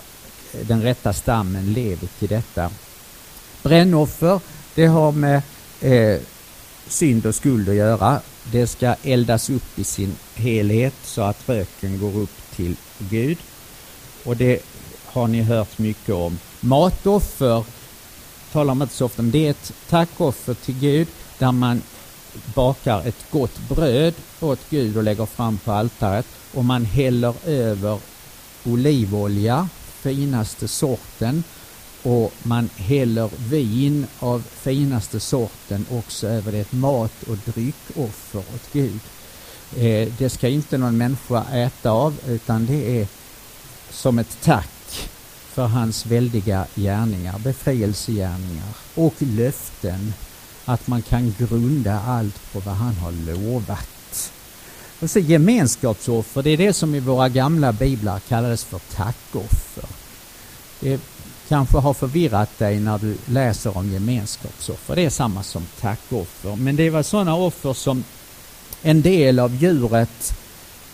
den 0.62 0.82
rätta 0.82 1.14
stammen 1.14 1.74
lever 1.74 2.08
till 2.20 2.30
detta. 2.30 2.70
Brännoffer, 3.64 4.40
det 4.76 4.86
har 4.86 5.12
med 5.12 5.42
eh, 5.82 6.20
synd 6.88 7.26
och 7.26 7.36
skuld 7.36 7.70
att 7.70 7.76
göra. 7.76 8.22
Det 8.52 8.68
ska 8.68 8.96
eldas 9.04 9.50
upp 9.50 9.80
i 9.80 9.84
sin 9.84 10.16
helhet 10.36 10.94
så 11.04 11.22
att 11.22 11.50
röken 11.50 12.00
går 12.00 12.18
upp 12.18 12.52
till 12.56 12.76
Gud. 12.98 13.38
Och 14.24 14.38
det 14.38 14.60
har 15.06 15.28
ni 15.28 15.42
hört 15.42 15.78
mycket 15.78 16.16
om. 16.16 16.40
Matoffer 16.60 17.64
talar 18.52 18.76
man 18.76 18.86
inte 18.86 18.96
så 18.96 19.06
ofta 19.06 19.22
om. 19.22 19.32
Det 19.32 19.48
är 19.48 19.52
ett 19.52 19.74
tackoffer 19.90 20.54
till 20.54 20.80
Gud 20.80 21.08
där 21.38 21.52
man 21.52 21.82
bakar 22.56 23.08
ett 23.08 23.26
gott 23.32 23.60
bröd 23.70 24.14
åt 24.40 24.60
Gud 24.70 24.98
och 24.98 25.04
lägger 25.04 25.26
fram 25.26 25.58
på 25.58 25.72
altaret 25.72 26.26
och 26.54 26.66
man 26.66 26.86
häller 26.86 27.34
över 27.46 28.00
olivolja, 28.66 29.70
finaste 30.02 30.68
sorten 30.68 31.44
och 32.04 32.34
man 32.44 32.70
häller 32.76 33.30
vin 33.50 34.08
av 34.20 34.44
finaste 34.62 35.20
sorten 35.20 35.86
också 35.92 36.28
över 36.28 36.52
det. 36.52 36.60
Ett 36.60 36.72
mat 36.72 37.24
och 37.24 37.38
dryckoffer 37.38 38.40
åt 38.40 38.74
Gud. 38.74 39.00
Eh, 39.78 40.14
det 40.18 40.30
ska 40.30 40.48
inte 40.48 40.78
någon 40.78 40.98
människa 40.98 41.44
äta 41.54 41.92
av 41.92 42.20
utan 42.28 42.66
det 42.66 43.02
är 43.02 43.08
som 43.90 44.20
ett 44.20 44.38
tack 44.42 45.10
för 45.54 45.66
hans 45.66 46.06
väldiga 46.06 46.66
gärningar, 46.76 47.40
befrielsegärningar 47.40 48.70
och 48.96 49.16
löften. 49.20 50.14
Att 50.66 50.88
man 50.88 51.02
kan 51.02 51.36
grunda 51.38 52.00
allt 52.00 52.54
på 52.54 52.60
vad 52.60 52.76
han 52.76 52.96
har 52.96 53.12
lovat. 53.12 53.99
Och 55.00 55.10
så 55.10 55.20
gemenskapsoffer, 55.20 56.44
det 56.44 56.50
är 56.50 56.58
det 56.58 56.74
som 56.74 56.96
i 56.96 57.00
våra 57.00 57.30
gamla 57.30 57.74
biblar 57.74 58.20
kallades 58.20 58.64
för 58.64 58.80
tackoffer. 58.80 59.86
Det 60.80 61.02
kanske 61.48 61.78
har 61.78 61.94
förvirrat 61.94 62.60
dig 62.60 62.80
när 62.80 62.98
du 62.98 63.18
läser 63.26 63.78
om 63.78 63.92
gemenskapsoffer. 63.92 64.96
Det 64.96 65.06
är 65.06 65.10
samma 65.10 65.44
som 65.44 65.66
tackoffer. 65.80 66.56
Men 66.56 66.76
det 66.76 66.90
var 66.90 67.04
sådana 67.04 67.36
offer 67.36 67.74
som 67.74 68.04
en 68.82 69.02
del 69.02 69.40
av 69.40 69.56
djuret 69.56 70.34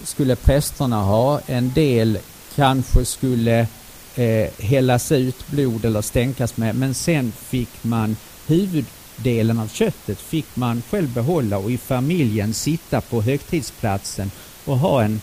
skulle 0.03 0.35
prästerna 0.35 1.01
ha, 1.01 1.41
en 1.45 1.73
del 1.73 2.19
kanske 2.55 3.05
skulle 3.05 3.67
eh, 4.15 4.49
hällas 4.59 5.11
ut 5.11 5.47
blod 5.47 5.85
eller 5.85 6.01
stänkas 6.01 6.57
med, 6.57 6.75
men 6.75 6.93
sen 6.93 7.31
fick 7.31 7.83
man 7.83 8.15
huvud 8.47 8.85
delen 9.17 9.59
av 9.59 9.67
köttet 9.67 10.19
fick 10.19 10.55
man 10.55 10.83
själv 10.89 11.13
behålla 11.13 11.57
och 11.57 11.71
i 11.71 11.77
familjen 11.77 12.53
sitta 12.53 13.01
på 13.01 13.21
högtidsplatsen 13.21 14.31
och 14.65 14.77
ha 14.77 15.03
en 15.03 15.21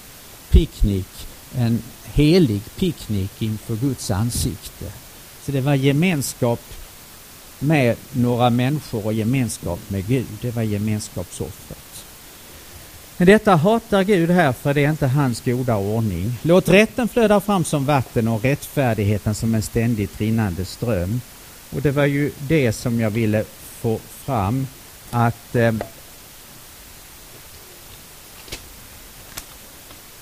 picknick, 0.50 1.26
en 1.54 1.82
helig 2.04 2.60
picknick 2.76 3.42
inför 3.42 3.76
Guds 3.76 4.10
ansikte. 4.10 4.92
Så 5.44 5.52
det 5.52 5.60
var 5.60 5.74
gemenskap 5.74 6.60
med 7.58 7.96
några 8.12 8.50
människor 8.50 9.06
och 9.06 9.12
gemenskap 9.12 9.80
med 9.88 10.06
Gud. 10.06 10.26
Det 10.40 10.50
var 10.50 10.62
gemenskapsoffret. 10.62 11.78
Men 13.16 13.26
detta 13.26 13.56
hatar 13.56 14.02
Gud 14.02 14.30
här 14.30 14.52
för 14.52 14.74
det 14.74 14.84
är 14.84 14.90
inte 14.90 15.06
hans 15.06 15.40
goda 15.40 15.76
ordning. 15.76 16.38
Låt 16.42 16.68
rätten 16.68 17.08
flöda 17.08 17.40
fram 17.40 17.64
som 17.64 17.86
vatten 17.86 18.28
och 18.28 18.42
rättfärdigheten 18.42 19.34
som 19.34 19.54
en 19.54 19.62
ständigt 19.62 20.20
rinnande 20.20 20.64
ström. 20.64 21.20
Och 21.70 21.82
det 21.82 21.90
var 21.90 22.06
ju 22.06 22.32
det 22.38 22.72
som 22.72 23.00
jag 23.00 23.10
ville 23.10 23.44
få 23.82 23.98
fram 23.98 24.66
att 25.10 25.56
eh, 25.56 25.72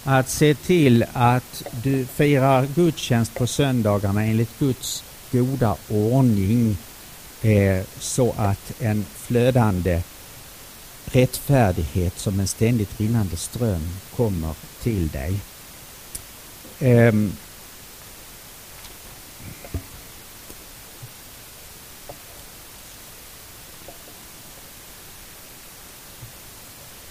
att 0.05 0.29
se 0.29 0.55
till 0.55 1.05
att 1.13 1.63
du 1.83 2.07
firar 2.07 2.67
gudstjänst 2.75 3.35
på 3.35 3.47
söndagarna 3.47 4.25
enligt 4.25 4.59
Guds 4.59 5.05
goda 5.33 5.77
ordning 5.89 6.77
eh, 7.43 7.85
så 7.99 8.35
att 8.39 8.73
en 8.81 9.07
flödande 9.17 10.03
rättfärdighet 11.05 12.19
som 12.19 12.41
en 12.41 12.49
ständigt 12.49 13.01
rinnande 13.01 13.37
ström 13.37 13.89
kommer 14.17 14.55
till 14.83 15.09
dig. 15.09 15.41
Eh, 16.79 17.15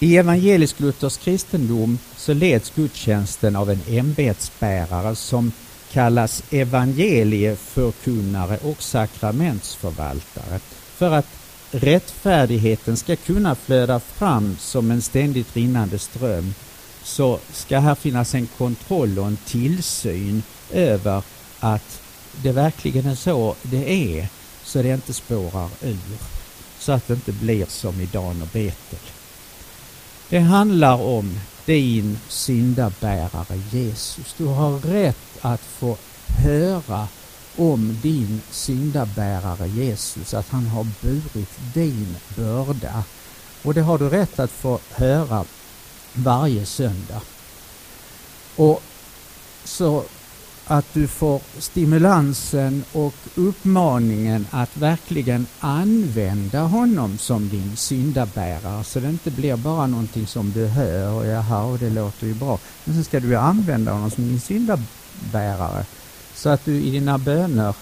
I 0.01 0.17
evangelisk-luthersk 0.17 1.21
kristendom 1.21 1.99
så 2.17 2.33
leds 2.33 2.71
gudstjänsten 2.75 3.55
av 3.55 3.69
en 3.69 3.81
ämbetsbärare 3.87 5.15
som 5.15 5.51
kallas 5.91 6.43
evangelieförkunnare 6.51 8.57
och 8.57 8.81
sakramentsförvaltare 8.81 10.59
för 10.95 11.11
att 11.11 11.27
rättfärdigheten 11.71 12.97
ska 12.97 13.15
kunna 13.15 13.55
flöda 13.55 13.99
fram 13.99 14.57
som 14.59 14.91
en 14.91 15.01
ständigt 15.01 15.55
rinnande 15.55 15.99
ström 15.99 16.53
så 17.03 17.39
ska 17.51 17.79
här 17.79 17.95
finnas 17.95 18.35
en 18.35 18.47
kontroll 18.57 19.19
och 19.19 19.27
en 19.27 19.37
tillsyn 19.45 20.43
över 20.71 21.23
att 21.59 22.01
det 22.41 22.51
verkligen 22.51 23.05
är 23.05 23.15
så 23.15 23.55
det 23.61 24.17
är 24.17 24.27
så 24.63 24.81
det 24.81 24.93
inte 24.93 25.13
spårar 25.13 25.69
ur. 25.81 26.17
Så 26.79 26.91
att 26.91 27.07
det 27.07 27.13
inte 27.13 27.31
blir 27.31 27.65
som 27.65 28.01
i 28.01 28.05
Dan 28.05 28.41
och 28.41 28.47
Betel. 28.47 28.99
Det 30.29 30.39
handlar 30.39 31.01
om 31.01 31.39
din 31.65 32.19
syndabärare 32.27 33.61
Jesus. 33.71 34.35
Du 34.37 34.45
har 34.45 34.79
rätt 34.79 35.37
att 35.41 35.61
få 35.61 35.97
höra 36.27 37.07
om 37.57 37.97
din 38.01 38.41
syndabärare 38.51 39.67
Jesus, 39.67 40.33
att 40.33 40.49
han 40.49 40.67
har 40.67 40.87
burit 41.01 41.73
din 41.73 42.17
börda. 42.35 43.03
Och 43.63 43.73
det 43.73 43.81
har 43.81 43.97
du 43.97 44.09
rätt 44.09 44.39
att 44.39 44.51
få 44.51 44.79
höra 44.91 45.45
varje 46.13 46.65
söndag. 46.65 47.21
Och 48.55 48.83
så 49.63 50.03
att 50.71 50.93
du 50.93 51.07
får 51.07 51.41
stimulansen 51.57 52.83
och 52.91 53.13
uppmaningen 53.35 54.47
att 54.51 54.77
verkligen 54.77 55.47
använda 55.59 56.61
honom 56.61 57.17
som 57.17 57.49
din 57.49 57.75
syndabärare 57.75 58.83
så 58.83 58.99
det 58.99 59.09
inte 59.09 59.31
blir 59.31 59.55
bara 59.55 59.87
någonting 59.87 60.27
som 60.27 60.51
du 60.51 60.65
hör 60.65 61.13
och 61.13 61.25
jaha, 61.25 61.63
och 61.63 61.79
det 61.79 61.89
låter 61.89 62.27
ju 62.27 62.33
bra. 62.33 62.59
Men 62.85 62.95
sen 62.95 63.03
ska 63.03 63.19
du 63.19 63.35
använda 63.35 63.91
honom 63.91 64.11
som 64.11 64.27
din 64.27 64.39
syndabärare 64.39 65.85
så 66.35 66.49
att 66.49 66.65
du 66.65 66.73
i 66.81 66.91
dina 66.91 67.17
böner 67.17 67.75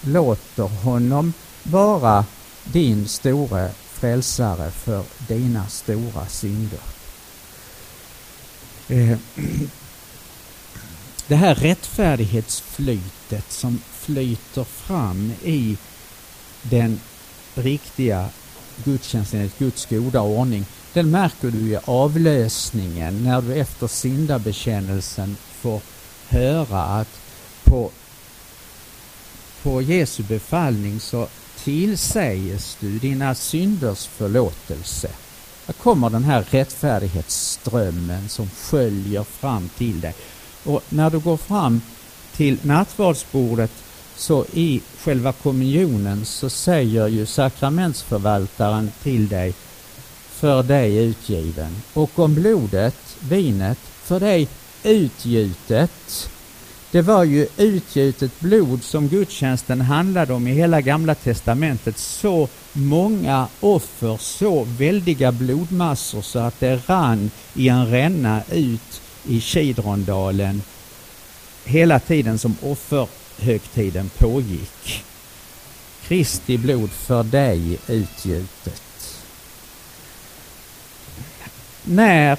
låter 0.00 0.62
honom 0.62 1.32
vara 1.62 2.24
din 2.64 3.08
store 3.08 3.70
frälsare 3.92 4.70
för 4.70 5.04
dina 5.28 5.68
stora 5.68 6.26
synder. 6.26 6.80
Eh, 8.88 9.18
det 11.28 11.36
här 11.36 11.54
rättfärdighetsflytet 11.54 13.52
som 13.52 13.80
flyter 13.92 14.64
fram 14.64 15.32
i 15.44 15.76
den 16.62 17.00
riktiga 17.54 18.28
gudstjänsten 18.84 19.40
enligt 19.40 19.58
Guds 19.58 19.86
goda 19.86 20.20
ordning, 20.20 20.66
den 20.92 21.10
märker 21.10 21.50
du 21.50 21.58
i 21.58 21.78
avlösningen 21.84 23.24
när 23.24 23.42
du 23.42 23.54
efter 23.54 23.86
syndabekännelsen 23.86 25.36
får 25.60 25.80
höra 26.28 26.82
att 26.82 27.20
på 27.64 27.90
på 29.64 29.82
Jesu 29.82 30.22
befallning 30.22 31.00
så 31.00 31.28
tillsäges 31.56 32.76
du 32.80 32.98
dina 32.98 33.34
synders 33.34 34.06
förlåtelse. 34.06 35.10
Här 35.66 35.74
kommer 35.74 36.10
den 36.10 36.24
här 36.24 36.44
rättfärdighetsströmmen 36.50 38.28
som 38.28 38.50
sköljer 38.50 39.24
fram 39.24 39.68
till 39.68 40.00
dig. 40.00 40.14
Och 40.64 40.82
när 40.88 41.10
du 41.10 41.18
går 41.18 41.36
fram 41.36 41.80
till 42.36 42.58
nattvardsbordet 42.62 43.70
så 44.16 44.44
i 44.52 44.80
själva 44.98 45.32
kommunionen 45.32 46.24
så 46.24 46.50
säger 46.50 47.08
ju 47.08 47.26
sakramentsförvaltaren 47.26 48.90
till 49.02 49.28
dig 49.28 49.54
för 50.30 50.62
dig 50.62 50.96
utgiven 50.96 51.76
och 51.92 52.18
om 52.18 52.34
blodet, 52.34 53.16
vinet, 53.20 53.78
för 53.78 54.20
dig 54.20 54.48
utgjutet 54.82 56.30
det 56.94 57.02
var 57.02 57.24
ju 57.24 57.46
utgjutet 57.56 58.40
blod 58.40 58.82
som 58.82 59.08
gudstjänsten 59.08 59.80
handlade 59.80 60.32
om 60.32 60.46
i 60.46 60.52
hela 60.52 60.80
gamla 60.80 61.14
testamentet. 61.14 61.98
Så 61.98 62.48
många 62.72 63.46
offer, 63.60 64.16
så 64.20 64.64
väldiga 64.64 65.32
blodmassor 65.32 66.22
så 66.22 66.38
att 66.38 66.60
det 66.60 66.88
rann 66.88 67.30
i 67.54 67.68
en 67.68 67.90
ränna 67.90 68.42
ut 68.52 69.00
i 69.26 69.40
Kidrondalen 69.40 70.62
hela 71.64 72.00
tiden 72.00 72.38
som 72.38 72.56
offerhögtiden 72.62 74.10
pågick. 74.18 75.04
Kristi 76.02 76.58
blod 76.58 76.90
för 76.90 77.22
dig 77.22 77.78
utgjutet. 77.86 78.82
När 81.84 82.38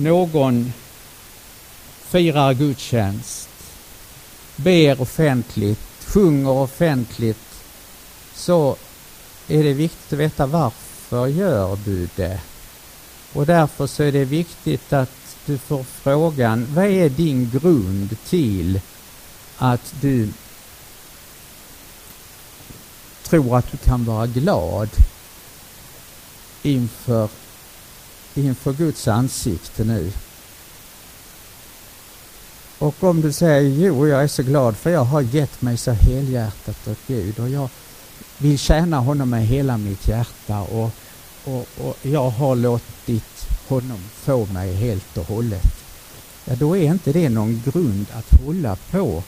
någon 0.00 0.72
firar 2.08 2.54
gudstjänst, 2.54 3.48
ber 4.56 5.00
offentligt, 5.00 5.80
sjunger 6.06 6.50
offentligt, 6.50 7.64
så 8.34 8.76
är 9.48 9.64
det 9.64 9.72
viktigt 9.72 10.12
att 10.12 10.18
veta 10.18 10.46
varför 10.46 11.26
gör 11.26 11.78
du 11.84 12.08
det? 12.16 12.40
Och 13.32 13.46
därför 13.46 13.86
så 13.86 14.02
är 14.02 14.12
det 14.12 14.24
viktigt 14.24 14.92
att 14.92 15.10
du 15.46 15.58
får 15.58 15.82
frågan, 15.82 16.66
vad 16.74 16.84
är 16.84 17.08
din 17.08 17.50
grund 17.50 18.16
till 18.28 18.80
att 19.58 19.94
du 20.00 20.28
tror 23.22 23.58
att 23.58 23.70
du 23.70 23.76
kan 23.76 24.04
vara 24.04 24.26
glad 24.26 24.88
inför, 26.62 27.28
inför 28.34 28.72
Guds 28.72 29.08
ansikte 29.08 29.84
nu? 29.84 30.12
Och 32.78 33.04
om 33.04 33.20
du 33.20 33.32
säger 33.32 33.86
jo, 33.86 34.08
jag 34.08 34.22
är 34.22 34.28
så 34.28 34.42
glad 34.42 34.76
för 34.76 34.90
jag 34.90 35.04
har 35.04 35.20
gett 35.20 35.62
mig 35.62 35.76
så 35.76 35.90
helhjärtat 35.90 36.88
åt 36.88 36.98
Gud 37.06 37.38
och 37.38 37.48
jag 37.48 37.68
vill 38.38 38.58
tjäna 38.58 38.98
honom 38.98 39.30
med 39.30 39.46
hela 39.46 39.76
mitt 39.78 40.08
hjärta 40.08 40.60
och, 40.60 40.90
och, 41.44 41.66
och 41.78 41.96
jag 42.02 42.30
har 42.30 42.56
låtit 42.56 43.48
honom 43.68 43.98
få 44.14 44.46
mig 44.46 44.74
helt 44.74 45.18
och 45.18 45.26
hållet. 45.26 45.84
Ja, 46.44 46.54
då 46.54 46.76
är 46.76 46.82
inte 46.82 47.12
det 47.12 47.28
någon 47.28 47.62
grund 47.64 48.06
att 48.12 48.40
hålla 48.40 48.76
på. 48.76 49.22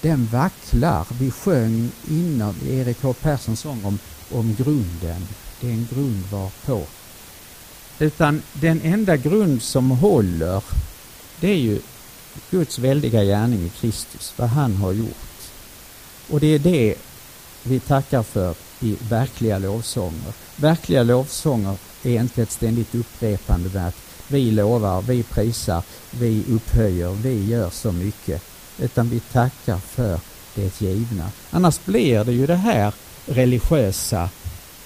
Den 0.00 0.26
vacklar. 0.26 1.06
Vi 1.20 1.30
sjöng 1.30 1.90
inom 2.08 2.54
Erik 2.68 3.02
H 3.02 3.12
Perssons 3.12 3.60
sång 3.60 3.84
om, 3.84 3.98
om 4.32 4.54
grunden. 4.54 5.26
Det 5.60 5.68
är 5.68 5.72
en 5.72 5.88
grund 5.90 6.24
varpå. 6.30 6.82
Utan 7.98 8.42
den 8.52 8.80
enda 8.82 9.16
grund 9.16 9.62
som 9.62 9.90
håller, 9.90 10.64
det 11.40 11.48
är 11.48 11.56
ju 11.58 11.80
Guds 12.50 12.78
väldiga 12.78 13.24
gärning 13.24 13.66
i 13.66 13.68
Kristus, 13.68 14.32
vad 14.36 14.48
han 14.48 14.76
har 14.76 14.92
gjort. 14.92 15.50
Och 16.30 16.40
det 16.40 16.46
är 16.46 16.58
det 16.58 16.94
vi 17.62 17.80
tackar 17.80 18.22
för 18.22 18.54
i 18.80 18.96
verkliga 19.08 19.58
lovsånger. 19.58 20.32
Verkliga 20.56 21.02
lovsånger 21.02 21.76
är 22.02 22.20
inte 22.20 22.42
ett 22.42 22.50
ständigt 22.50 22.94
upprepande 22.94 23.70
med 23.74 23.88
att 23.88 23.96
vi 24.28 24.50
lovar, 24.50 25.02
vi 25.02 25.22
prisar, 25.22 25.82
vi 26.10 26.44
upphöjer, 26.48 27.10
vi 27.10 27.46
gör 27.46 27.70
så 27.70 27.92
mycket. 27.92 28.42
Utan 28.78 29.10
vi 29.10 29.20
tackar 29.20 29.78
för 29.78 30.20
det 30.54 30.80
givna. 30.80 31.30
Annars 31.50 31.84
blir 31.84 32.24
det 32.24 32.32
ju 32.32 32.46
det 32.46 32.56
här 32.56 32.94
religiösa 33.26 34.30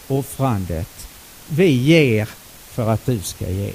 offrandet. 0.09 1.09
Vi 1.49 1.66
ger 1.66 2.28
för 2.70 2.88
att 2.88 3.07
du 3.07 3.20
ska 3.20 3.51
ge. 3.51 3.72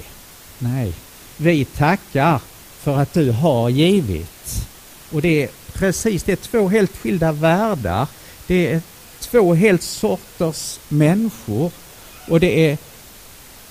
Nej, 0.58 0.92
vi 1.36 1.64
tackar 1.64 2.40
för 2.78 2.96
att 2.96 3.14
du 3.14 3.30
har 3.30 3.68
givit. 3.68 4.68
Och 5.12 5.22
det 5.22 5.42
är 5.42 5.48
precis, 5.72 6.22
det 6.22 6.32
är 6.32 6.36
två 6.36 6.68
helt 6.68 6.96
skilda 6.96 7.32
världar. 7.32 8.08
Det 8.46 8.72
är 8.72 8.82
två 9.30 9.54
helt 9.54 9.82
sorters 9.82 10.78
människor. 10.88 11.70
Och 12.28 12.40
det 12.40 12.70
är, 12.70 12.78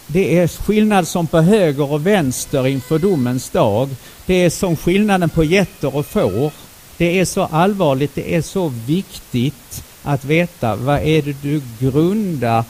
det 0.08 0.38
är 0.38 0.48
skillnad 0.48 1.08
som 1.08 1.28
på 1.28 1.42
höger 1.42 1.92
och 1.92 2.08
vänster 2.08 2.68
inför 2.68 3.00
domens 3.00 3.50
dag. 3.50 3.90
Det 4.26 4.34
är 4.34 4.50
som 4.50 4.78
skillnaden 4.78 5.30
på 5.30 5.44
getter 5.44 5.96
och 5.96 6.06
får. 6.06 6.52
Det 6.98 7.20
är 7.20 7.26
så 7.26 7.44
allvarligt, 7.44 8.16
det 8.16 8.36
är 8.36 8.42
så 8.42 8.68
viktigt 8.68 9.84
att 10.04 10.26
veta 10.26 10.76
vad 10.76 11.00
är 11.00 11.22
det 11.22 11.36
du 11.42 11.62
grundar 11.80 12.64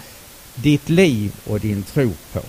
ditt 0.56 0.90
liv 0.90 1.32
och 1.46 1.60
din 1.60 1.84
tro 1.84 2.12
på. 2.34 2.42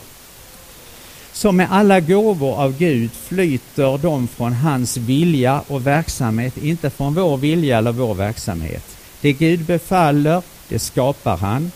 Som 1.32 1.56
med 1.56 1.68
alla 1.70 2.00
gåvor 2.00 2.60
av 2.60 2.78
Gud 2.78 3.10
flyter 3.12 3.98
de 3.98 4.28
från 4.28 4.52
hans 4.52 4.96
vilja 4.96 5.62
och 5.66 5.86
verksamhet, 5.86 6.56
inte 6.56 6.90
från 6.90 7.14
vår 7.14 7.36
vilja 7.36 7.78
eller 7.78 7.92
vår 7.92 8.14
verksamhet. 8.14 8.97
Det 9.20 9.32
Gud 9.32 9.60
befaller, 9.60 10.42
det 10.68 10.78
skapar 10.78 11.36
han. 11.36 11.72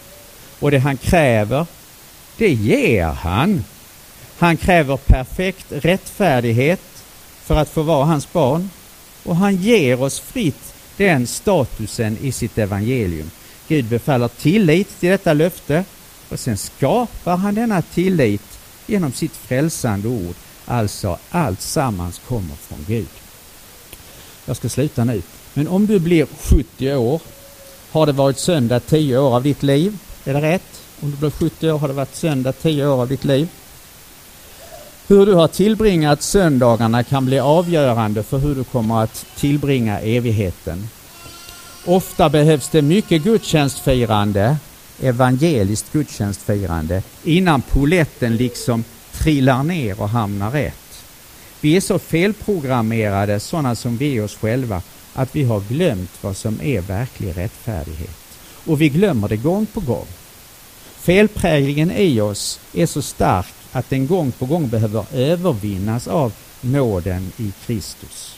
Och 0.60 0.70
det 0.70 0.78
han 0.78 0.96
kräver, 0.96 1.66
det 2.36 2.52
ger 2.52 3.06
han. 3.06 3.64
Han 4.38 4.56
kräver 4.56 4.96
perfekt 4.96 5.66
rättfärdighet 5.68 6.80
för 7.44 7.56
att 7.56 7.68
få 7.68 7.82
vara 7.82 8.04
hans 8.04 8.32
barn. 8.32 8.70
Och 9.24 9.36
han 9.36 9.56
ger 9.56 10.02
oss 10.02 10.20
fritt 10.20 10.74
den 10.96 11.26
statusen 11.26 12.18
i 12.20 12.32
sitt 12.32 12.58
evangelium. 12.58 13.30
Gud 13.68 13.84
befaller 13.84 14.28
tillit 14.28 15.00
till 15.00 15.10
detta 15.10 15.32
löfte 15.32 15.84
och 16.28 16.40
sen 16.40 16.58
skapar 16.58 17.36
han 17.36 17.54
denna 17.54 17.82
tillit 17.82 18.58
genom 18.86 19.12
sitt 19.12 19.36
frälsande 19.36 20.08
ord. 20.08 20.34
Alltså 20.64 21.18
allt 21.30 21.60
sammans 21.60 22.20
kommer 22.28 22.54
från 22.54 22.84
Gud. 22.88 23.08
Jag 24.46 24.56
ska 24.56 24.68
sluta 24.68 25.04
nu. 25.04 25.22
Men 25.54 25.68
om 25.68 25.86
du 25.86 25.98
blir 25.98 26.26
70 26.40 26.94
år, 26.94 27.20
har 27.90 28.06
det 28.06 28.12
varit 28.12 28.38
söndag 28.38 28.80
10 28.80 29.18
år 29.18 29.36
av 29.36 29.42
ditt 29.42 29.62
liv? 29.62 29.98
Är 30.24 30.34
det 30.34 30.40
rätt? 30.40 30.82
Om 31.00 31.10
du 31.10 31.16
blir 31.16 31.30
70 31.30 31.70
år 31.70 31.78
har 31.78 31.88
det 31.88 31.94
varit 31.94 32.16
söndag 32.16 32.52
10 32.52 32.86
år 32.86 33.02
av 33.02 33.08
ditt 33.08 33.24
liv. 33.24 33.48
Hur 35.06 35.26
du 35.26 35.34
har 35.34 35.48
tillbringat 35.48 36.22
söndagarna 36.22 37.04
kan 37.04 37.26
bli 37.26 37.38
avgörande 37.38 38.22
för 38.22 38.38
hur 38.38 38.54
du 38.54 38.64
kommer 38.64 39.02
att 39.02 39.26
tillbringa 39.36 40.00
evigheten. 40.00 40.88
Ofta 41.84 42.28
behövs 42.28 42.68
det 42.68 42.82
mycket 42.82 43.22
gudstjänstfirande 43.22 44.56
evangeliskt 45.02 45.92
gudstjänstfirande 45.92 47.02
innan 47.24 47.62
poletten 47.62 48.36
liksom 48.36 48.84
trillar 49.12 49.62
ner 49.62 50.00
och 50.00 50.08
hamnar 50.08 50.50
rätt. 50.50 51.04
Vi 51.60 51.76
är 51.76 51.80
så 51.80 51.98
felprogrammerade, 51.98 53.40
sådana 53.40 53.74
som 53.74 53.96
vi 53.96 54.16
är 54.16 54.24
oss 54.24 54.36
själva, 54.36 54.82
att 55.14 55.36
vi 55.36 55.44
har 55.44 55.60
glömt 55.60 56.10
vad 56.20 56.36
som 56.36 56.60
är 56.62 56.80
verklig 56.80 57.36
rättfärdighet. 57.36 58.16
Och 58.66 58.80
vi 58.80 58.88
glömmer 58.88 59.28
det 59.28 59.36
gång 59.36 59.66
på 59.66 59.80
gång. 59.80 60.06
Felpräglingen 61.00 61.90
i 61.90 62.20
oss 62.20 62.60
är 62.72 62.86
så 62.86 63.02
stark 63.02 63.54
att 63.72 63.90
den 63.90 64.06
gång 64.06 64.32
på 64.32 64.46
gång 64.46 64.68
behöver 64.68 65.04
övervinnas 65.12 66.08
av 66.08 66.32
nåden 66.60 67.32
i 67.36 67.52
Kristus. 67.66 68.36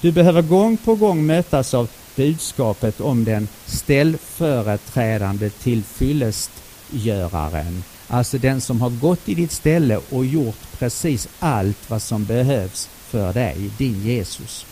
Du 0.00 0.12
behöver 0.12 0.42
gång 0.42 0.76
på 0.76 0.94
gång 0.94 1.26
mötas 1.26 1.74
av 1.74 1.88
budskapet 2.16 3.00
om 3.00 3.24
den 3.24 3.48
ställföreträdande 3.66 5.50
tillfyllestgöraren. 5.50 7.84
Alltså 8.08 8.38
den 8.38 8.60
som 8.60 8.80
har 8.80 8.90
gått 8.90 9.28
i 9.28 9.34
ditt 9.34 9.52
ställe 9.52 10.00
och 10.10 10.24
gjort 10.24 10.78
precis 10.78 11.28
allt 11.38 11.90
vad 11.90 12.02
som 12.02 12.24
behövs 12.24 12.88
för 13.08 13.32
dig, 13.32 13.70
din 13.78 14.06
Jesus. 14.06 14.66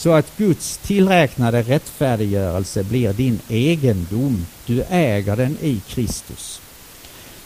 Så 0.00 0.12
att 0.12 0.36
Guds 0.36 0.76
tillräknade 0.76 1.62
rättfärdiggörelse 1.62 2.84
blir 2.84 3.12
din 3.12 3.40
egendom. 3.48 4.46
Du 4.66 4.82
äger 4.90 5.36
den 5.36 5.56
i 5.60 5.80
Kristus. 5.88 6.60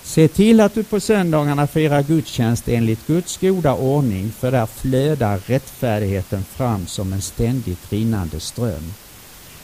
Se 0.02 0.28
till 0.28 0.60
att 0.60 0.74
du 0.74 0.84
på 0.84 1.00
söndagarna 1.00 1.66
firar 1.66 2.02
gudstjänst 2.02 2.68
enligt 2.68 3.06
Guds 3.06 3.36
goda 3.36 3.74
ordning, 3.74 4.32
för 4.38 4.50
där 4.50 4.66
flödar 4.66 5.40
rättfärdigheten 5.46 6.44
fram 6.44 6.86
som 6.86 7.12
en 7.12 7.22
ständigt 7.22 7.92
rinnande 7.92 8.40
ström. 8.40 8.92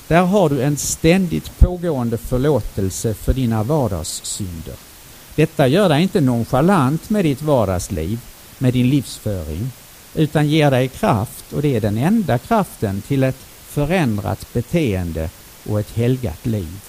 Där 0.09 0.22
har 0.22 0.49
du 0.49 0.62
en 0.62 0.76
ständigt 0.76 1.59
pågående 1.59 2.18
förlåtelse 2.18 3.14
för 3.14 3.32
dina 3.34 3.62
vardagssynder. 3.62 4.74
Detta 5.34 5.66
gör 5.66 5.88
dig 5.88 6.03
inte 6.03 6.20
nonchalant 6.20 7.11
med 7.11 7.24
ditt 7.24 7.43
vardagsliv, 7.43 8.18
med 8.59 8.72
din 8.72 8.91
livsföring, 8.91 9.70
utan 10.15 10.49
ger 10.49 10.71
dig 10.71 10.89
kraft 10.89 11.53
och 11.53 11.63
det 11.63 11.77
är 11.77 11.81
den 11.81 11.99
enda 11.99 12.39
kraften 12.39 13.03
till 13.03 13.23
ett 13.23 13.39
förändrat 13.69 14.53
beteende 14.53 15.31
och 15.69 15.81
ett 15.81 15.91
helgat 15.91 16.47
liv. 16.47 16.81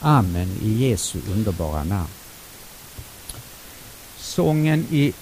Amen 0.00 0.58
i 0.62 0.88
Jesu 0.88 1.18
underbara 1.32 1.84
namn. 1.84 2.08
Sången 4.16 4.86
i 4.90 5.12